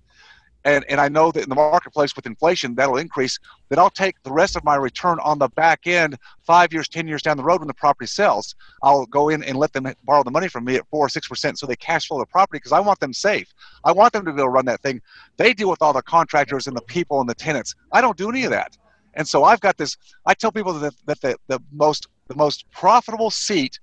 and, 0.65 0.85
and 0.87 1.01
I 1.01 1.09
know 1.09 1.31
that 1.31 1.43
in 1.43 1.49
the 1.49 1.55
marketplace 1.55 2.15
with 2.15 2.25
inflation 2.25 2.75
that'll 2.75 2.97
increase, 2.97 3.37
then 3.69 3.79
I'll 3.79 3.89
take 3.89 4.21
the 4.23 4.31
rest 4.31 4.55
of 4.55 4.63
my 4.63 4.75
return 4.75 5.19
on 5.21 5.39
the 5.39 5.49
back 5.49 5.87
end 5.87 6.17
five 6.45 6.71
years, 6.71 6.87
10 6.87 7.07
years 7.07 7.21
down 7.21 7.37
the 7.37 7.43
road 7.43 7.59
when 7.59 7.67
the 7.67 7.73
property 7.73 8.07
sells. 8.07 8.55
I'll 8.81 9.05
go 9.05 9.29
in 9.29 9.43
and 9.43 9.57
let 9.57 9.73
them 9.73 9.91
borrow 10.05 10.23
the 10.23 10.31
money 10.31 10.47
from 10.47 10.65
me 10.65 10.75
at 10.75 10.87
four 10.89 11.05
or 11.05 11.09
6% 11.09 11.57
so 11.57 11.65
they 11.65 11.75
cash 11.75 12.07
flow 12.07 12.19
the 12.19 12.25
property 12.25 12.57
because 12.57 12.71
I 12.71 12.79
want 12.79 12.99
them 12.99 13.13
safe. 13.13 13.53
I 13.83 13.91
want 13.91 14.13
them 14.13 14.25
to 14.25 14.31
be 14.31 14.39
able 14.39 14.45
to 14.45 14.49
run 14.49 14.65
that 14.65 14.81
thing. 14.81 15.01
They 15.37 15.53
deal 15.53 15.69
with 15.69 15.81
all 15.81 15.93
the 15.93 16.01
contractors 16.01 16.67
and 16.67 16.75
the 16.75 16.81
people 16.81 17.19
and 17.19 17.29
the 17.29 17.35
tenants. 17.35 17.75
I 17.91 18.01
don't 18.01 18.17
do 18.17 18.29
any 18.29 18.45
of 18.45 18.51
that. 18.51 18.77
And 19.15 19.27
so 19.27 19.43
I've 19.43 19.59
got 19.59 19.77
this, 19.77 19.95
I 20.25 20.33
tell 20.33 20.51
people 20.51 20.73
that, 20.73 20.93
that 21.05 21.21
the, 21.21 21.37
the 21.47 21.59
most 21.71 22.07
the 22.27 22.35
most 22.35 22.69
profitable 22.71 23.29
seat 23.29 23.79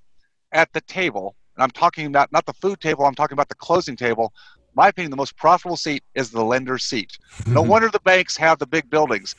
at 0.53 0.73
the 0.73 0.81
table, 0.83 1.37
and 1.57 1.63
I'm 1.63 1.71
talking 1.71 2.07
about 2.07 2.33
not 2.33 2.47
the 2.47 2.53
food 2.55 2.81
table, 2.81 3.05
I'm 3.05 3.15
talking 3.15 3.35
about 3.35 3.49
the 3.49 3.55
closing 3.55 3.97
table. 3.97 4.33
My 4.75 4.89
opinion, 4.89 5.11
the 5.11 5.17
most 5.17 5.37
profitable 5.37 5.77
seat 5.77 6.03
is 6.15 6.31
the 6.31 6.45
lender's 6.45 6.85
seat. 6.85 7.19
No 7.47 7.63
wonder 7.73 7.89
the 7.89 8.01
banks 8.01 8.37
have 8.37 8.59
the 8.59 8.67
big 8.67 8.89
buildings. 8.91 9.35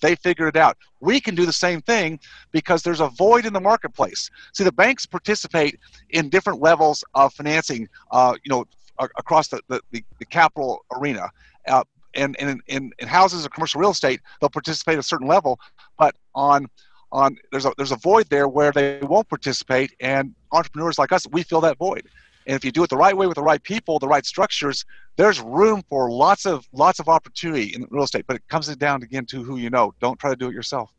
They 0.00 0.14
figured 0.14 0.54
it 0.54 0.58
out. 0.58 0.76
We 1.00 1.20
can 1.20 1.34
do 1.34 1.46
the 1.46 1.52
same 1.52 1.80
thing 1.80 2.20
because 2.52 2.82
there's 2.82 3.00
a 3.00 3.08
void 3.08 3.46
in 3.46 3.52
the 3.52 3.60
marketplace. 3.60 4.30
See, 4.52 4.64
the 4.64 4.72
banks 4.72 5.06
participate 5.06 5.78
in 6.10 6.28
different 6.28 6.60
levels 6.60 7.02
of 7.14 7.32
financing, 7.32 7.88
uh, 8.10 8.34
you 8.44 8.50
know, 8.50 8.66
across 8.98 9.48
the, 9.48 9.60
the, 9.68 9.80
the, 9.90 10.04
the 10.18 10.26
capital 10.26 10.84
arena. 10.92 11.30
Uh, 11.66 11.84
and, 12.14 12.36
and 12.38 12.62
in, 12.66 12.92
in 12.98 13.08
houses 13.08 13.44
or 13.44 13.48
commercial 13.48 13.80
real 13.80 13.90
estate, 13.90 14.20
they'll 14.40 14.50
participate 14.50 14.94
at 14.94 15.00
a 15.00 15.02
certain 15.02 15.28
level, 15.28 15.58
but 15.98 16.14
on 16.34 16.66
on 17.12 17.36
there's 17.52 17.64
a 17.64 17.72
there's 17.76 17.92
a 17.92 17.96
void 17.96 18.28
there 18.30 18.48
where 18.48 18.72
they 18.72 18.98
won't 19.02 19.28
participate, 19.28 19.94
and 20.00 20.34
entrepreneurs 20.52 20.98
like 20.98 21.12
us, 21.12 21.26
we 21.30 21.42
fill 21.42 21.60
that 21.60 21.78
void. 21.78 22.08
And 22.46 22.54
if 22.54 22.64
you 22.64 22.70
do 22.70 22.84
it 22.84 22.90
the 22.90 22.96
right 22.96 23.16
way 23.16 23.26
with 23.26 23.34
the 23.34 23.42
right 23.42 23.62
people, 23.62 23.98
the 23.98 24.08
right 24.08 24.24
structures, 24.24 24.84
there's 25.16 25.40
room 25.40 25.82
for 25.88 26.10
lots 26.10 26.46
of 26.46 26.66
lots 26.72 27.00
of 27.00 27.08
opportunity 27.08 27.74
in 27.74 27.86
real 27.90 28.04
estate. 28.04 28.24
But 28.26 28.36
it 28.36 28.42
comes 28.48 28.74
down 28.76 29.02
again 29.02 29.26
to 29.26 29.42
who 29.42 29.56
you 29.56 29.70
know. 29.70 29.92
Don't 30.00 30.18
try 30.18 30.30
to 30.30 30.36
do 30.36 30.48
it 30.48 30.54
yourself. 30.54 30.92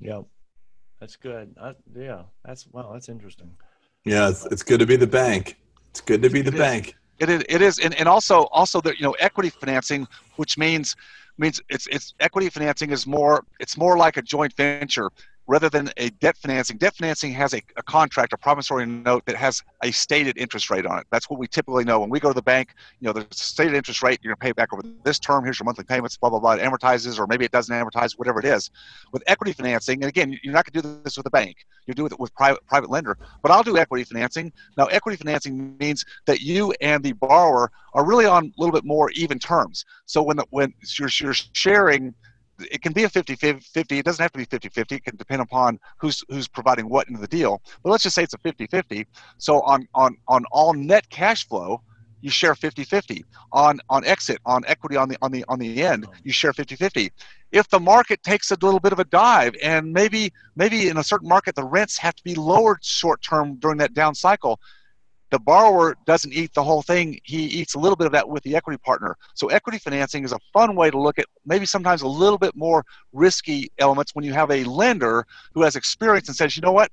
Yeah, 0.00 0.22
that's 1.00 1.16
good. 1.16 1.54
I, 1.60 1.74
yeah, 1.94 2.22
that's 2.44 2.66
wow, 2.68 2.90
that's 2.92 3.08
interesting. 3.08 3.50
Yeah, 4.04 4.28
it's, 4.28 4.46
it's 4.46 4.62
good 4.62 4.80
to 4.80 4.86
be 4.86 4.96
the 4.96 5.06
bank. 5.06 5.56
It's 5.90 6.00
good 6.00 6.22
to 6.22 6.30
be 6.30 6.42
the 6.42 6.48
It 6.48 6.54
is. 6.54 6.60
bank. 6.60 6.96
It 7.20 7.30
is, 7.30 7.44
it 7.48 7.62
is, 7.62 7.78
and, 7.78 7.94
and 7.94 8.08
also 8.08 8.44
also 8.46 8.80
the 8.80 8.94
you 8.96 9.04
know 9.04 9.12
equity 9.20 9.50
financing, 9.50 10.08
which 10.36 10.58
means 10.58 10.96
means 11.38 11.60
it's 11.68 11.86
it's 11.88 12.14
equity 12.20 12.48
financing 12.48 12.90
is 12.90 13.06
more 13.06 13.44
it's 13.60 13.76
more 13.76 13.96
like 13.96 14.16
a 14.16 14.22
joint 14.22 14.52
venture 14.56 15.10
rather 15.46 15.68
than 15.68 15.90
a 15.96 16.10
debt 16.10 16.36
financing. 16.36 16.78
Debt 16.78 16.94
financing 16.94 17.32
has 17.32 17.54
a, 17.54 17.62
a, 17.76 17.82
contract, 17.82 18.32
a 18.32 18.38
promissory 18.38 18.86
note 18.86 19.24
that 19.26 19.36
has 19.36 19.62
a 19.82 19.90
stated 19.90 20.38
interest 20.38 20.70
rate 20.70 20.86
on 20.86 20.98
it. 20.98 21.06
That's 21.10 21.28
what 21.28 21.38
we 21.38 21.46
typically 21.46 21.84
know. 21.84 22.00
When 22.00 22.10
we 22.10 22.20
go 22.20 22.28
to 22.28 22.34
the 22.34 22.42
bank, 22.42 22.70
you 23.00 23.06
know, 23.06 23.12
there's 23.12 23.26
a 23.30 23.34
stated 23.34 23.74
interest 23.74 24.02
rate, 24.02 24.20
you're 24.22 24.34
going 24.34 24.40
to 24.40 24.44
pay 24.44 24.52
back 24.52 24.72
over 24.72 24.82
this 25.04 25.18
term, 25.18 25.44
here's 25.44 25.58
your 25.58 25.64
monthly 25.64 25.84
payments, 25.84 26.16
blah, 26.16 26.30
blah, 26.30 26.38
blah. 26.38 26.52
It 26.52 26.62
amortizes, 26.62 27.18
or 27.18 27.26
maybe 27.26 27.44
it 27.44 27.52
doesn't 27.52 27.74
amortize, 27.74 28.18
whatever 28.18 28.38
it 28.38 28.46
is. 28.46 28.70
With 29.12 29.22
equity 29.26 29.52
financing, 29.52 30.02
and 30.02 30.08
again, 30.08 30.38
you're 30.42 30.54
not 30.54 30.64
going 30.64 30.82
to 30.82 30.88
do 30.88 31.02
this 31.04 31.16
with 31.16 31.26
a 31.26 31.30
bank, 31.30 31.66
you're 31.86 31.94
doing 31.94 32.10
it 32.10 32.18
with 32.18 32.34
private, 32.34 32.66
private 32.66 32.90
lender, 32.90 33.18
but 33.42 33.50
I'll 33.50 33.62
do 33.62 33.76
equity 33.76 34.04
financing. 34.04 34.52
Now, 34.76 34.86
equity 34.86 35.16
financing 35.16 35.76
means 35.78 36.04
that 36.26 36.40
you 36.40 36.72
and 36.80 37.02
the 37.02 37.12
borrower 37.12 37.70
are 37.92 38.04
really 38.04 38.26
on 38.26 38.46
a 38.46 38.52
little 38.60 38.72
bit 38.72 38.84
more 38.84 39.10
even 39.10 39.38
terms. 39.38 39.84
So 40.06 40.22
when, 40.22 40.36
the, 40.36 40.46
when 40.50 40.72
you're, 40.98 41.10
you're 41.20 41.34
sharing 41.34 42.14
it 42.70 42.82
can 42.82 42.92
be 42.92 43.04
a 43.04 43.08
50 43.08 43.34
50 43.36 43.98
it 43.98 44.04
doesn't 44.04 44.22
have 44.22 44.32
to 44.32 44.38
be 44.38 44.44
50 44.44 44.68
50 44.68 44.94
it 44.94 45.04
can 45.04 45.16
depend 45.16 45.42
upon 45.42 45.78
who's 45.98 46.24
who's 46.28 46.48
providing 46.48 46.88
what 46.88 47.08
into 47.08 47.20
the 47.20 47.28
deal. 47.28 47.62
But 47.82 47.90
let's 47.90 48.02
just 48.02 48.14
say 48.14 48.22
it's 48.22 48.34
a 48.34 48.38
50 48.38 48.66
50 48.66 49.06
so 49.38 49.60
on 49.62 49.88
on 49.94 50.16
on 50.28 50.44
all 50.52 50.72
net 50.72 51.08
cash 51.10 51.46
flow 51.46 51.80
you 52.24 52.30
share 52.30 52.54
50 52.54 52.84
50 52.84 53.24
on 53.52 53.80
on 53.90 54.04
exit 54.06 54.38
on 54.46 54.62
equity 54.66 54.96
on 54.96 55.08
the 55.10 55.18
on 55.20 55.30
the 55.30 55.44
on 55.48 55.58
the 55.58 55.84
end 55.84 56.06
oh. 56.08 56.12
you 56.24 56.32
share 56.32 56.54
50 56.54 56.74
50 56.74 57.12
if 57.52 57.68
the 57.68 57.78
market 57.78 58.22
takes 58.22 58.50
a 58.50 58.56
little 58.62 58.80
bit 58.80 58.92
of 58.92 58.98
a 58.98 59.04
dive 59.04 59.54
and 59.62 59.92
maybe 59.92 60.32
maybe 60.56 60.88
in 60.88 60.96
a 60.96 61.04
certain 61.04 61.28
market 61.28 61.54
the 61.54 61.62
rents 61.62 61.98
have 61.98 62.14
to 62.16 62.24
be 62.24 62.34
lowered 62.34 62.82
short 62.82 63.20
term 63.20 63.56
during 63.56 63.76
that 63.76 63.92
down 63.92 64.14
cycle 64.14 64.58
the 65.34 65.40
borrower 65.40 65.96
doesn't 66.06 66.32
eat 66.32 66.54
the 66.54 66.62
whole 66.62 66.80
thing 66.80 67.18
he 67.24 67.46
eats 67.46 67.74
a 67.74 67.78
little 67.78 67.96
bit 67.96 68.06
of 68.06 68.12
that 68.12 68.28
with 68.28 68.40
the 68.44 68.54
equity 68.54 68.78
partner 68.84 69.16
so 69.34 69.48
equity 69.48 69.78
financing 69.78 70.22
is 70.22 70.30
a 70.30 70.38
fun 70.52 70.76
way 70.76 70.88
to 70.92 71.00
look 71.00 71.18
at 71.18 71.26
maybe 71.44 71.66
sometimes 71.66 72.02
a 72.02 72.06
little 72.06 72.38
bit 72.38 72.54
more 72.54 72.84
risky 73.12 73.68
elements 73.78 74.14
when 74.14 74.24
you 74.24 74.32
have 74.32 74.48
a 74.52 74.62
lender 74.62 75.26
who 75.52 75.62
has 75.62 75.74
experience 75.74 76.28
and 76.28 76.36
says 76.36 76.56
you 76.56 76.62
know 76.62 76.70
what 76.70 76.88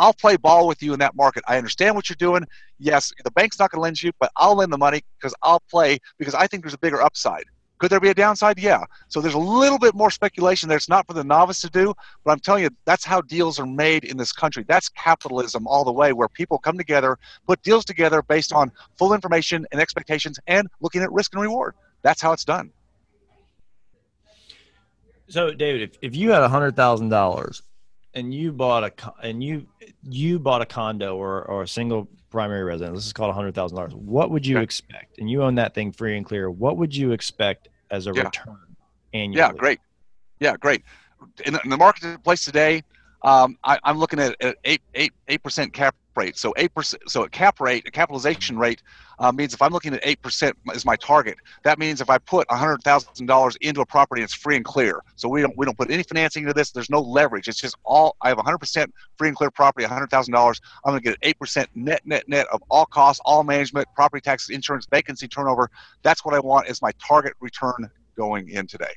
I'll 0.00 0.12
play 0.12 0.36
ball 0.36 0.66
with 0.66 0.80
you 0.80 0.92
in 0.92 1.00
that 1.00 1.16
market. 1.16 1.42
I 1.48 1.56
understand 1.56 1.96
what 1.96 2.08
you're 2.08 2.14
doing. 2.14 2.44
Yes, 2.78 3.12
the 3.24 3.32
bank's 3.32 3.58
not 3.58 3.72
going 3.72 3.80
to 3.80 3.82
lend 3.82 4.00
you, 4.00 4.12
but 4.20 4.30
I'll 4.36 4.54
lend 4.54 4.72
the 4.72 4.78
money 4.78 5.00
because 5.18 5.34
I'll 5.42 5.62
play 5.68 5.98
because 6.20 6.34
I 6.34 6.46
think 6.46 6.62
there's 6.62 6.74
a 6.74 6.78
bigger 6.78 7.02
upside. 7.02 7.42
Could 7.78 7.90
there 7.90 8.00
be 8.00 8.08
a 8.08 8.14
downside? 8.14 8.58
Yeah. 8.58 8.84
So 9.08 9.20
there's 9.20 9.34
a 9.34 9.38
little 9.38 9.78
bit 9.78 9.94
more 9.94 10.10
speculation 10.10 10.68
there. 10.68 10.76
It's 10.76 10.88
not 10.88 11.06
for 11.06 11.12
the 11.12 11.24
novice 11.24 11.60
to 11.60 11.70
do, 11.70 11.94
but 12.24 12.32
I'm 12.32 12.40
telling 12.40 12.64
you, 12.64 12.70
that's 12.84 13.04
how 13.04 13.20
deals 13.20 13.58
are 13.60 13.66
made 13.66 14.04
in 14.04 14.16
this 14.16 14.32
country. 14.32 14.64
That's 14.66 14.88
capitalism 14.88 15.66
all 15.66 15.84
the 15.84 15.92
way, 15.92 16.12
where 16.12 16.28
people 16.28 16.58
come 16.58 16.76
together, 16.76 17.18
put 17.46 17.62
deals 17.62 17.84
together 17.84 18.22
based 18.22 18.52
on 18.52 18.72
full 18.96 19.14
information 19.14 19.66
and 19.70 19.80
expectations 19.80 20.38
and 20.46 20.68
looking 20.80 21.02
at 21.02 21.12
risk 21.12 21.34
and 21.34 21.42
reward. 21.42 21.74
That's 22.02 22.20
how 22.20 22.32
it's 22.32 22.44
done. 22.44 22.72
So, 25.28 25.52
David, 25.52 25.82
if, 25.82 25.98
if 26.02 26.16
you 26.16 26.30
had 26.30 26.42
a 26.42 26.48
hundred 26.48 26.74
thousand 26.74 27.10
dollars 27.10 27.62
and 28.14 28.32
you 28.32 28.50
bought 28.50 28.84
a 28.84 29.12
and 29.22 29.42
you 29.42 29.66
you 30.02 30.38
bought 30.38 30.62
a 30.62 30.66
condo 30.66 31.16
or, 31.16 31.42
or 31.42 31.62
a 31.62 31.68
single 31.68 32.08
primary 32.30 32.64
residence, 32.64 32.98
this 32.98 33.06
is 33.06 33.12
called 33.12 33.30
a 33.30 33.34
hundred 33.34 33.54
thousand 33.54 33.76
dollars. 33.76 33.94
What 33.94 34.30
would 34.30 34.46
you 34.46 34.56
okay. 34.56 34.64
expect? 34.64 35.18
And 35.18 35.30
you 35.30 35.42
own 35.42 35.54
that 35.56 35.74
thing 35.74 35.92
free 35.92 36.16
and 36.16 36.24
clear. 36.24 36.50
What 36.50 36.76
would 36.76 36.94
you 36.94 37.12
expect 37.12 37.68
as 37.90 38.06
a 38.06 38.12
yeah. 38.12 38.24
return 38.24 38.58
annually? 39.12 39.38
Yeah, 39.38 39.52
great. 39.52 39.80
Yeah, 40.40 40.56
great. 40.56 40.82
In 41.44 41.54
the, 41.54 41.60
in 41.64 41.70
the 41.70 41.76
marketplace 41.76 42.44
today, 42.44 42.82
um, 43.22 43.58
I, 43.64 43.78
am 43.84 43.98
looking 43.98 44.20
at, 44.20 44.36
at 44.40 44.56
eight 44.64 44.82
eight 44.94 45.12
eight 45.28 45.42
percent 45.42 45.72
cap 45.72 45.94
rate. 46.18 46.36
So 46.36 46.52
eight 46.56 46.74
percent. 46.74 47.02
So 47.06 47.22
a 47.22 47.30
cap 47.30 47.60
rate, 47.60 47.84
a 47.86 47.90
capitalization 47.90 48.58
rate, 48.58 48.82
uh, 49.18 49.32
means 49.32 49.54
if 49.54 49.62
I'm 49.62 49.72
looking 49.72 49.94
at 49.94 50.00
eight 50.02 50.20
percent 50.20 50.56
is 50.74 50.84
my 50.84 50.96
target. 50.96 51.36
That 51.64 51.78
means 51.78 52.00
if 52.00 52.10
I 52.10 52.18
put 52.18 52.50
hundred 52.50 52.82
thousand 52.82 53.26
dollars 53.26 53.56
into 53.60 53.80
a 53.80 53.86
property, 53.86 54.22
it's 54.22 54.34
free 54.34 54.56
and 54.56 54.64
clear. 54.64 55.00
So 55.16 55.28
we 55.28 55.40
don't 55.40 55.56
we 55.56 55.64
don't 55.64 55.78
put 55.78 55.90
any 55.90 56.02
financing 56.02 56.42
into 56.42 56.52
this. 56.52 56.72
There's 56.72 56.90
no 56.90 57.00
leverage. 57.00 57.48
It's 57.48 57.58
just 57.58 57.76
all. 57.84 58.16
I 58.20 58.28
have 58.28 58.38
hundred 58.38 58.58
percent 58.58 58.92
free 59.16 59.28
and 59.28 59.36
clear 59.36 59.50
property, 59.50 59.86
hundred 59.86 60.10
thousand 60.10 60.34
dollars. 60.34 60.60
I'm 60.84 60.92
going 60.92 61.02
to 61.02 61.08
get 61.08 61.18
eight 61.22 61.38
percent 61.38 61.70
net 61.74 62.02
net 62.04 62.24
net 62.28 62.46
of 62.52 62.62
all 62.70 62.86
costs, 62.86 63.22
all 63.24 63.44
management, 63.44 63.88
property 63.94 64.20
taxes, 64.20 64.54
insurance, 64.54 64.86
vacancy 64.90 65.28
turnover. 65.28 65.70
That's 66.02 66.24
what 66.24 66.34
I 66.34 66.40
want 66.40 66.68
as 66.68 66.82
my 66.82 66.92
target 67.06 67.34
return 67.40 67.88
going 68.16 68.48
in 68.50 68.66
today. 68.66 68.92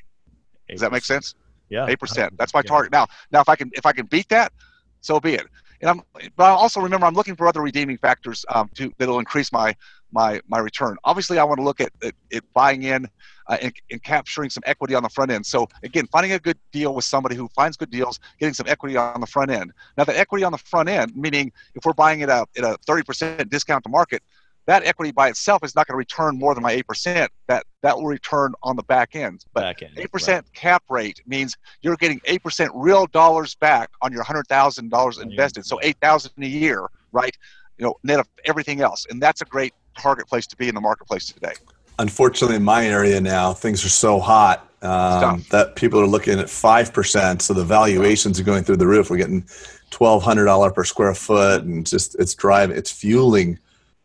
Does 0.68 0.80
that 0.80 0.92
make 0.92 1.04
sense? 1.04 1.34
Yeah, 1.68 1.86
eight 1.88 1.98
percent. 1.98 2.34
That's 2.38 2.52
my 2.52 2.62
target. 2.62 2.92
Now, 2.92 3.06
now 3.30 3.40
if 3.40 3.48
I 3.48 3.56
can 3.56 3.70
if 3.74 3.86
I 3.86 3.92
can 3.92 4.06
beat 4.06 4.28
that, 4.28 4.52
so 5.00 5.20
be 5.20 5.34
it. 5.34 5.46
And 5.82 5.90
I'm, 5.90 6.02
but 6.36 6.44
I 6.44 6.50
also 6.50 6.80
remember 6.80 7.06
I'm 7.06 7.14
looking 7.14 7.36
for 7.36 7.46
other 7.46 7.60
redeeming 7.60 7.98
factors 7.98 8.44
um, 8.48 8.70
to 8.74 8.92
that'll 8.98 9.18
increase 9.18 9.52
my 9.52 9.74
my 10.12 10.40
my 10.46 10.58
return. 10.58 10.96
Obviously, 11.04 11.38
I 11.38 11.44
want 11.44 11.58
to 11.58 11.64
look 11.64 11.80
at 11.80 11.90
at, 12.02 12.14
buying 12.54 12.84
in 12.84 13.08
uh, 13.48 13.58
and, 13.60 13.72
and, 13.90 14.02
capturing 14.02 14.48
some 14.48 14.62
equity 14.64 14.94
on 14.94 15.02
the 15.02 15.08
front 15.08 15.32
end. 15.32 15.44
So 15.44 15.66
again, 15.82 16.06
finding 16.12 16.32
a 16.32 16.38
good 16.38 16.58
deal 16.70 16.94
with 16.94 17.04
somebody 17.04 17.34
who 17.34 17.48
finds 17.48 17.76
good 17.76 17.90
deals, 17.90 18.20
getting 18.38 18.54
some 18.54 18.66
equity 18.68 18.96
on 18.96 19.20
the 19.20 19.26
front 19.26 19.50
end. 19.50 19.72
Now, 19.96 20.04
the 20.04 20.16
equity 20.16 20.44
on 20.44 20.52
the 20.52 20.58
front 20.58 20.88
end, 20.88 21.16
meaning 21.16 21.50
if 21.74 21.84
we're 21.84 21.92
buying 21.92 22.20
it 22.20 22.28
at 22.28 22.46
a 22.58 22.76
30% 22.86 23.48
discount 23.48 23.82
to 23.84 23.90
market, 23.90 24.22
that 24.66 24.84
equity 24.84 25.10
by 25.10 25.28
itself 25.28 25.64
is 25.64 25.74
not 25.74 25.86
going 25.86 25.94
to 25.94 25.98
return 25.98 26.38
more 26.38 26.54
than 26.54 26.62
my 26.62 26.76
8%. 26.76 27.28
That 27.48 27.64
that 27.82 27.96
will 27.96 28.06
return 28.06 28.54
on 28.62 28.76
the 28.76 28.82
back 28.84 29.16
end. 29.16 29.44
But 29.52 29.62
back 29.62 29.82
end, 29.82 29.96
8% 29.96 30.28
right. 30.28 30.52
cap 30.52 30.84
rate 30.88 31.20
means 31.26 31.56
you're 31.80 31.96
getting 31.96 32.20
8% 32.20 32.70
real 32.74 33.06
dollars 33.06 33.54
back 33.56 33.90
on 34.00 34.12
your 34.12 34.22
$100,000 34.24 35.22
invested. 35.22 35.66
So 35.66 35.80
8,000 35.82 36.32
a 36.38 36.46
year, 36.46 36.86
right? 37.10 37.36
You 37.78 37.86
know, 37.86 37.94
net 38.04 38.20
of 38.20 38.28
everything 38.44 38.80
else. 38.80 39.06
And 39.10 39.20
that's 39.20 39.40
a 39.40 39.44
great 39.44 39.74
target 39.98 40.28
place 40.28 40.46
to 40.48 40.56
be 40.56 40.68
in 40.68 40.74
the 40.74 40.80
marketplace 40.80 41.26
today. 41.26 41.54
Unfortunately, 41.98 42.56
in 42.56 42.62
my 42.62 42.86
area 42.86 43.20
now, 43.20 43.52
things 43.52 43.84
are 43.84 43.90
so 43.90 44.20
hot 44.20 44.68
um, 44.82 45.44
that 45.50 45.74
people 45.74 46.00
are 46.00 46.06
looking 46.06 46.38
at 46.38 46.46
5%. 46.46 47.42
So 47.42 47.52
the 47.52 47.64
valuations 47.64 48.38
are 48.38 48.44
going 48.44 48.62
through 48.62 48.78
the 48.78 48.86
roof. 48.86 49.10
We're 49.10 49.16
getting 49.16 49.42
$1,200 49.90 50.74
per 50.74 50.84
square 50.84 51.14
foot 51.14 51.64
and 51.64 51.84
just 51.84 52.14
it's 52.20 52.34
driving, 52.36 52.76
it's 52.76 52.92
fueling– 52.92 53.58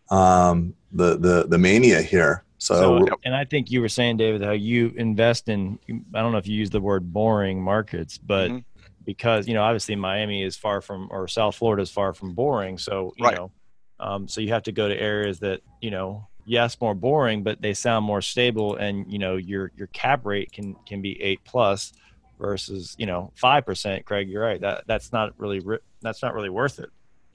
um, 0.09 0.73
the 0.91 1.17
the 1.17 1.47
the 1.47 1.57
mania 1.57 2.01
here. 2.01 2.43
So, 2.59 3.05
so, 3.05 3.15
and 3.23 3.35
I 3.35 3.45
think 3.45 3.69
you 3.69 3.81
were 3.81 3.89
saying, 3.89 4.17
David, 4.17 4.41
how 4.41 4.51
you 4.51 4.91
invest 4.95 5.47
in. 5.47 5.77
I 6.13 6.21
don't 6.21 6.31
know 6.31 6.39
if 6.39 6.47
you 6.47 6.55
use 6.55 6.71
the 6.71 6.81
word 6.81 7.13
boring 7.13 7.61
markets, 7.61 8.17
but 8.17 8.49
mm-hmm. 8.49 8.59
because 9.05 9.47
you 9.47 9.53
know, 9.53 9.63
obviously 9.63 9.95
Miami 9.95 10.43
is 10.43 10.57
far 10.57 10.81
from, 10.81 11.07
or 11.11 11.27
South 11.27 11.55
Florida 11.55 11.83
is 11.83 11.91
far 11.91 12.13
from 12.13 12.33
boring. 12.33 12.79
So 12.79 13.13
you 13.15 13.25
right. 13.25 13.35
know, 13.35 13.51
um, 13.99 14.27
so 14.27 14.41
you 14.41 14.49
have 14.49 14.63
to 14.63 14.71
go 14.71 14.87
to 14.87 14.99
areas 14.99 15.39
that 15.39 15.61
you 15.81 15.91
know, 15.91 16.27
yes, 16.45 16.79
more 16.81 16.95
boring, 16.95 17.43
but 17.43 17.61
they 17.61 17.75
sound 17.75 18.05
more 18.05 18.21
stable, 18.21 18.75
and 18.75 19.11
you 19.11 19.19
know, 19.19 19.35
your 19.35 19.71
your 19.75 19.87
cap 19.87 20.25
rate 20.25 20.51
can 20.51 20.75
can 20.87 21.01
be 21.01 21.21
eight 21.21 21.41
plus 21.45 21.93
versus 22.39 22.95
you 22.97 23.05
know 23.05 23.31
five 23.35 23.67
percent. 23.67 24.03
Craig, 24.05 24.27
you're 24.29 24.41
right. 24.41 24.61
That 24.61 24.85
that's 24.87 25.11
not 25.11 25.39
really 25.39 25.61
that's 26.01 26.23
not 26.23 26.33
really 26.33 26.49
worth 26.49 26.79
it. 26.79 26.89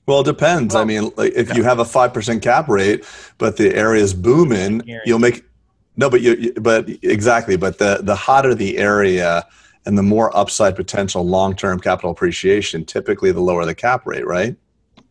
Well, 0.06 0.20
it 0.20 0.24
depends. 0.24 0.74
Well, 0.74 0.82
I 0.82 0.86
mean, 0.86 1.12
like 1.16 1.32
if 1.34 1.54
you 1.56 1.62
have 1.62 1.78
a 1.78 1.84
five 1.84 2.12
percent 2.12 2.42
cap 2.42 2.68
rate, 2.68 3.04
but 3.38 3.56
the 3.56 3.74
area 3.74 4.02
is 4.02 4.14
booming, 4.14 4.82
you'll 5.04 5.18
make 5.18 5.44
no, 5.96 6.08
but 6.08 6.22
you, 6.22 6.52
but 6.54 6.88
exactly. 7.02 7.56
But 7.56 7.78
the 7.78 8.00
the 8.02 8.16
hotter 8.16 8.54
the 8.54 8.78
area 8.78 9.46
and 9.84 9.98
the 9.98 10.02
more 10.02 10.34
upside 10.36 10.76
potential, 10.76 11.26
long 11.26 11.54
term 11.54 11.78
capital 11.80 12.10
appreciation, 12.10 12.84
typically 12.84 13.32
the 13.32 13.40
lower 13.40 13.64
the 13.64 13.74
cap 13.74 14.06
rate, 14.06 14.26
right? 14.26 14.56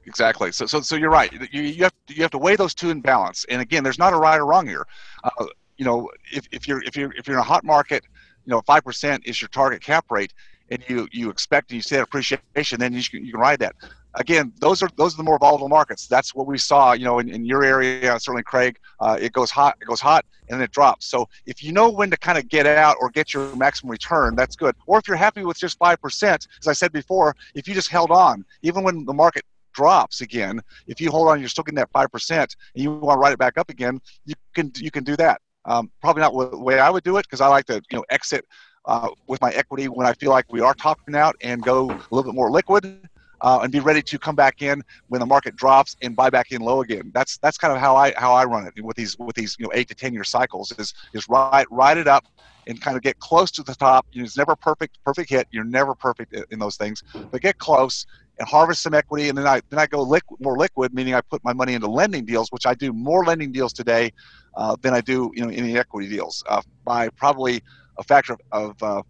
Exactly. 0.05 0.51
So, 0.51 0.65
so, 0.65 0.81
so 0.81 0.95
you're 0.95 1.11
right. 1.11 1.31
You, 1.51 1.61
you 1.61 1.83
have 1.83 1.93
to, 2.07 2.15
you 2.15 2.21
have 2.23 2.31
to 2.31 2.37
weigh 2.37 2.55
those 2.55 2.73
two 2.73 2.89
in 2.89 3.01
balance. 3.01 3.45
And 3.49 3.61
again, 3.61 3.83
there's 3.83 3.99
not 3.99 4.13
a 4.13 4.17
right 4.17 4.39
or 4.39 4.45
wrong 4.45 4.67
here. 4.67 4.85
Uh, 5.23 5.45
you 5.77 5.85
know, 5.85 6.09
if, 6.33 6.47
if 6.51 6.67
you're 6.67 6.83
if 6.83 6.95
you're 6.95 7.13
if 7.13 7.27
you're 7.27 7.37
in 7.37 7.41
a 7.41 7.43
hot 7.43 7.63
market, 7.63 8.03
you 8.45 8.51
know, 8.51 8.61
five 8.65 8.83
percent 8.83 9.23
is 9.25 9.41
your 9.41 9.49
target 9.49 9.81
cap 9.81 10.05
rate, 10.09 10.33
and 10.69 10.83
you 10.87 11.07
you 11.11 11.29
expect 11.29 11.71
and 11.71 11.77
you 11.77 11.81
see 11.81 11.95
that 11.95 12.03
appreciation, 12.03 12.79
then 12.79 12.93
you 12.93 13.03
can, 13.03 13.25
you 13.25 13.31
can 13.31 13.41
ride 13.41 13.59
that 13.59 13.75
again, 14.15 14.51
those 14.59 14.81
are 14.81 14.89
those 14.95 15.13
are 15.13 15.17
the 15.17 15.23
more 15.23 15.39
volatile 15.39 15.69
markets. 15.69 16.07
That's 16.07 16.35
what 16.35 16.47
we 16.47 16.57
saw, 16.57 16.93
you 16.93 17.05
know, 17.05 17.19
in, 17.19 17.29
in 17.29 17.45
your 17.45 17.63
area, 17.63 18.19
certainly 18.19 18.43
Craig. 18.43 18.77
Uh, 18.99 19.17
it 19.19 19.31
goes 19.33 19.51
hot, 19.51 19.77
it 19.81 19.85
goes 19.85 20.01
hot, 20.01 20.25
and 20.49 20.59
then 20.59 20.63
it 20.63 20.71
drops. 20.71 21.07
So 21.07 21.27
if 21.45 21.63
you 21.63 21.71
know 21.71 21.89
when 21.89 22.09
to 22.11 22.17
kind 22.17 22.37
of 22.37 22.47
get 22.49 22.65
out 22.65 22.97
or 22.99 23.09
get 23.09 23.33
your 23.33 23.55
maximum 23.55 23.91
return, 23.91 24.35
that's 24.35 24.55
good. 24.55 24.75
Or 24.85 24.99
if 24.99 25.07
you're 25.07 25.17
happy 25.17 25.43
with 25.43 25.57
just 25.57 25.77
five 25.77 26.01
percent, 26.01 26.47
as 26.59 26.67
I 26.67 26.73
said 26.73 26.91
before, 26.91 27.35
if 27.55 27.67
you 27.67 27.73
just 27.73 27.89
held 27.89 28.11
on, 28.11 28.45
even 28.61 28.83
when 28.83 29.05
the 29.05 29.13
market 29.13 29.43
drops 29.73 30.21
again, 30.21 30.59
if 30.87 30.99
you 30.99 31.09
hold 31.09 31.29
on, 31.29 31.39
you're 31.39 31.49
still 31.49 31.63
getting 31.63 31.77
that 31.77 31.91
five 31.91 32.11
percent, 32.11 32.55
and 32.75 32.83
you 32.83 32.91
want 32.91 33.17
to 33.17 33.19
ride 33.19 33.33
it 33.33 33.39
back 33.39 33.57
up 33.57 33.69
again, 33.69 33.99
you 34.25 34.35
can 34.53 34.71
you 34.75 34.91
can 34.91 35.03
do 35.03 35.15
that. 35.15 35.41
Um, 35.65 35.91
probably 36.01 36.21
not 36.21 36.33
the 36.33 36.57
way 36.57 36.79
I 36.79 36.89
would 36.89 37.03
do 37.03 37.17
it 37.17 37.23
because 37.23 37.39
I 37.39 37.47
like 37.47 37.65
to 37.65 37.75
you 37.91 37.97
know 37.97 38.05
exit 38.09 38.45
uh, 38.85 39.09
with 39.27 39.39
my 39.41 39.51
equity 39.51 39.87
when 39.87 40.07
I 40.07 40.13
feel 40.13 40.31
like 40.31 40.51
we 40.51 40.59
are 40.59 40.73
topping 40.73 41.15
out 41.15 41.35
and 41.41 41.61
go 41.61 41.91
a 41.91 42.01
little 42.09 42.23
bit 42.23 42.35
more 42.35 42.51
liquid 42.51 43.09
uh, 43.41 43.59
and 43.63 43.71
be 43.71 43.79
ready 43.79 44.01
to 44.01 44.19
come 44.19 44.35
back 44.35 44.61
in 44.61 44.83
when 45.07 45.19
the 45.19 45.25
market 45.25 45.55
drops 45.55 45.95
and 46.01 46.15
buy 46.15 46.29
back 46.29 46.51
in 46.51 46.61
low 46.61 46.81
again. 46.81 47.11
That's 47.13 47.37
that's 47.39 47.57
kind 47.57 47.73
of 47.73 47.79
how 47.79 47.95
I 47.95 48.13
how 48.17 48.33
I 48.33 48.45
run 48.45 48.67
it 48.67 48.83
with 48.83 48.95
these 48.95 49.17
with 49.17 49.35
these 49.35 49.55
you 49.59 49.65
know 49.65 49.71
eight 49.73 49.87
to 49.89 49.95
ten 49.95 50.13
year 50.13 50.23
cycles 50.23 50.71
is 50.77 50.93
is 51.13 51.27
ride 51.27 51.65
ride 51.69 51.97
it 51.97 52.07
up 52.07 52.25
and 52.67 52.79
kind 52.79 52.95
of 52.95 53.03
get 53.03 53.19
close 53.19 53.49
to 53.51 53.63
the 53.63 53.73
top. 53.73 54.05
You 54.11 54.21
know, 54.21 54.25
it's 54.25 54.37
never 54.37 54.55
perfect 54.55 54.99
perfect 55.03 55.29
hit. 55.29 55.47
You're 55.51 55.63
never 55.63 55.95
perfect 55.95 56.35
in 56.51 56.59
those 56.59 56.77
things, 56.77 57.03
but 57.31 57.41
get 57.41 57.57
close 57.57 58.05
and 58.39 58.47
harvest 58.47 58.81
some 58.81 58.93
equity, 58.93 59.29
and 59.29 59.37
then 59.37 59.47
I 59.47 59.61
then 59.69 59.79
I 59.79 59.87
go 59.87 60.01
liquid, 60.03 60.39
more 60.39 60.57
liquid, 60.57 60.93
meaning 60.93 61.15
I 61.15 61.21
put 61.21 61.43
my 61.43 61.53
money 61.53 61.73
into 61.73 61.87
lending 61.87 62.25
deals, 62.25 62.49
which 62.51 62.65
I 62.65 62.75
do 62.75 62.93
more 62.93 63.25
lending 63.25 63.51
deals 63.51 63.73
today 63.73 64.11
uh, 64.55 64.75
than 64.81 64.93
I 64.93 65.01
do 65.01 65.31
you 65.33 65.43
know 65.43 65.49
any 65.49 65.77
equity 65.77 66.07
deals 66.09 66.43
uh, 66.47 66.61
by 66.85 67.09
probably 67.09 67.63
a 67.97 68.03
factor 68.03 68.33
of 68.33 68.39
of, 68.51 68.83
uh, 68.83 69.01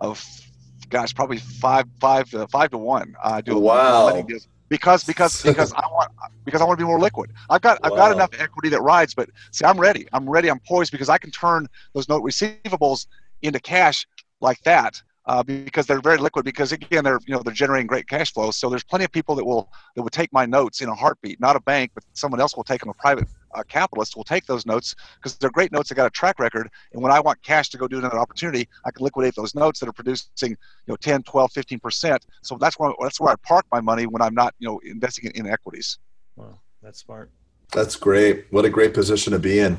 of 0.00 0.47
gosh, 0.88 1.14
probably 1.14 1.38
five 1.38 1.86
five 2.00 2.32
uh, 2.34 2.46
five 2.46 2.70
to 2.70 2.78
one. 2.78 3.14
I 3.22 3.40
do 3.40 3.58
wow. 3.58 4.22
because 4.68 5.04
because 5.04 5.42
because 5.44 5.72
I 5.72 5.86
want 5.86 6.10
because 6.44 6.60
I 6.60 6.64
want 6.64 6.78
to 6.78 6.84
be 6.84 6.88
more 6.88 7.00
liquid. 7.00 7.32
I've 7.50 7.62
got 7.62 7.78
I've 7.82 7.92
got 7.92 8.12
enough 8.12 8.30
equity 8.38 8.68
that 8.70 8.80
rides, 8.80 9.14
but 9.14 9.28
see, 9.52 9.64
I'm 9.64 9.78
ready. 9.78 10.06
I'm 10.12 10.28
ready. 10.28 10.50
I'm 10.50 10.60
poised 10.60 10.92
because 10.92 11.08
I 11.08 11.18
can 11.18 11.30
turn 11.30 11.66
those 11.94 12.08
note 12.08 12.22
receivables 12.22 13.06
into 13.42 13.60
cash 13.60 14.06
like 14.40 14.60
that 14.62 15.00
uh, 15.26 15.42
because 15.42 15.86
they're 15.86 16.00
very 16.00 16.18
liquid. 16.18 16.44
Because 16.44 16.72
again, 16.72 17.04
they're 17.04 17.20
you 17.26 17.34
know 17.34 17.42
they're 17.42 17.54
generating 17.54 17.86
great 17.86 18.08
cash 18.08 18.32
flow. 18.32 18.50
So 18.50 18.68
there's 18.68 18.84
plenty 18.84 19.04
of 19.04 19.12
people 19.12 19.34
that 19.36 19.44
will 19.44 19.70
that 19.94 20.02
will 20.02 20.10
take 20.10 20.32
my 20.32 20.46
notes 20.46 20.80
in 20.80 20.88
a 20.88 20.94
heartbeat. 20.94 21.40
Not 21.40 21.56
a 21.56 21.60
bank, 21.60 21.92
but 21.94 22.04
someone 22.14 22.40
else 22.40 22.56
will 22.56 22.64
take 22.64 22.80
them. 22.80 22.88
A 22.88 22.94
private 22.94 23.28
uh, 23.54 23.62
capitalist 23.68 24.16
will 24.16 24.24
take 24.24 24.46
those 24.46 24.66
notes 24.66 24.94
because 25.16 25.36
they're 25.38 25.50
great 25.50 25.72
notes. 25.72 25.88
They 25.88 25.94
got 25.94 26.06
a 26.06 26.10
track 26.10 26.38
record. 26.38 26.68
And 26.92 27.02
when 27.02 27.12
I 27.12 27.20
want 27.20 27.42
cash 27.42 27.70
to 27.70 27.78
go 27.78 27.88
do 27.88 27.98
another 27.98 28.18
opportunity, 28.18 28.68
I 28.84 28.90
can 28.90 29.04
liquidate 29.04 29.34
those 29.34 29.54
notes 29.54 29.80
that 29.80 29.88
are 29.88 29.92
producing 29.92 30.50
you 30.50 30.56
know 30.86 30.96
10, 30.96 31.22
12, 31.22 31.52
15 31.52 31.80
percent. 31.80 32.26
So 32.42 32.56
that's 32.58 32.78
where 32.78 32.92
that's 33.00 33.20
where 33.20 33.32
I 33.32 33.36
park 33.42 33.66
my 33.72 33.80
money 33.80 34.06
when 34.06 34.22
I'm 34.22 34.34
not 34.34 34.54
you 34.58 34.68
know 34.68 34.78
investing 34.84 35.30
in, 35.30 35.46
in 35.46 35.52
equities. 35.52 35.98
Wow, 36.36 36.60
that's 36.82 37.00
smart. 37.00 37.30
That's 37.72 37.96
great. 37.96 38.46
What 38.50 38.64
a 38.64 38.70
great 38.70 38.94
position 38.94 39.32
to 39.32 39.38
be 39.38 39.58
in. 39.58 39.78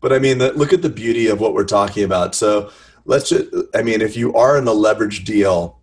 But 0.00 0.12
I 0.12 0.18
mean, 0.18 0.38
look 0.38 0.72
at 0.72 0.82
the 0.82 0.88
beauty 0.88 1.26
of 1.28 1.40
what 1.40 1.52
we're 1.54 1.64
talking 1.64 2.04
about. 2.04 2.34
So 2.34 2.70
let's 3.06 3.30
just, 3.30 3.46
I 3.74 3.82
mean, 3.82 4.00
if 4.00 4.16
you 4.16 4.34
are 4.34 4.58
in 4.58 4.66
a 4.68 4.72
leverage 4.72 5.24
deal, 5.24 5.80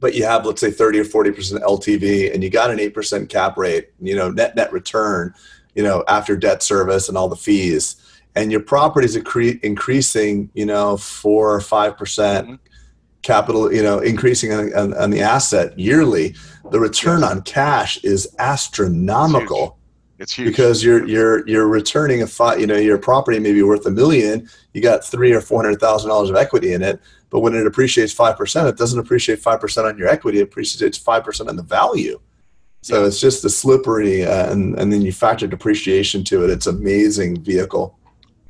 but 0.00 0.14
you 0.14 0.24
have, 0.24 0.44
let's 0.44 0.60
say 0.60 0.70
30 0.70 1.00
or 1.00 1.04
40% 1.04 1.60
LTV 1.62 2.34
and 2.34 2.42
you 2.42 2.50
got 2.50 2.70
an 2.70 2.78
8% 2.78 3.28
cap 3.28 3.56
rate, 3.56 3.90
you 4.00 4.16
know, 4.16 4.30
net, 4.30 4.56
net 4.56 4.72
return, 4.72 5.32
you 5.74 5.82
know, 5.82 6.04
after 6.08 6.36
debt 6.36 6.62
service 6.62 7.08
and 7.08 7.16
all 7.16 7.28
the 7.28 7.36
fees, 7.36 7.96
and 8.34 8.50
your 8.50 8.60
property 8.60 9.04
is 9.04 9.16
increasing, 9.16 10.50
you 10.54 10.66
know, 10.66 10.96
four 10.96 11.54
or 11.54 11.60
5% 11.60 11.96
mm-hmm. 11.96 12.54
capital, 13.22 13.72
you 13.72 13.82
know, 13.82 13.98
increasing 13.98 14.52
on, 14.52 14.74
on, 14.74 14.94
on, 14.94 15.10
the 15.10 15.20
asset 15.20 15.78
yearly, 15.78 16.34
the 16.70 16.80
return 16.80 17.24
on 17.24 17.42
cash 17.42 18.02
is 18.04 18.34
astronomical. 18.38 19.78
It's 20.18 20.32
huge 20.34 20.48
because 20.48 20.84
you're 20.84 21.06
you're 21.06 21.46
you're 21.48 21.66
returning 21.66 22.22
a 22.22 22.28
five, 22.28 22.60
you 22.60 22.66
know 22.66 22.76
your 22.76 22.96
property 22.96 23.40
may 23.40 23.52
be 23.52 23.62
worth 23.62 23.84
a 23.86 23.90
million. 23.90 24.48
You 24.72 24.80
got 24.80 25.04
three 25.04 25.32
or 25.32 25.40
four 25.40 25.64
hundred 25.64 25.80
thousand 25.80 26.10
dollars 26.10 26.30
of 26.30 26.36
equity 26.36 26.74
in 26.74 26.82
it, 26.82 27.00
but 27.28 27.40
when 27.40 27.54
it 27.56 27.66
appreciates 27.66 28.12
five 28.12 28.36
percent, 28.36 28.68
it 28.68 28.76
doesn't 28.76 29.00
appreciate 29.00 29.40
five 29.40 29.60
percent 29.60 29.86
on 29.86 29.98
your 29.98 30.06
equity. 30.06 30.38
It 30.38 30.42
appreciates 30.42 30.96
five 30.96 31.24
percent 31.24 31.48
on 31.48 31.56
the 31.56 31.64
value. 31.64 32.20
So 32.82 33.04
it's 33.04 33.20
just 33.20 33.44
a 33.44 33.48
slippery, 33.48 34.24
uh, 34.26 34.52
and 34.52 34.78
and 34.78 34.92
then 34.92 35.02
you 35.02 35.12
factor 35.12 35.46
depreciation 35.46 36.24
to 36.24 36.44
it. 36.44 36.50
It's 36.50 36.66
amazing 36.66 37.40
vehicle. 37.42 37.96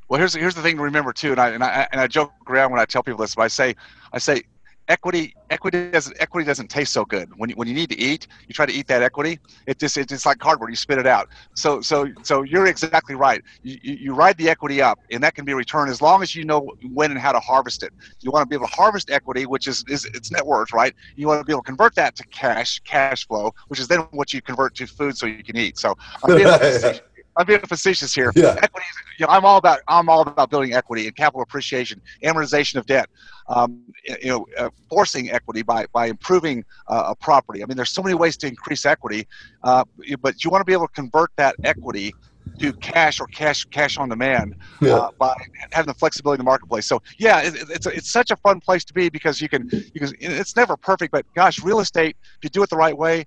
Well, 0.08 0.18
here's 0.18 0.34
here's 0.34 0.54
the 0.54 0.62
thing 0.62 0.76
to 0.76 0.82
remember 0.82 1.12
too, 1.12 1.32
and 1.32 1.40
I 1.40 1.50
and 1.50 1.62
I 1.62 1.86
and 1.92 2.00
I 2.00 2.06
joke 2.06 2.32
around 2.48 2.70
when 2.70 2.80
I 2.80 2.86
tell 2.86 3.02
people 3.02 3.20
this, 3.20 3.34
but 3.34 3.42
I 3.42 3.48
say 3.48 3.76
I 4.12 4.18
say 4.18 4.42
equity 4.88 5.34
equity 5.50 5.90
doesn't 5.90 6.16
equity 6.20 6.46
doesn't 6.46 6.68
taste 6.68 6.92
so 6.92 7.04
good. 7.04 7.28
When 7.36 7.50
you, 7.50 7.56
when 7.56 7.68
you 7.68 7.74
need 7.74 7.90
to 7.90 7.98
eat 7.98 8.26
you 8.48 8.54
try 8.54 8.66
to 8.66 8.72
eat 8.72 8.86
that 8.88 9.02
equity 9.02 9.38
it 9.66 9.78
just 9.78 9.96
it's 9.96 10.10
just 10.10 10.26
like 10.26 10.38
cardboard 10.38 10.70
you 10.70 10.76
spit 10.76 10.98
it 10.98 11.06
out. 11.06 11.28
So 11.54 11.80
so 11.80 12.08
so 12.22 12.42
you're 12.42 12.66
exactly 12.66 13.14
right. 13.14 13.42
You, 13.62 13.78
you 13.82 14.14
ride 14.14 14.36
the 14.38 14.48
equity 14.48 14.82
up 14.82 14.98
and 15.10 15.22
that 15.22 15.34
can 15.34 15.44
be 15.44 15.54
returned 15.54 15.90
as 15.90 16.00
long 16.02 16.22
as 16.22 16.34
you 16.34 16.44
know 16.44 16.70
when 16.92 17.10
and 17.10 17.20
how 17.20 17.32
to 17.32 17.40
harvest 17.40 17.82
it. 17.82 17.92
You 18.20 18.30
want 18.30 18.44
to 18.44 18.48
be 18.48 18.56
able 18.56 18.66
to 18.66 18.74
harvest 18.74 19.10
equity 19.10 19.46
which 19.46 19.66
is, 19.66 19.84
is 19.88 20.04
its 20.06 20.30
net 20.30 20.46
worth 20.46 20.72
right? 20.72 20.94
You 21.16 21.28
want 21.28 21.40
to 21.40 21.44
be 21.44 21.52
able 21.52 21.62
to 21.62 21.66
convert 21.66 21.94
that 21.96 22.16
to 22.16 22.24
cash 22.28 22.80
cash 22.80 23.26
flow 23.26 23.52
which 23.68 23.80
is 23.80 23.88
then 23.88 24.00
what 24.10 24.32
you 24.32 24.42
convert 24.42 24.74
to 24.76 24.86
food 24.86 25.16
so 25.16 25.26
you 25.26 25.44
can 25.44 25.56
eat. 25.56 25.78
So 25.78 25.94
I'm 27.36 27.46
being, 27.46 27.60
facetious 27.60 28.14
here. 28.14 28.32
Yeah. 28.34 28.56
Equity, 28.62 28.86
you 29.18 29.26
know, 29.26 29.32
I'm 29.32 29.44
all 29.44 29.56
about 29.56 29.80
I'm 29.88 30.08
all 30.08 30.22
about 30.22 30.50
building 30.50 30.74
equity 30.74 31.06
and 31.06 31.16
capital 31.16 31.42
appreciation, 31.42 32.00
amortization 32.22 32.76
of 32.76 32.86
debt, 32.86 33.08
um, 33.48 33.82
you 34.04 34.28
know, 34.28 34.46
uh, 34.58 34.70
forcing 34.88 35.30
equity 35.30 35.62
by 35.62 35.86
by 35.92 36.06
improving 36.06 36.64
uh, 36.88 37.04
a 37.08 37.14
property. 37.14 37.62
I 37.62 37.66
mean, 37.66 37.76
there's 37.76 37.90
so 37.90 38.02
many 38.02 38.14
ways 38.14 38.36
to 38.38 38.46
increase 38.46 38.84
equity, 38.84 39.26
uh, 39.62 39.84
but 40.20 40.44
you 40.44 40.50
want 40.50 40.60
to 40.60 40.64
be 40.66 40.72
able 40.72 40.88
to 40.88 40.92
convert 40.92 41.30
that 41.36 41.56
equity 41.64 42.14
to 42.58 42.72
cash 42.74 43.20
or 43.20 43.26
cash 43.28 43.64
cash 43.66 43.96
on 43.96 44.08
demand 44.08 44.54
yeah. 44.80 44.94
uh, 44.94 45.10
by 45.18 45.34
having 45.70 45.86
the 45.86 45.94
flexibility 45.94 46.40
in 46.40 46.44
the 46.44 46.48
marketplace. 46.48 46.86
So 46.86 47.02
yeah, 47.18 47.40
it, 47.40 47.54
it's 47.70 47.86
a, 47.86 47.90
it's 47.90 48.10
such 48.10 48.30
a 48.30 48.36
fun 48.36 48.60
place 48.60 48.84
to 48.84 48.94
be 48.94 49.08
because 49.08 49.40
you 49.40 49.48
can 49.48 49.68
you 49.72 50.00
can 50.00 50.12
it's 50.20 50.56
never 50.56 50.76
perfect, 50.76 51.12
but 51.12 51.24
gosh, 51.34 51.62
real 51.62 51.80
estate 51.80 52.16
if 52.36 52.44
you 52.44 52.50
do 52.50 52.62
it 52.62 52.70
the 52.70 52.76
right 52.76 52.96
way, 52.96 53.26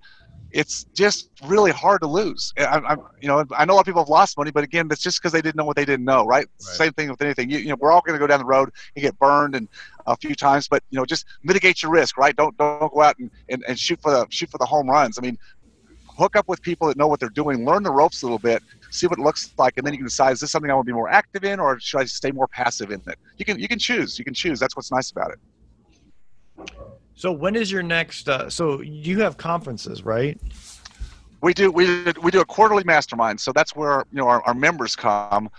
it's 0.51 0.85
just 0.93 1.29
really 1.45 1.71
hard 1.71 2.01
to 2.01 2.07
lose. 2.07 2.53
I, 2.57 2.63
I, 2.63 2.95
you 3.19 3.27
know, 3.27 3.43
I 3.57 3.65
know 3.65 3.73
a 3.73 3.75
lot 3.75 3.81
of 3.81 3.85
people 3.85 4.01
have 4.01 4.09
lost 4.09 4.37
money, 4.37 4.51
but 4.51 4.63
again, 4.63 4.87
that's 4.87 5.01
just 5.01 5.21
because 5.21 5.33
they 5.33 5.41
didn't 5.41 5.57
know 5.57 5.65
what 5.65 5.75
they 5.75 5.85
didn't 5.85 6.05
know, 6.05 6.25
right? 6.25 6.45
right. 6.45 6.61
Same 6.61 6.93
thing 6.93 7.09
with 7.09 7.21
anything. 7.21 7.49
You, 7.49 7.59
you 7.59 7.69
know, 7.69 7.75
we're 7.79 7.91
all 7.91 8.01
going 8.01 8.13
to 8.13 8.19
go 8.19 8.27
down 8.27 8.39
the 8.39 8.45
road 8.45 8.71
and 8.95 9.03
get 9.03 9.17
burned 9.19 9.55
and 9.55 9.67
a 10.07 10.15
few 10.15 10.35
times, 10.35 10.67
but 10.67 10.83
you 10.89 10.97
know, 10.97 11.05
just 11.05 11.25
mitigate 11.43 11.83
your 11.83 11.91
risk, 11.91 12.17
right? 12.17 12.35
Don't 12.35 12.55
don't 12.57 12.93
go 12.93 13.01
out 13.01 13.17
and, 13.19 13.29
and, 13.49 13.63
and 13.67 13.77
shoot 13.77 13.99
for 14.01 14.11
the 14.11 14.25
shoot 14.29 14.49
for 14.49 14.57
the 14.57 14.65
home 14.65 14.89
runs. 14.89 15.17
I 15.17 15.21
mean, 15.21 15.37
hook 16.07 16.35
up 16.35 16.47
with 16.47 16.61
people 16.61 16.87
that 16.87 16.97
know 16.97 17.07
what 17.07 17.19
they're 17.19 17.29
doing, 17.29 17.65
learn 17.65 17.83
the 17.83 17.91
ropes 17.91 18.21
a 18.21 18.25
little 18.25 18.39
bit, 18.39 18.63
see 18.91 19.07
what 19.07 19.19
it 19.19 19.21
looks 19.21 19.53
like, 19.57 19.77
and 19.77 19.85
then 19.85 19.93
you 19.93 19.97
can 19.97 20.05
decide 20.05 20.31
is 20.33 20.39
this 20.39 20.51
something 20.51 20.71
I 20.71 20.73
want 20.73 20.85
to 20.85 20.91
be 20.91 20.95
more 20.95 21.09
active 21.09 21.43
in, 21.43 21.59
or 21.59 21.79
should 21.79 21.99
I 21.99 22.05
stay 22.05 22.31
more 22.31 22.47
passive 22.47 22.91
in 22.91 23.01
it? 23.07 23.17
You 23.37 23.45
can 23.45 23.59
you 23.59 23.67
can 23.67 23.79
choose. 23.79 24.17
You 24.17 24.25
can 24.25 24.33
choose. 24.33 24.59
That's 24.59 24.75
what's 24.75 24.91
nice 24.91 25.11
about 25.11 25.31
it. 25.31 26.71
So 27.15 27.31
when 27.31 27.55
is 27.55 27.71
your 27.71 27.83
next? 27.83 28.27
Uh, 28.27 28.49
so 28.49 28.81
you 28.81 29.21
have 29.21 29.37
conferences, 29.37 30.03
right? 30.03 30.39
We 31.41 31.53
do. 31.53 31.71
We 31.71 32.11
we 32.21 32.31
do 32.31 32.41
a 32.41 32.45
quarterly 32.45 32.83
mastermind. 32.83 33.39
So 33.39 33.51
that's 33.53 33.75
where 33.75 34.05
you 34.11 34.17
know 34.17 34.27
our, 34.27 34.41
our 34.43 34.53
members 34.53 34.95
come. 34.95 35.49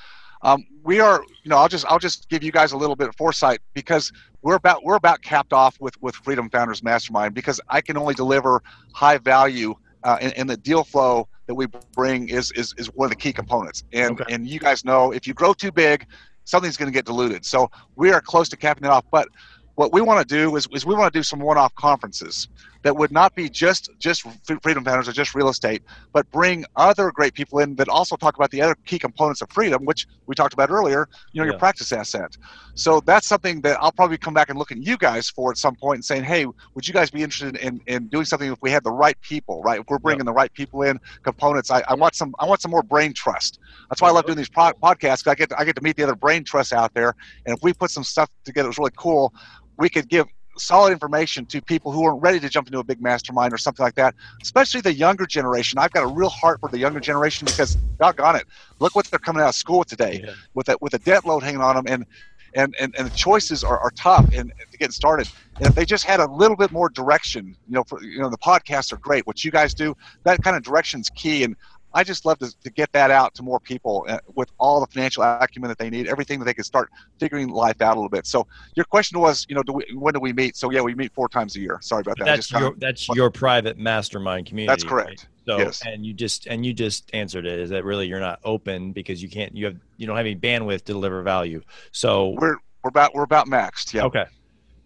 Um, 0.43 0.67
we 0.85 1.01
are. 1.01 1.25
You 1.43 1.51
know, 1.51 1.57
I'll 1.57 1.69
just 1.69 1.87
I'll 1.87 1.99
just 1.99 2.29
give 2.29 2.43
you 2.43 2.53
guys 2.53 2.73
a 2.73 2.77
little 2.77 2.97
bit 2.97 3.09
of 3.09 3.17
foresight 3.17 3.61
because 3.73 4.13
we're 4.43 4.57
about 4.57 4.85
we're 4.85 4.97
about 4.97 5.23
capped 5.23 5.53
off 5.53 5.81
with 5.81 6.01
with 6.03 6.15
Freedom 6.17 6.51
Founders 6.51 6.83
Mastermind 6.83 7.35
because 7.35 7.61
I 7.69 7.81
can 7.81 7.97
only 7.97 8.15
deliver 8.15 8.63
high 8.93 9.19
value 9.19 9.75
uh, 10.05 10.19
and, 10.21 10.33
and, 10.35 10.49
the 10.49 10.57
deal 10.57 10.85
flow 10.85 11.27
that 11.47 11.55
we 11.55 11.67
bring 11.95 12.29
is 12.29 12.53
is, 12.53 12.75
is 12.79 12.87
one 12.95 13.07
of 13.07 13.11
the 13.11 13.17
key 13.17 13.33
components. 13.33 13.83
And 13.93 14.21
okay. 14.21 14.33
and 14.33 14.47
you 14.47 14.61
guys 14.61 14.85
know 14.85 15.11
if 15.11 15.27
you 15.27 15.35
grow 15.35 15.53
too 15.53 15.73
big, 15.73 16.07
something's 16.45 16.77
going 16.77 16.91
to 16.91 16.95
get 16.95 17.07
diluted. 17.07 17.45
So 17.45 17.71
we 17.97 18.13
are 18.13 18.21
close 18.21 18.49
to 18.51 18.57
capping 18.57 18.85
it 18.85 18.91
off, 18.91 19.05
but 19.11 19.29
what 19.77 19.93
we 19.93 20.01
want 20.01 20.27
to 20.27 20.35
do 20.35 20.57
is, 20.57 20.67
is 20.73 20.85
we 20.85 20.95
want 20.95 21.13
to 21.13 21.19
do 21.19 21.23
some 21.23 21.39
one-off 21.39 21.75
conferences 21.77 22.49
that 22.83 22.97
would 22.97 23.11
not 23.11 23.35
be 23.35 23.49
just 23.49 23.91
just 23.99 24.25
freedom 24.63 24.85
founders 24.85 25.09
or 25.09 25.13
just 25.13 25.35
real 25.35 25.49
estate, 25.49 25.83
but 26.13 26.31
bring 26.31 26.65
other 26.77 27.11
great 27.11 27.35
people 27.35 27.59
in 27.59 27.75
that 27.75 27.89
also 27.89 28.15
talk 28.17 28.37
about 28.37 28.51
the 28.53 28.63
other 28.63 28.77
key 28.87 28.99
components 28.99 29.43
of 29.43 29.51
freedom, 29.51 29.85
which 29.85 30.07
we 30.27 30.35
talked 30.35 30.55
about 30.55 30.71
earlier. 30.71 31.09
You 31.33 31.41
know, 31.41 31.47
yeah. 31.47 31.53
your 31.53 31.59
practice 31.59 31.93
asset. 31.93 32.37
So 32.75 33.01
that's 33.01 33.27
something 33.27 33.61
that 33.63 33.79
I'll 33.81 33.91
probably 33.91 34.19
come 34.19 34.35
back 34.35 34.51
and 34.51 34.59
look 34.59 34.71
at 34.71 34.79
you 34.79 34.97
guys 34.97 35.29
for 35.29 35.51
at 35.51 35.59
some 35.59 35.75
point 35.75 35.97
and 35.97 36.05
saying, 36.05 36.25
hey, 36.25 36.47
would 36.47 36.87
you 36.87 36.95
guys 36.95 37.11
be 37.11 37.23
interested 37.23 37.57
in, 37.57 37.81
in 37.87 38.07
doing 38.07 38.25
something 38.25 38.53
if 38.53 38.63
we 38.63 38.71
had 38.71 38.85
the 38.85 38.93
right 38.93 39.21
people, 39.21 39.63
right? 39.63 39.81
If 39.81 39.87
we're 39.89 39.99
bringing 39.99 40.21
yeah. 40.21 40.31
the 40.31 40.35
right 40.35 40.53
people 40.53 40.83
in, 40.83 41.01
components. 41.23 41.71
I, 41.71 41.83
I 41.89 41.95
want 41.95 42.15
some 42.15 42.35
I 42.39 42.47
want 42.47 42.63
some 42.63 42.71
more 42.71 42.83
brain 42.83 43.13
trust. 43.13 43.59
That's 43.91 44.01
why 44.01 44.09
I 44.09 44.13
love 44.13 44.27
doing 44.27 44.39
these 44.39 44.49
podcasts. 44.49 45.27
I 45.27 45.35
get 45.35 45.51
to, 45.51 45.59
I 45.59 45.65
get 45.65 45.77
to 45.77 45.83
meet 45.83 45.97
the 45.97 46.05
other 46.05 46.15
brain 46.15 46.45
trusts 46.45 46.73
out 46.73 46.95
there, 46.95 47.15
and 47.47 47.57
if 47.57 47.63
we 47.63 47.73
put 47.73 47.91
some 47.91 48.05
stuff 48.05 48.31
together, 48.45 48.67
it 48.67 48.71
was 48.71 48.79
really 48.79 48.93
cool 48.97 49.35
we 49.79 49.89
could 49.89 50.09
give 50.09 50.27
solid 50.59 50.91
information 50.91 51.45
to 51.47 51.61
people 51.61 51.93
who 51.93 52.05
aren't 52.05 52.23
ready 52.23 52.41
to 52.41 52.49
jump 52.49 52.67
into 52.67 52.79
a 52.79 52.85
big 52.85 53.01
mastermind 53.01 53.53
or 53.53 53.59
something 53.59 53.85
like 53.85 53.95
that, 53.95 54.15
especially 54.43 54.81
the 54.81 54.93
younger 54.93 55.27
generation. 55.27 55.79
I've 55.79 55.93
got 55.93 56.03
a 56.05 56.07
real 56.07 56.31
heart 56.31 56.61
for 56.61 56.69
the 56.71 56.79
younger 56.79 57.01
generation 57.01 57.45
because, 57.45 57.75
doggone 57.99 58.37
it, 58.37 58.47
look 58.79 58.95
what 58.95 59.07
they're 59.07 59.19
coming 59.19 59.43
out 59.43 59.51
of 59.51 59.55
school 59.55 59.85
today 59.85 60.23
yeah. 60.25 60.33
with 60.55 60.69
a, 60.69 60.77
with 60.81 60.95
a 60.95 60.99
debt 60.99 61.27
load 61.27 61.43
hanging 61.43 61.61
on 61.61 61.77
them, 61.77 61.85
and 61.89 62.07
and 62.55 62.75
and, 62.81 62.95
and 62.97 63.07
the 63.07 63.15
choices 63.15 63.63
are, 63.63 63.79
are 63.79 63.91
tough 63.91 64.29
and 64.33 64.53
to 64.73 64.79
get 64.79 64.93
started. 64.93 65.29
And 65.57 65.67
if 65.67 65.75
they 65.75 65.85
just 65.85 66.05
had 66.05 66.21
a 66.21 66.27
little 66.27 66.57
bit 66.57 66.73
more 66.73 66.89
direction, 66.89 67.55
you 67.69 67.75
know, 67.75 67.85
for, 67.85 68.03
you 68.03 68.19
know, 68.19 68.31
the 68.31 68.39
podcasts 68.39 68.93
are 68.93 68.97
great. 68.97 69.27
What 69.27 69.45
you 69.45 69.51
guys 69.51 69.75
do, 69.75 69.95
that 70.25 70.43
kind 70.43 70.57
of 70.57 70.63
direction 70.63 71.01
is 71.01 71.11
key. 71.11 71.45
And 71.45 71.55
I 71.97 72.05
just 72.05 72.27
love 72.27 72.39
to, 72.41 72.55
to 72.63 72.71
get 72.71 72.93
that 72.93 73.11
out 73.11 73.35
to 73.37 73.43
more 73.43 73.59
people 73.59 74.05
uh, 74.07 74.19
with 74.35 74.51
all 74.59 74.81
the 74.81 74.87
financial 74.87 75.23
acumen 75.23 75.69
that 75.69 75.79
they 75.79 75.89
need, 75.89 76.07
everything 76.09 76.39
that 76.39 76.45
they 76.45 76.53
can 76.53 76.63
start 76.63 76.91
figuring 77.19 77.49
life 77.49 77.81
out 77.81 77.95
a 77.95 77.99
little 77.99 78.11
bit. 78.11 78.27
So 78.27 78.47
your 78.75 78.85
question 78.85 79.19
was, 79.19 79.47
you 79.49 79.55
know, 79.55 79.63
do 79.63 79.73
we, 79.73 79.85
when 79.95 80.13
do 80.13 80.21
we 80.21 80.35
meet? 80.35 80.59
So 80.59 80.71
yeah, 80.71 80.83
we 80.83 80.95
meet 80.95 81.15
four 81.15 81.27
times 81.27 81.57
a 81.57 81.61
year. 81.61 81.79
Sorry 81.81 82.03
about 82.03 82.19
that. 82.19 82.27
That's 82.27 82.53
your 82.53 82.75
that's 82.77 83.09
your 83.09 83.31
private 83.31 83.79
mastermind 83.79 84.45
community. 84.45 84.71
That's 84.71 84.85
correct. 84.85 85.09
Right? 85.09 85.27
So 85.47 85.59
yes. 85.59 85.83
and 85.87 86.05
you 86.05 86.13
just 86.13 86.47
and 86.47 86.67
you 86.67 86.75
just 86.75 87.09
answered 87.15 87.47
it. 87.47 87.59
Is 87.59 87.71
that 87.71 87.85
really 87.85 88.07
you're 88.07 88.21
not 88.21 88.41
open 88.45 88.93
because 88.93 89.23
you 89.23 89.31
can't 89.31 89.57
you 89.57 89.65
have 89.65 89.77
you 89.97 90.07
don't 90.07 90.17
have 90.17 90.27
any 90.27 90.37
bandwidth 90.37 90.81
to 90.81 90.93
deliver 90.93 91.23
value. 91.23 91.63
So 91.93 92.37
we're 92.39 92.59
we're 92.85 92.91
about 92.91 93.15
we're 93.15 93.23
about 93.23 93.47
maxed. 93.47 93.95
Yeah. 93.95 94.05
Okay. 94.05 94.27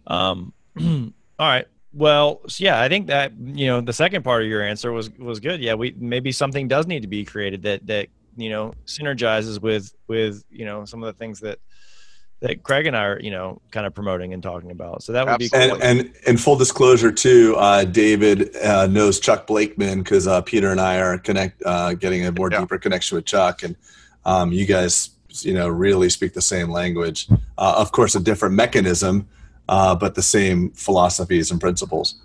Um. 0.07 0.53
all 0.79 1.11
right. 1.39 1.67
Well, 1.93 2.41
yeah, 2.57 2.79
I 2.79 2.87
think 2.87 3.07
that 3.07 3.33
you 3.37 3.67
know 3.67 3.81
the 3.81 3.93
second 3.93 4.23
part 4.23 4.43
of 4.43 4.49
your 4.49 4.61
answer 4.61 4.91
was 4.91 5.09
was 5.17 5.39
good. 5.39 5.59
Yeah, 5.59 5.73
we 5.73 5.93
maybe 5.97 6.31
something 6.31 6.67
does 6.67 6.87
need 6.87 7.01
to 7.01 7.07
be 7.07 7.25
created 7.25 7.63
that 7.63 7.85
that 7.87 8.07
you 8.37 8.49
know 8.49 8.73
synergizes 8.85 9.61
with 9.61 9.93
with 10.07 10.43
you 10.49 10.65
know 10.65 10.85
some 10.85 11.03
of 11.03 11.07
the 11.07 11.17
things 11.19 11.41
that 11.41 11.59
that 12.39 12.63
Craig 12.63 12.87
and 12.87 12.95
I 12.95 13.05
are 13.05 13.19
you 13.19 13.31
know 13.31 13.61
kind 13.71 13.85
of 13.85 13.93
promoting 13.93 14.33
and 14.33 14.41
talking 14.41 14.71
about. 14.71 15.03
So 15.03 15.11
that 15.11 15.25
would 15.25 15.33
Absolutely. 15.33 15.67
be 15.67 15.73
cool. 15.73 15.83
And, 15.83 15.99
and 15.99 16.15
in 16.27 16.37
full 16.37 16.55
disclosure 16.55 17.11
too, 17.11 17.55
uh, 17.57 17.83
David 17.83 18.55
uh, 18.57 18.87
knows 18.87 19.19
Chuck 19.19 19.45
Blakeman 19.45 19.99
because 19.99 20.27
uh, 20.27 20.41
Peter 20.41 20.71
and 20.71 20.79
I 20.79 20.99
are 20.99 21.17
connect 21.17 21.61
uh, 21.65 21.93
getting 21.93 22.25
a 22.25 22.31
more 22.31 22.49
yeah. 22.51 22.61
deeper 22.61 22.77
connection 22.77 23.15
with 23.15 23.25
Chuck, 23.25 23.63
and 23.63 23.75
um, 24.25 24.51
you 24.51 24.65
guys 24.65 25.11
you 25.39 25.53
know 25.53 25.67
really 25.67 26.09
speak 26.09 26.33
the 26.33 26.41
same 26.41 26.69
language. 26.69 27.27
Uh, 27.57 27.75
of 27.77 27.91
course, 27.91 28.15
a 28.15 28.19
different 28.19 28.55
mechanism, 28.55 29.27
uh, 29.71 29.95
but 29.95 30.13
the 30.13 30.21
same 30.21 30.69
philosophies 30.71 31.49
and 31.49 31.59
principles. 31.59 32.15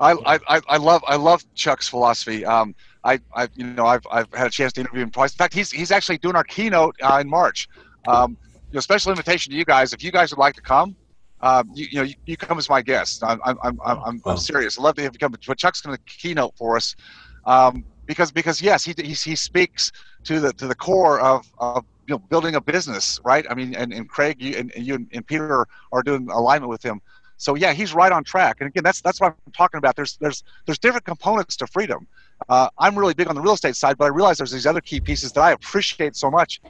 I, 0.00 0.38
I, 0.48 0.60
I 0.68 0.76
love 0.76 1.02
I 1.06 1.16
love 1.16 1.42
Chuck's 1.54 1.88
philosophy. 1.88 2.44
Um, 2.44 2.74
I, 3.04 3.20
I 3.34 3.48
you 3.54 3.66
know 3.66 3.86
I've, 3.86 4.06
I've 4.10 4.32
had 4.34 4.48
a 4.48 4.50
chance 4.50 4.72
to 4.74 4.80
interview 4.80 5.02
him 5.02 5.10
twice. 5.10 5.32
In 5.32 5.38
fact, 5.38 5.54
he's 5.54 5.70
he's 5.70 5.90
actually 5.90 6.18
doing 6.18 6.36
our 6.36 6.44
keynote 6.44 6.96
uh, 7.02 7.18
in 7.20 7.28
March. 7.28 7.68
Um, 8.06 8.36
you 8.70 8.74
know, 8.74 8.80
special 8.80 9.10
invitation 9.10 9.52
to 9.52 9.56
you 9.56 9.64
guys. 9.64 9.92
If 9.92 10.02
you 10.04 10.10
guys 10.12 10.30
would 10.30 10.38
like 10.38 10.54
to 10.54 10.60
come, 10.60 10.94
um, 11.40 11.70
you, 11.72 11.86
you 11.90 11.98
know, 11.98 12.04
you, 12.04 12.14
you, 12.26 12.36
come 12.36 12.58
as 12.58 12.68
my 12.68 12.82
guest. 12.82 13.22
I'm, 13.24 13.40
I'm, 13.44 13.58
I'm, 13.62 13.80
I'm, 13.84 14.22
I'm 14.24 14.36
serious. 14.36 14.78
I'd 14.78 14.82
love 14.82 14.96
to 14.96 15.02
have 15.02 15.14
you 15.14 15.18
come. 15.18 15.32
But 15.32 15.56
Chuck's 15.56 15.80
going 15.80 15.96
to 15.96 16.02
keynote 16.04 16.56
for 16.56 16.76
us 16.76 16.96
um, 17.44 17.84
because 18.06 18.30
because 18.32 18.60
yes, 18.60 18.84
he, 18.84 18.94
he 18.96 19.12
he 19.12 19.36
speaks 19.36 19.92
to 20.24 20.40
the 20.40 20.52
to 20.54 20.66
the 20.66 20.74
core 20.74 21.20
of, 21.20 21.46
of 21.58 21.84
you 22.08 22.14
know 22.14 22.18
building 22.18 22.54
a 22.54 22.60
business, 22.60 23.20
right? 23.24 23.44
I 23.50 23.54
mean, 23.54 23.74
and, 23.74 23.92
and 23.92 24.08
Craig, 24.08 24.40
you 24.40 24.56
and, 24.56 24.72
and 24.74 24.86
you 24.86 25.06
and 25.12 25.26
Peter 25.26 25.66
are 25.92 26.02
doing 26.02 26.28
alignment 26.30 26.70
with 26.70 26.82
him. 26.82 27.00
So 27.36 27.54
yeah, 27.54 27.72
he's 27.72 27.94
right 27.94 28.10
on 28.10 28.24
track. 28.24 28.56
And 28.60 28.68
again, 28.68 28.82
that's 28.82 29.00
that's 29.00 29.20
what 29.20 29.36
I'm 29.46 29.52
talking 29.52 29.78
about. 29.78 29.94
There's 29.94 30.16
there's 30.16 30.42
there's 30.66 30.78
different 30.78 31.04
components 31.04 31.56
to 31.56 31.66
freedom. 31.66 32.06
Uh, 32.48 32.68
I'm 32.78 32.98
really 32.98 33.14
big 33.14 33.28
on 33.28 33.34
the 33.34 33.40
real 33.40 33.52
estate 33.54 33.76
side, 33.76 33.98
but 33.98 34.06
I 34.06 34.08
realize 34.08 34.38
there's 34.38 34.50
these 34.50 34.66
other 34.66 34.80
key 34.80 35.00
pieces 35.00 35.32
that 35.32 35.42
I 35.42 35.52
appreciate 35.52 36.16
so 36.16 36.30
much. 36.30 36.60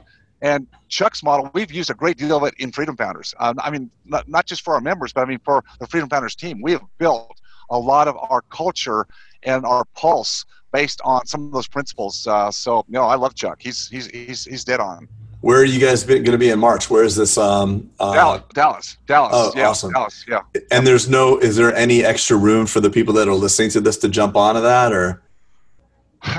And 0.41 0.67
Chuck's 0.87 1.21
model, 1.21 1.51
we've 1.53 1.71
used 1.71 1.89
a 1.89 1.93
great 1.93 2.17
deal 2.17 2.37
of 2.37 2.43
it 2.43 2.53
in 2.59 2.71
Freedom 2.71 2.95
Founders. 2.97 3.33
Um, 3.39 3.55
I 3.61 3.69
mean, 3.69 3.91
not, 4.05 4.27
not 4.27 4.45
just 4.45 4.63
for 4.63 4.73
our 4.73 4.81
members, 4.81 5.11
but 5.11 5.21
I 5.21 5.25
mean 5.25 5.39
for 5.43 5.63
the 5.79 5.87
Freedom 5.87 6.09
Founders 6.09 6.35
team. 6.35 6.61
We 6.61 6.71
have 6.73 6.83
built 6.97 7.39
a 7.69 7.77
lot 7.77 8.07
of 8.07 8.15
our 8.17 8.41
culture 8.49 9.05
and 9.43 9.65
our 9.65 9.85
pulse 9.95 10.45
based 10.71 11.01
on 11.03 11.25
some 11.25 11.45
of 11.45 11.51
those 11.51 11.67
principles. 11.67 12.25
Uh, 12.25 12.51
so, 12.51 12.85
you 12.87 12.93
know, 12.93 13.03
I 13.03 13.15
love 13.15 13.35
Chuck. 13.35 13.57
He's 13.61 13.87
he's 13.89 14.07
he's 14.07 14.45
he's 14.45 14.63
dead 14.63 14.79
on. 14.79 15.07
Where 15.41 15.59
are 15.59 15.65
you 15.65 15.79
guys 15.79 16.03
going 16.03 16.23
to 16.25 16.37
be 16.37 16.49
in 16.49 16.59
March? 16.59 16.89
Where 16.89 17.03
is 17.03 17.15
this? 17.15 17.37
Um, 17.37 17.89
uh, 17.99 18.13
Dallas, 18.13 18.43
Dallas, 18.53 18.97
Dallas. 19.07 19.31
Oh, 19.33 19.53
yeah, 19.55 19.69
awesome. 19.69 19.93
Dallas, 19.93 20.25
yeah. 20.27 20.41
And 20.71 20.85
there's 20.85 21.07
no, 21.07 21.37
is 21.37 21.55
there 21.55 21.73
any 21.75 22.03
extra 22.03 22.35
room 22.35 22.65
for 22.65 22.81
the 22.81 22.89
people 22.89 23.13
that 23.13 23.27
are 23.27 23.33
listening 23.33 23.69
to 23.71 23.81
this 23.81 23.97
to 23.99 24.09
jump 24.09 24.35
onto 24.35 24.61
that, 24.61 24.91
or? 24.91 25.21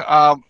Um, 0.07 0.44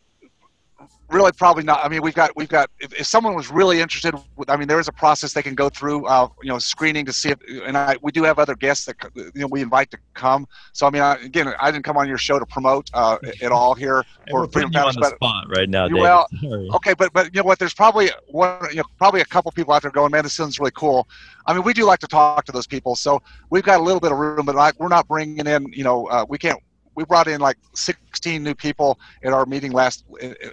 really 1.11 1.33
probably 1.33 1.65
not. 1.65 1.85
I 1.85 1.89
mean 1.89 2.03
we've 2.03 2.15
got 2.15 2.35
we've 2.37 2.49
got 2.49 2.71
if, 2.79 2.93
if, 2.93 3.07
someone 3.07 3.35
was 3.35 3.51
really 3.51 3.81
interested 3.81 4.15
i 4.49 4.57
mean 4.57 4.69
there 4.69 4.79
is 4.79 4.89
a 4.89 4.93
process 4.93 5.33
they 5.33 5.43
can 5.43 5.55
go 5.55 5.69
through 5.69 6.07
uh, 6.07 6.29
you 6.43 6.49
know 6.49 6.59
screening 6.59 7.05
to 7.05 7.13
see 7.13 7.31
if 7.31 7.39
and 7.65 7.77
i 7.77 7.97
we 8.03 8.13
do 8.13 8.23
have 8.23 8.39
other 8.39 8.55
guests 8.55 8.87
that 8.87 8.97
you 9.15 9.41
know 9.41 9.49
we 9.49 9.61
invite 9.63 9.91
to 9.91 9.99
come. 10.15 10.47
So 10.73 10.87
i 10.87 10.91
mean 10.91 11.03
I, 11.03 11.15
again 11.17 11.53
i 11.61 11.71
didn't 11.71 11.85
come 11.85 11.97
on 11.97 12.09
your 12.09 12.19
show 12.19 12.39
to 12.39 12.47
promote 12.47 12.91
uh, 12.95 13.19
at 13.43 13.53
all 13.53 13.75
here 13.75 14.05
for 14.31 14.47
freedom 14.49 14.71
you 14.73 14.81
on 14.81 14.95
the 14.95 15.13
spot 15.17 15.47
right 15.49 15.69
now 15.69 15.89
David. 15.89 16.01
well 16.01 16.27
okay 16.75 16.95
but 16.95 17.13
but 17.13 17.35
you 17.35 17.41
know 17.41 17.47
what 17.47 17.59
there's 17.59 17.75
probably 17.75 18.11
one 18.29 18.59
you 18.71 18.77
know 18.77 18.85
probably 18.99 19.21
a 19.21 19.25
couple 19.25 19.51
people 19.53 19.75
out 19.75 19.83
there 19.83 19.91
going 19.91 20.11
man 20.11 20.23
this 20.23 20.35
sounds 20.35 20.59
really 20.59 20.73
cool. 20.75 21.09
I 21.47 21.55
mean 21.55 21.63
we 21.63 21.73
do 21.73 21.85
like 21.85 22.01
to 22.01 22.07
talk 22.07 22.45
to 22.45 22.53
those 22.53 22.67
people 22.67 22.95
so 22.97 23.23
we've 23.51 23.65
got 23.65 23.81
a 23.81 23.83
little 23.83 24.01
bit 24.01 24.13
of 24.13 24.19
room 24.19 24.47
but 24.47 24.55
like 24.55 24.79
we're 24.79 24.89
not 24.89 25.09
bringing 25.09 25.47
in 25.47 25.67
you 25.73 25.85
know 25.85 26.07
uh, 26.07 26.25
we 26.29 26.39
can't 26.39 26.61
we 27.01 27.07
brought 27.07 27.29
in 27.29 27.41
like 27.41 27.57
16 27.75 28.43
new 28.43 28.55
people 28.55 29.01
at 29.25 29.33
our 29.33 29.47
meeting 29.47 29.73
last, 29.73 30.05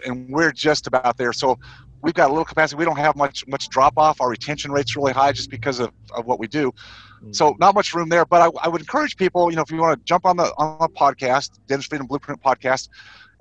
and 0.05 0.29
we're 0.29 0.53
just 0.53 0.87
about 0.87 1.17
there. 1.17 1.33
So 1.33 1.59
we've 2.01 2.13
got 2.13 2.29
a 2.29 2.33
little 2.33 2.45
capacity. 2.45 2.79
We 2.79 2.85
don't 2.85 2.97
have 2.97 3.17
much 3.17 3.45
much 3.47 3.67
drop 3.67 3.97
off. 3.97 4.21
Our 4.21 4.29
retention 4.29 4.71
rate's 4.71 4.95
really 4.95 5.11
high 5.11 5.33
just 5.33 5.49
because 5.49 5.79
of, 5.81 5.91
of 6.15 6.25
what 6.25 6.39
we 6.39 6.47
do. 6.47 6.73
So 7.31 7.49
mm-hmm. 7.49 7.59
not 7.59 7.75
much 7.75 7.93
room 7.93 8.07
there. 8.07 8.25
But 8.25 8.41
I, 8.43 8.65
I 8.65 8.69
would 8.69 8.79
encourage 8.79 9.17
people, 9.17 9.49
you 9.49 9.57
know, 9.57 9.61
if 9.61 9.69
you 9.69 9.77
want 9.77 9.99
to 9.99 10.05
jump 10.05 10.25
on 10.25 10.37
the 10.37 10.53
on 10.57 10.77
the 10.79 10.87
podcast, 10.87 11.59
Dentist 11.67 11.89
Freedom 11.89 12.07
Blueprint 12.07 12.41
podcast, 12.41 12.87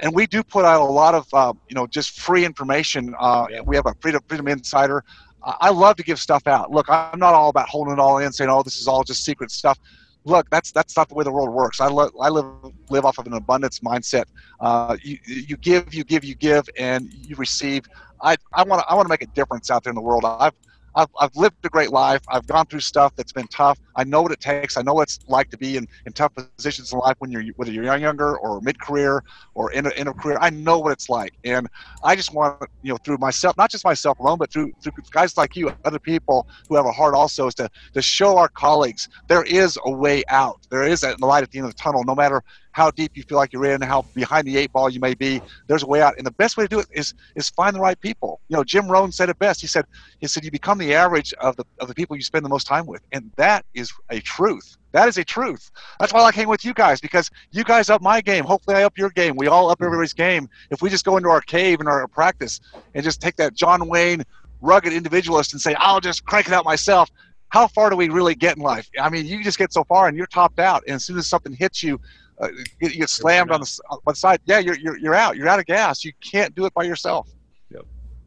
and 0.00 0.12
we 0.12 0.26
do 0.26 0.42
put 0.42 0.64
out 0.64 0.80
a 0.80 0.84
lot 0.84 1.14
of 1.14 1.32
uh, 1.32 1.52
you 1.68 1.76
know 1.76 1.86
just 1.86 2.18
free 2.18 2.44
information. 2.44 3.14
Uh, 3.20 3.46
we 3.64 3.76
have 3.76 3.86
a 3.86 3.94
Freedom 4.00 4.20
Freedom 4.26 4.48
Insider. 4.48 5.04
I 5.44 5.70
love 5.70 5.94
to 5.96 6.02
give 6.02 6.18
stuff 6.18 6.48
out. 6.48 6.72
Look, 6.72 6.86
I'm 6.88 7.20
not 7.20 7.34
all 7.34 7.50
about 7.50 7.68
holding 7.68 7.92
it 7.92 8.00
all 8.00 8.18
in, 8.18 8.32
saying, 8.32 8.50
"Oh, 8.50 8.64
this 8.64 8.78
is 8.78 8.88
all 8.88 9.04
just 9.04 9.24
secret 9.24 9.52
stuff." 9.52 9.78
Look, 10.26 10.46
that's 10.50 10.72
that's 10.72 10.96
not 10.96 11.08
the 11.08 11.14
way 11.14 11.24
the 11.24 11.32
world 11.32 11.50
works. 11.50 11.80
I, 11.80 11.86
lo- 11.86 12.10
I 12.20 12.28
live 12.28 12.46
live 12.90 13.04
off 13.04 13.18
of 13.18 13.26
an 13.26 13.32
abundance 13.32 13.78
mindset. 13.80 14.24
Uh, 14.60 14.96
you 15.02 15.18
you 15.26 15.56
give, 15.56 15.94
you 15.94 16.04
give, 16.04 16.24
you 16.24 16.34
give, 16.34 16.64
and 16.78 17.08
you 17.12 17.36
receive. 17.36 17.84
I 18.22 18.36
I 18.52 18.64
want 18.64 18.82
to 18.82 18.88
I 18.88 18.94
want 18.94 19.06
to 19.06 19.10
make 19.10 19.22
a 19.22 19.28
difference 19.28 19.70
out 19.70 19.84
there 19.84 19.90
in 19.90 19.94
the 19.94 20.02
world. 20.02 20.24
I've 20.26 20.54
I've, 20.96 21.08
I've 21.20 21.36
lived 21.36 21.56
a 21.64 21.68
great 21.68 21.90
life. 21.92 22.22
I've 22.28 22.46
gone 22.46 22.66
through 22.66 22.80
stuff 22.80 23.14
that's 23.16 23.32
been 23.32 23.46
tough. 23.48 23.78
I 23.96 24.04
know 24.04 24.22
what 24.22 24.32
it 24.32 24.40
takes. 24.40 24.76
I 24.76 24.82
know 24.82 24.94
what 24.94 25.02
it's 25.02 25.18
like 25.28 25.50
to 25.50 25.58
be 25.58 25.76
in, 25.76 25.86
in 26.06 26.12
tough 26.12 26.32
positions 26.34 26.92
in 26.92 26.98
life 26.98 27.16
when 27.18 27.30
you're 27.30 27.44
whether 27.56 27.70
you're 27.70 27.84
younger 27.84 28.38
or 28.38 28.60
mid 28.62 28.80
career 28.80 29.22
or 29.54 29.70
in 29.72 29.86
a, 29.86 29.90
in 29.90 30.08
a 30.08 30.14
career. 30.14 30.38
I 30.40 30.50
know 30.50 30.78
what 30.78 30.92
it's 30.92 31.08
like, 31.08 31.34
and 31.44 31.68
I 32.02 32.16
just 32.16 32.32
want 32.34 32.62
you 32.82 32.92
know 32.92 32.98
through 33.04 33.18
myself, 33.18 33.56
not 33.56 33.70
just 33.70 33.84
myself 33.84 34.18
alone, 34.18 34.38
but 34.38 34.50
through 34.50 34.72
through 34.82 34.92
guys 35.10 35.36
like 35.36 35.54
you, 35.54 35.70
other 35.84 35.98
people 35.98 36.46
who 36.68 36.76
have 36.76 36.86
a 36.86 36.92
heart 36.92 37.14
also, 37.14 37.46
is 37.46 37.54
to 37.56 37.68
to 37.92 38.02
show 38.02 38.38
our 38.38 38.48
colleagues 38.48 39.08
there 39.28 39.42
is 39.42 39.78
a 39.84 39.90
way 39.90 40.24
out. 40.28 40.66
There 40.70 40.84
is 40.84 41.02
a 41.02 41.14
light 41.18 41.42
at 41.42 41.50
the 41.50 41.58
end 41.58 41.68
of 41.68 41.74
the 41.74 41.82
tunnel, 41.82 42.04
no 42.04 42.14
matter 42.14 42.42
how 42.76 42.90
deep 42.90 43.12
you 43.14 43.22
feel 43.22 43.38
like 43.38 43.54
you're 43.54 43.64
in, 43.64 43.80
how 43.80 44.02
behind 44.14 44.46
the 44.46 44.54
eight 44.58 44.70
ball 44.70 44.90
you 44.90 45.00
may 45.00 45.14
be. 45.14 45.40
There's 45.66 45.82
a 45.82 45.86
way 45.86 46.02
out, 46.02 46.12
and 46.18 46.26
the 46.26 46.32
best 46.32 46.58
way 46.58 46.64
to 46.64 46.68
do 46.68 46.78
it 46.78 46.86
is 46.92 47.14
is 47.34 47.48
find 47.48 47.74
the 47.74 47.80
right 47.80 47.98
people. 47.98 48.38
You 48.48 48.56
know, 48.58 48.64
Jim 48.64 48.86
Rohn 48.86 49.10
said 49.10 49.30
it 49.30 49.38
best. 49.38 49.62
He 49.62 49.66
said 49.66 49.86
he 50.18 50.26
said 50.26 50.44
you 50.44 50.50
become 50.50 50.76
the 50.76 50.92
average 50.92 51.32
of 51.40 51.56
the 51.56 51.64
of 51.80 51.88
the 51.88 51.94
people 51.94 52.16
you 52.16 52.22
spend 52.22 52.44
the 52.44 52.50
most 52.50 52.66
time 52.66 52.84
with, 52.84 53.00
and 53.12 53.32
that 53.38 53.64
is 53.72 53.90
a 54.10 54.20
truth. 54.20 54.76
That 54.92 55.08
is 55.08 55.16
a 55.16 55.24
truth. 55.24 55.70
That's 55.98 56.12
why 56.12 56.20
I 56.20 56.24
like 56.24 56.34
hanging 56.34 56.50
with 56.50 56.66
you 56.66 56.74
guys 56.74 57.00
because 57.00 57.30
you 57.50 57.64
guys 57.64 57.88
up 57.88 58.02
my 58.02 58.20
game. 58.20 58.44
Hopefully, 58.44 58.76
I 58.76 58.84
up 58.84 58.98
your 58.98 59.10
game. 59.10 59.36
We 59.36 59.46
all 59.46 59.70
up 59.70 59.80
everybody's 59.80 60.12
game. 60.12 60.46
If 60.70 60.82
we 60.82 60.90
just 60.90 61.06
go 61.06 61.16
into 61.16 61.30
our 61.30 61.40
cave 61.40 61.80
and 61.80 61.88
our 61.88 62.06
practice 62.06 62.60
and 62.94 63.02
just 63.02 63.22
take 63.22 63.36
that 63.36 63.54
John 63.54 63.88
Wayne 63.88 64.22
rugged 64.60 64.92
individualist 64.92 65.54
and 65.54 65.62
say, 65.62 65.74
"I'll 65.78 66.00
just 66.00 66.26
crank 66.26 66.46
it 66.46 66.52
out 66.52 66.66
myself." 66.66 67.08
How 67.48 67.68
far 67.68 67.90
do 67.90 67.96
we 67.96 68.08
really 68.08 68.34
get 68.34 68.56
in 68.56 68.62
life? 68.62 68.88
I 69.00 69.08
mean, 69.08 69.24
you 69.24 69.42
just 69.42 69.56
get 69.56 69.72
so 69.72 69.84
far 69.84 70.08
and 70.08 70.16
you're 70.16 70.26
topped 70.26 70.58
out. 70.58 70.82
And 70.86 70.96
as 70.96 71.04
soon 71.04 71.16
as 71.16 71.28
something 71.28 71.52
hits 71.52 71.82
you, 71.82 72.00
uh, 72.40 72.48
you 72.80 72.90
get 72.90 73.10
slammed 73.10 73.50
on 73.50 73.60
the 73.60 73.80
on 73.90 73.98
the 74.06 74.14
side. 74.14 74.40
Yeah, 74.44 74.58
you're, 74.58 74.78
you're 74.78 74.98
you're 74.98 75.14
out. 75.14 75.36
You're 75.36 75.48
out 75.48 75.58
of 75.58 75.66
gas. 75.66 76.04
You 76.04 76.12
can't 76.20 76.54
do 76.54 76.66
it 76.66 76.74
by 76.74 76.84
yourself. 76.84 77.28
Yep, 77.70 77.86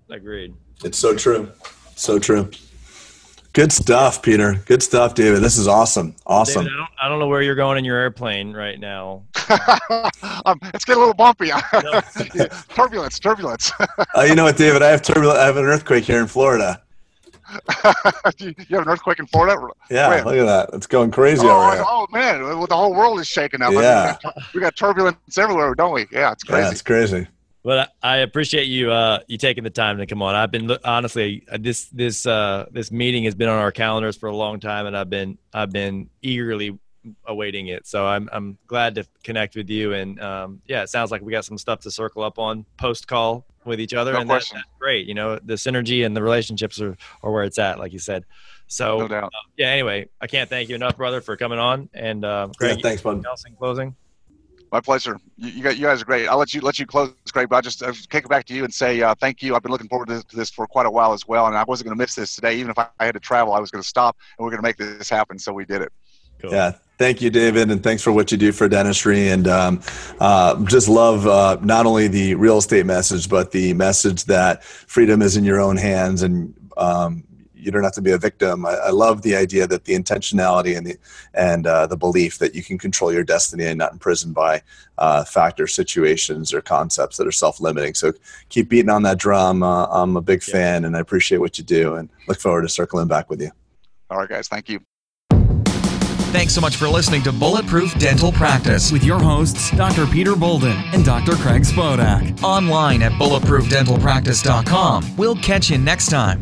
agreed. 0.10 0.54
It's 0.84 0.98
so 0.98 1.16
true. 1.16 1.52
So 1.96 2.20
true. 2.20 2.50
Good 3.54 3.72
stuff, 3.72 4.22
Peter. 4.22 4.62
Good 4.66 4.84
stuff, 4.84 5.16
David. 5.16 5.42
This 5.42 5.58
is 5.58 5.68
awesome. 5.68 6.16
Awesome. 6.26 6.66
David, 6.66 6.74
I, 6.74 6.78
don't, 6.78 6.90
I 7.04 7.10
don't 7.10 7.20
know 7.20 7.28
where 7.28 7.42
you're 7.42 7.56
going 7.56 7.80
in 7.80 7.84
your 7.84 7.98
airplane 7.98 8.54
right 8.54 8.80
now. 8.80 9.24
um, 10.46 10.60
it's 10.74 10.86
getting 10.86 11.02
a 11.02 11.06
little 11.06 11.16
bumpy. 11.16 11.50
turbulence, 12.70 13.20
turbulence. 13.20 13.72
uh, 14.16 14.22
you 14.22 14.36
know 14.36 14.44
what, 14.44 14.56
David? 14.56 14.84
I 14.84 14.90
have 14.90 15.02
turbulence. 15.02 15.40
I 15.40 15.48
have 15.48 15.58
an 15.58 15.66
earthquake 15.66 16.04
here 16.04 16.20
in 16.20 16.28
Florida. 16.28 16.82
you 18.40 18.54
have 18.70 18.82
an 18.84 18.90
earthquake 18.90 19.20
in 19.20 19.28
Florida? 19.28 19.56
Yeah, 19.90 20.08
look 20.24 20.36
at 20.36 20.46
that. 20.46 20.70
It's 20.74 20.88
going 20.88 21.12
crazy 21.12 21.46
oh, 21.46 21.50
over 21.50 21.76
here. 21.76 21.84
Oh, 21.88 22.08
man. 22.12 22.42
The 22.42 22.76
whole 22.76 22.94
world 22.94 23.20
is 23.20 23.28
shaking 23.28 23.62
up. 23.62 23.74
Yeah. 23.74 24.18
we, 24.18 24.24
got, 24.24 24.36
we 24.56 24.62
got 24.62 24.76
turbulence 24.76 25.38
everywhere, 25.38 25.74
don't 25.76 25.94
we? 25.94 26.08
Yeah, 26.12 26.32
it's 26.32 26.44
crazy. 26.44 26.64
Yeah, 26.64 26.72
it's 26.72 26.82
crazy. 26.82 27.28
But 27.64 27.92
I 28.02 28.18
appreciate 28.18 28.68
you 28.68 28.90
uh, 28.92 29.20
you 29.28 29.38
taking 29.38 29.66
the 29.66 29.70
time 29.70 29.98
to 29.98 30.06
come 30.06 30.22
on. 30.22 30.34
I've 30.34 30.50
been 30.50 30.72
honestly 30.86 31.46
this 31.60 31.86
this 31.90 32.26
uh, 32.26 32.68
this 32.72 32.90
meeting 32.90 33.26
has 33.26 33.36
been 33.36 33.50
on 33.50 33.60
our 33.60 33.72
calendars 33.72 34.16
for 34.16 34.30
a 34.30 34.36
long 34.36 34.62
time, 34.62 34.86
and 34.86 34.96
I've 34.96 35.10
been 35.10 35.38
I've 35.54 35.70
been 35.70 36.10
eagerly 36.22 36.80
awaiting 37.26 37.68
it. 37.68 37.86
So 37.86 38.08
I'm 38.08 38.30
I'm 38.32 38.58
glad 38.68 38.96
to 38.96 39.06
connect 39.24 39.56
with 39.56 39.70
you. 39.70 39.94
And 39.94 40.22
um, 40.22 40.62
yeah, 40.68 40.84
it 40.84 40.90
sounds 40.90 41.12
like 41.12 41.22
we 41.22 41.32
got 41.32 41.46
some 41.46 41.58
stuff 41.58 41.82
to 41.82 41.92
circle 41.92 42.24
up 42.24 42.40
on 42.40 42.66
post 42.78 43.08
call 43.08 43.46
with 43.66 43.80
each 43.80 43.94
other, 43.94 44.14
no 44.14 44.20
and 44.20 44.30
that, 44.30 44.46
that's 44.52 44.66
great. 44.80 45.08
You 45.08 45.14
know, 45.14 45.40
the 45.40 45.56
synergy 45.56 46.06
and 46.06 46.16
the 46.16 46.24
relationships 46.24 46.82
are, 46.82 46.98
are 47.24 47.32
where 47.32 47.44
it's 47.44 47.60
at, 47.60 47.80
like 47.80 47.94
you 47.94 48.00
said. 48.00 48.26
So 48.68 49.08
no 49.08 49.16
uh, 49.16 49.30
yeah. 49.58 49.70
Anyway, 49.70 50.08
I 50.22 50.28
can't 50.28 50.50
thank 50.50 50.70
you 50.70 50.76
enough, 50.76 50.98
brother, 50.98 51.22
for 51.22 51.36
coming 51.36 51.60
on. 51.60 51.90
And 51.94 52.24
uh, 52.24 52.50
Craig, 52.58 52.78
yeah, 52.78 52.84
thanks, 52.84 53.02
bud. 53.02 53.26
Else 53.26 53.46
in 53.46 53.56
closing. 53.56 53.96
My 54.72 54.80
pleasure. 54.80 55.20
You, 55.38 55.50
you, 55.50 55.70
you, 55.72 55.86
guys 55.88 56.04
are 56.04 56.06
great. 56.06 56.28
I'll 56.28 56.38
let 56.38 56.54
you 56.54 56.62
let 56.62 56.78
you 56.78 56.86
close, 56.86 57.12
Craig. 57.34 57.50
But 57.50 57.56
I'll 57.58 57.62
just 57.64 57.82
I'll 57.82 57.94
kick 57.94 58.26
it 58.26 58.30
back 58.30 58.46
to 58.46 58.54
you 58.54 58.64
and 58.64 58.74
say 58.74 59.02
uh, 59.02 59.16
thank 59.16 59.42
you. 59.42 59.56
I've 59.56 59.64
been 59.64 59.72
looking 59.72 59.90
forward 59.90 60.10
to, 60.10 60.22
to, 60.22 60.36
this 60.36 60.52
for 60.52 60.68
quite 60.68 60.86
a 60.86 60.92
while 60.92 61.14
as 61.14 61.28
well, 61.28 61.48
and 61.48 61.58
I 61.58 61.64
wasn't 61.64 61.88
going 61.88 61.98
to 61.98 62.02
miss 62.02 62.14
this 62.14 62.36
today. 62.36 62.58
Even 62.58 62.70
if 62.70 62.78
I, 62.78 62.88
I 63.00 63.06
had 63.06 63.14
to 63.14 63.20
travel, 63.20 63.54
I 63.54 63.60
was 63.60 63.72
going 63.72 63.82
to 63.82 63.88
stop, 63.88 64.16
and 64.38 64.46
we're 64.46 64.52
going 64.52 64.62
to 64.62 64.68
make 64.68 64.78
this 64.78 65.10
happen. 65.10 65.40
So 65.40 65.52
we 65.52 65.66
did 65.66 65.82
it. 65.82 65.92
Cool. 66.40 66.52
Yeah, 66.52 66.72
thank 66.98 67.22
you, 67.22 67.30
David, 67.30 67.72
and 67.72 67.84
thanks 67.84 68.02
for 68.02 68.12
what 68.12 68.32
you 68.32 68.38
do 68.38 68.52
for 68.52 68.68
dentistry. 68.68 69.30
And 69.30 69.48
um, 69.48 69.82
uh, 70.20 70.64
just 70.66 70.88
love 70.88 71.28
uh, 71.28 71.58
not 71.62 71.86
only 71.86 72.08
the 72.08 72.36
real 72.36 72.58
estate 72.58 72.86
message, 72.86 73.30
but 73.30 73.52
the 73.52 73.74
message 73.74 74.26
that 74.26 74.64
freedom 74.64 75.22
is 75.22 75.36
in 75.36 75.44
your 75.44 75.60
own 75.60 75.78
hands, 75.78 76.22
and 76.22 76.54
um, 76.78 77.24
you 77.54 77.72
don't 77.72 77.84
have 77.84 77.94
to 77.94 78.02
be 78.02 78.12
a 78.12 78.18
victim. 78.18 78.66
I, 78.66 78.72
I, 78.76 78.90
love 78.92 79.22
the 79.22 79.36
idea 79.36 79.68
that 79.68 79.84
the 79.84 79.94
intentionality 79.94 80.78
and 80.78 80.88
the 80.88 80.98
and 81.34 81.68
uh, 81.68 81.88
the 81.88 81.98
belief 81.98 82.38
that 82.40 82.56
you 82.56 82.64
can 82.64 82.78
control 82.78 83.12
your 83.12 83.24
destiny 83.24 83.66
and 83.66 83.78
not 83.78 83.92
imprisoned 83.92 84.34
by 84.34 84.62
uh, 84.98 85.26
factors, 85.26 85.76
situations, 85.76 86.54
or 86.54 86.62
concepts 86.62 87.18
that 87.18 87.28
are 87.28 87.32
self-limiting. 87.32 87.96
So 87.96 88.14
keep 88.48 88.70
beating 88.70 88.90
on 88.90 89.04
that 89.04 89.18
drum. 89.18 89.62
Uh, 89.62 89.88
I'm 89.88 90.16
a 90.16 90.22
big 90.22 90.42
fan, 90.42 90.86
and 90.86 90.96
I 90.96 91.00
appreciate 91.00 91.40
what 91.40 91.58
you 91.58 91.64
do, 91.64 91.96
and 91.96 92.10
look 92.28 92.40
forward 92.40 92.62
to 92.62 92.70
circling 92.70 93.08
back 93.08 93.30
with 93.30 93.42
you. 93.42 93.52
All 94.10 94.18
right, 94.18 94.30
guys. 94.30 94.48
Thank 94.48 94.70
you. 94.70 94.80
Thanks 96.32 96.54
so 96.54 96.62
much 96.62 96.76
for 96.76 96.88
listening 96.88 97.24
to 97.24 97.32
Bulletproof 97.32 97.98
Dental 97.98 98.32
Practice 98.32 98.92
with 98.92 99.04
your 99.04 99.20
hosts, 99.20 99.72
Dr. 99.72 100.06
Peter 100.06 100.36
Boulden 100.36 100.78
and 100.94 101.04
Dr. 101.04 101.32
Craig 101.34 101.64
Spodak. 101.64 102.44
Online 102.44 103.02
at 103.02 103.14
bulletproofdentalpractice.com. 103.14 105.16
We'll 105.18 105.36
catch 105.38 105.72
you 105.72 105.80
next 105.80 106.10
time. 106.10 106.40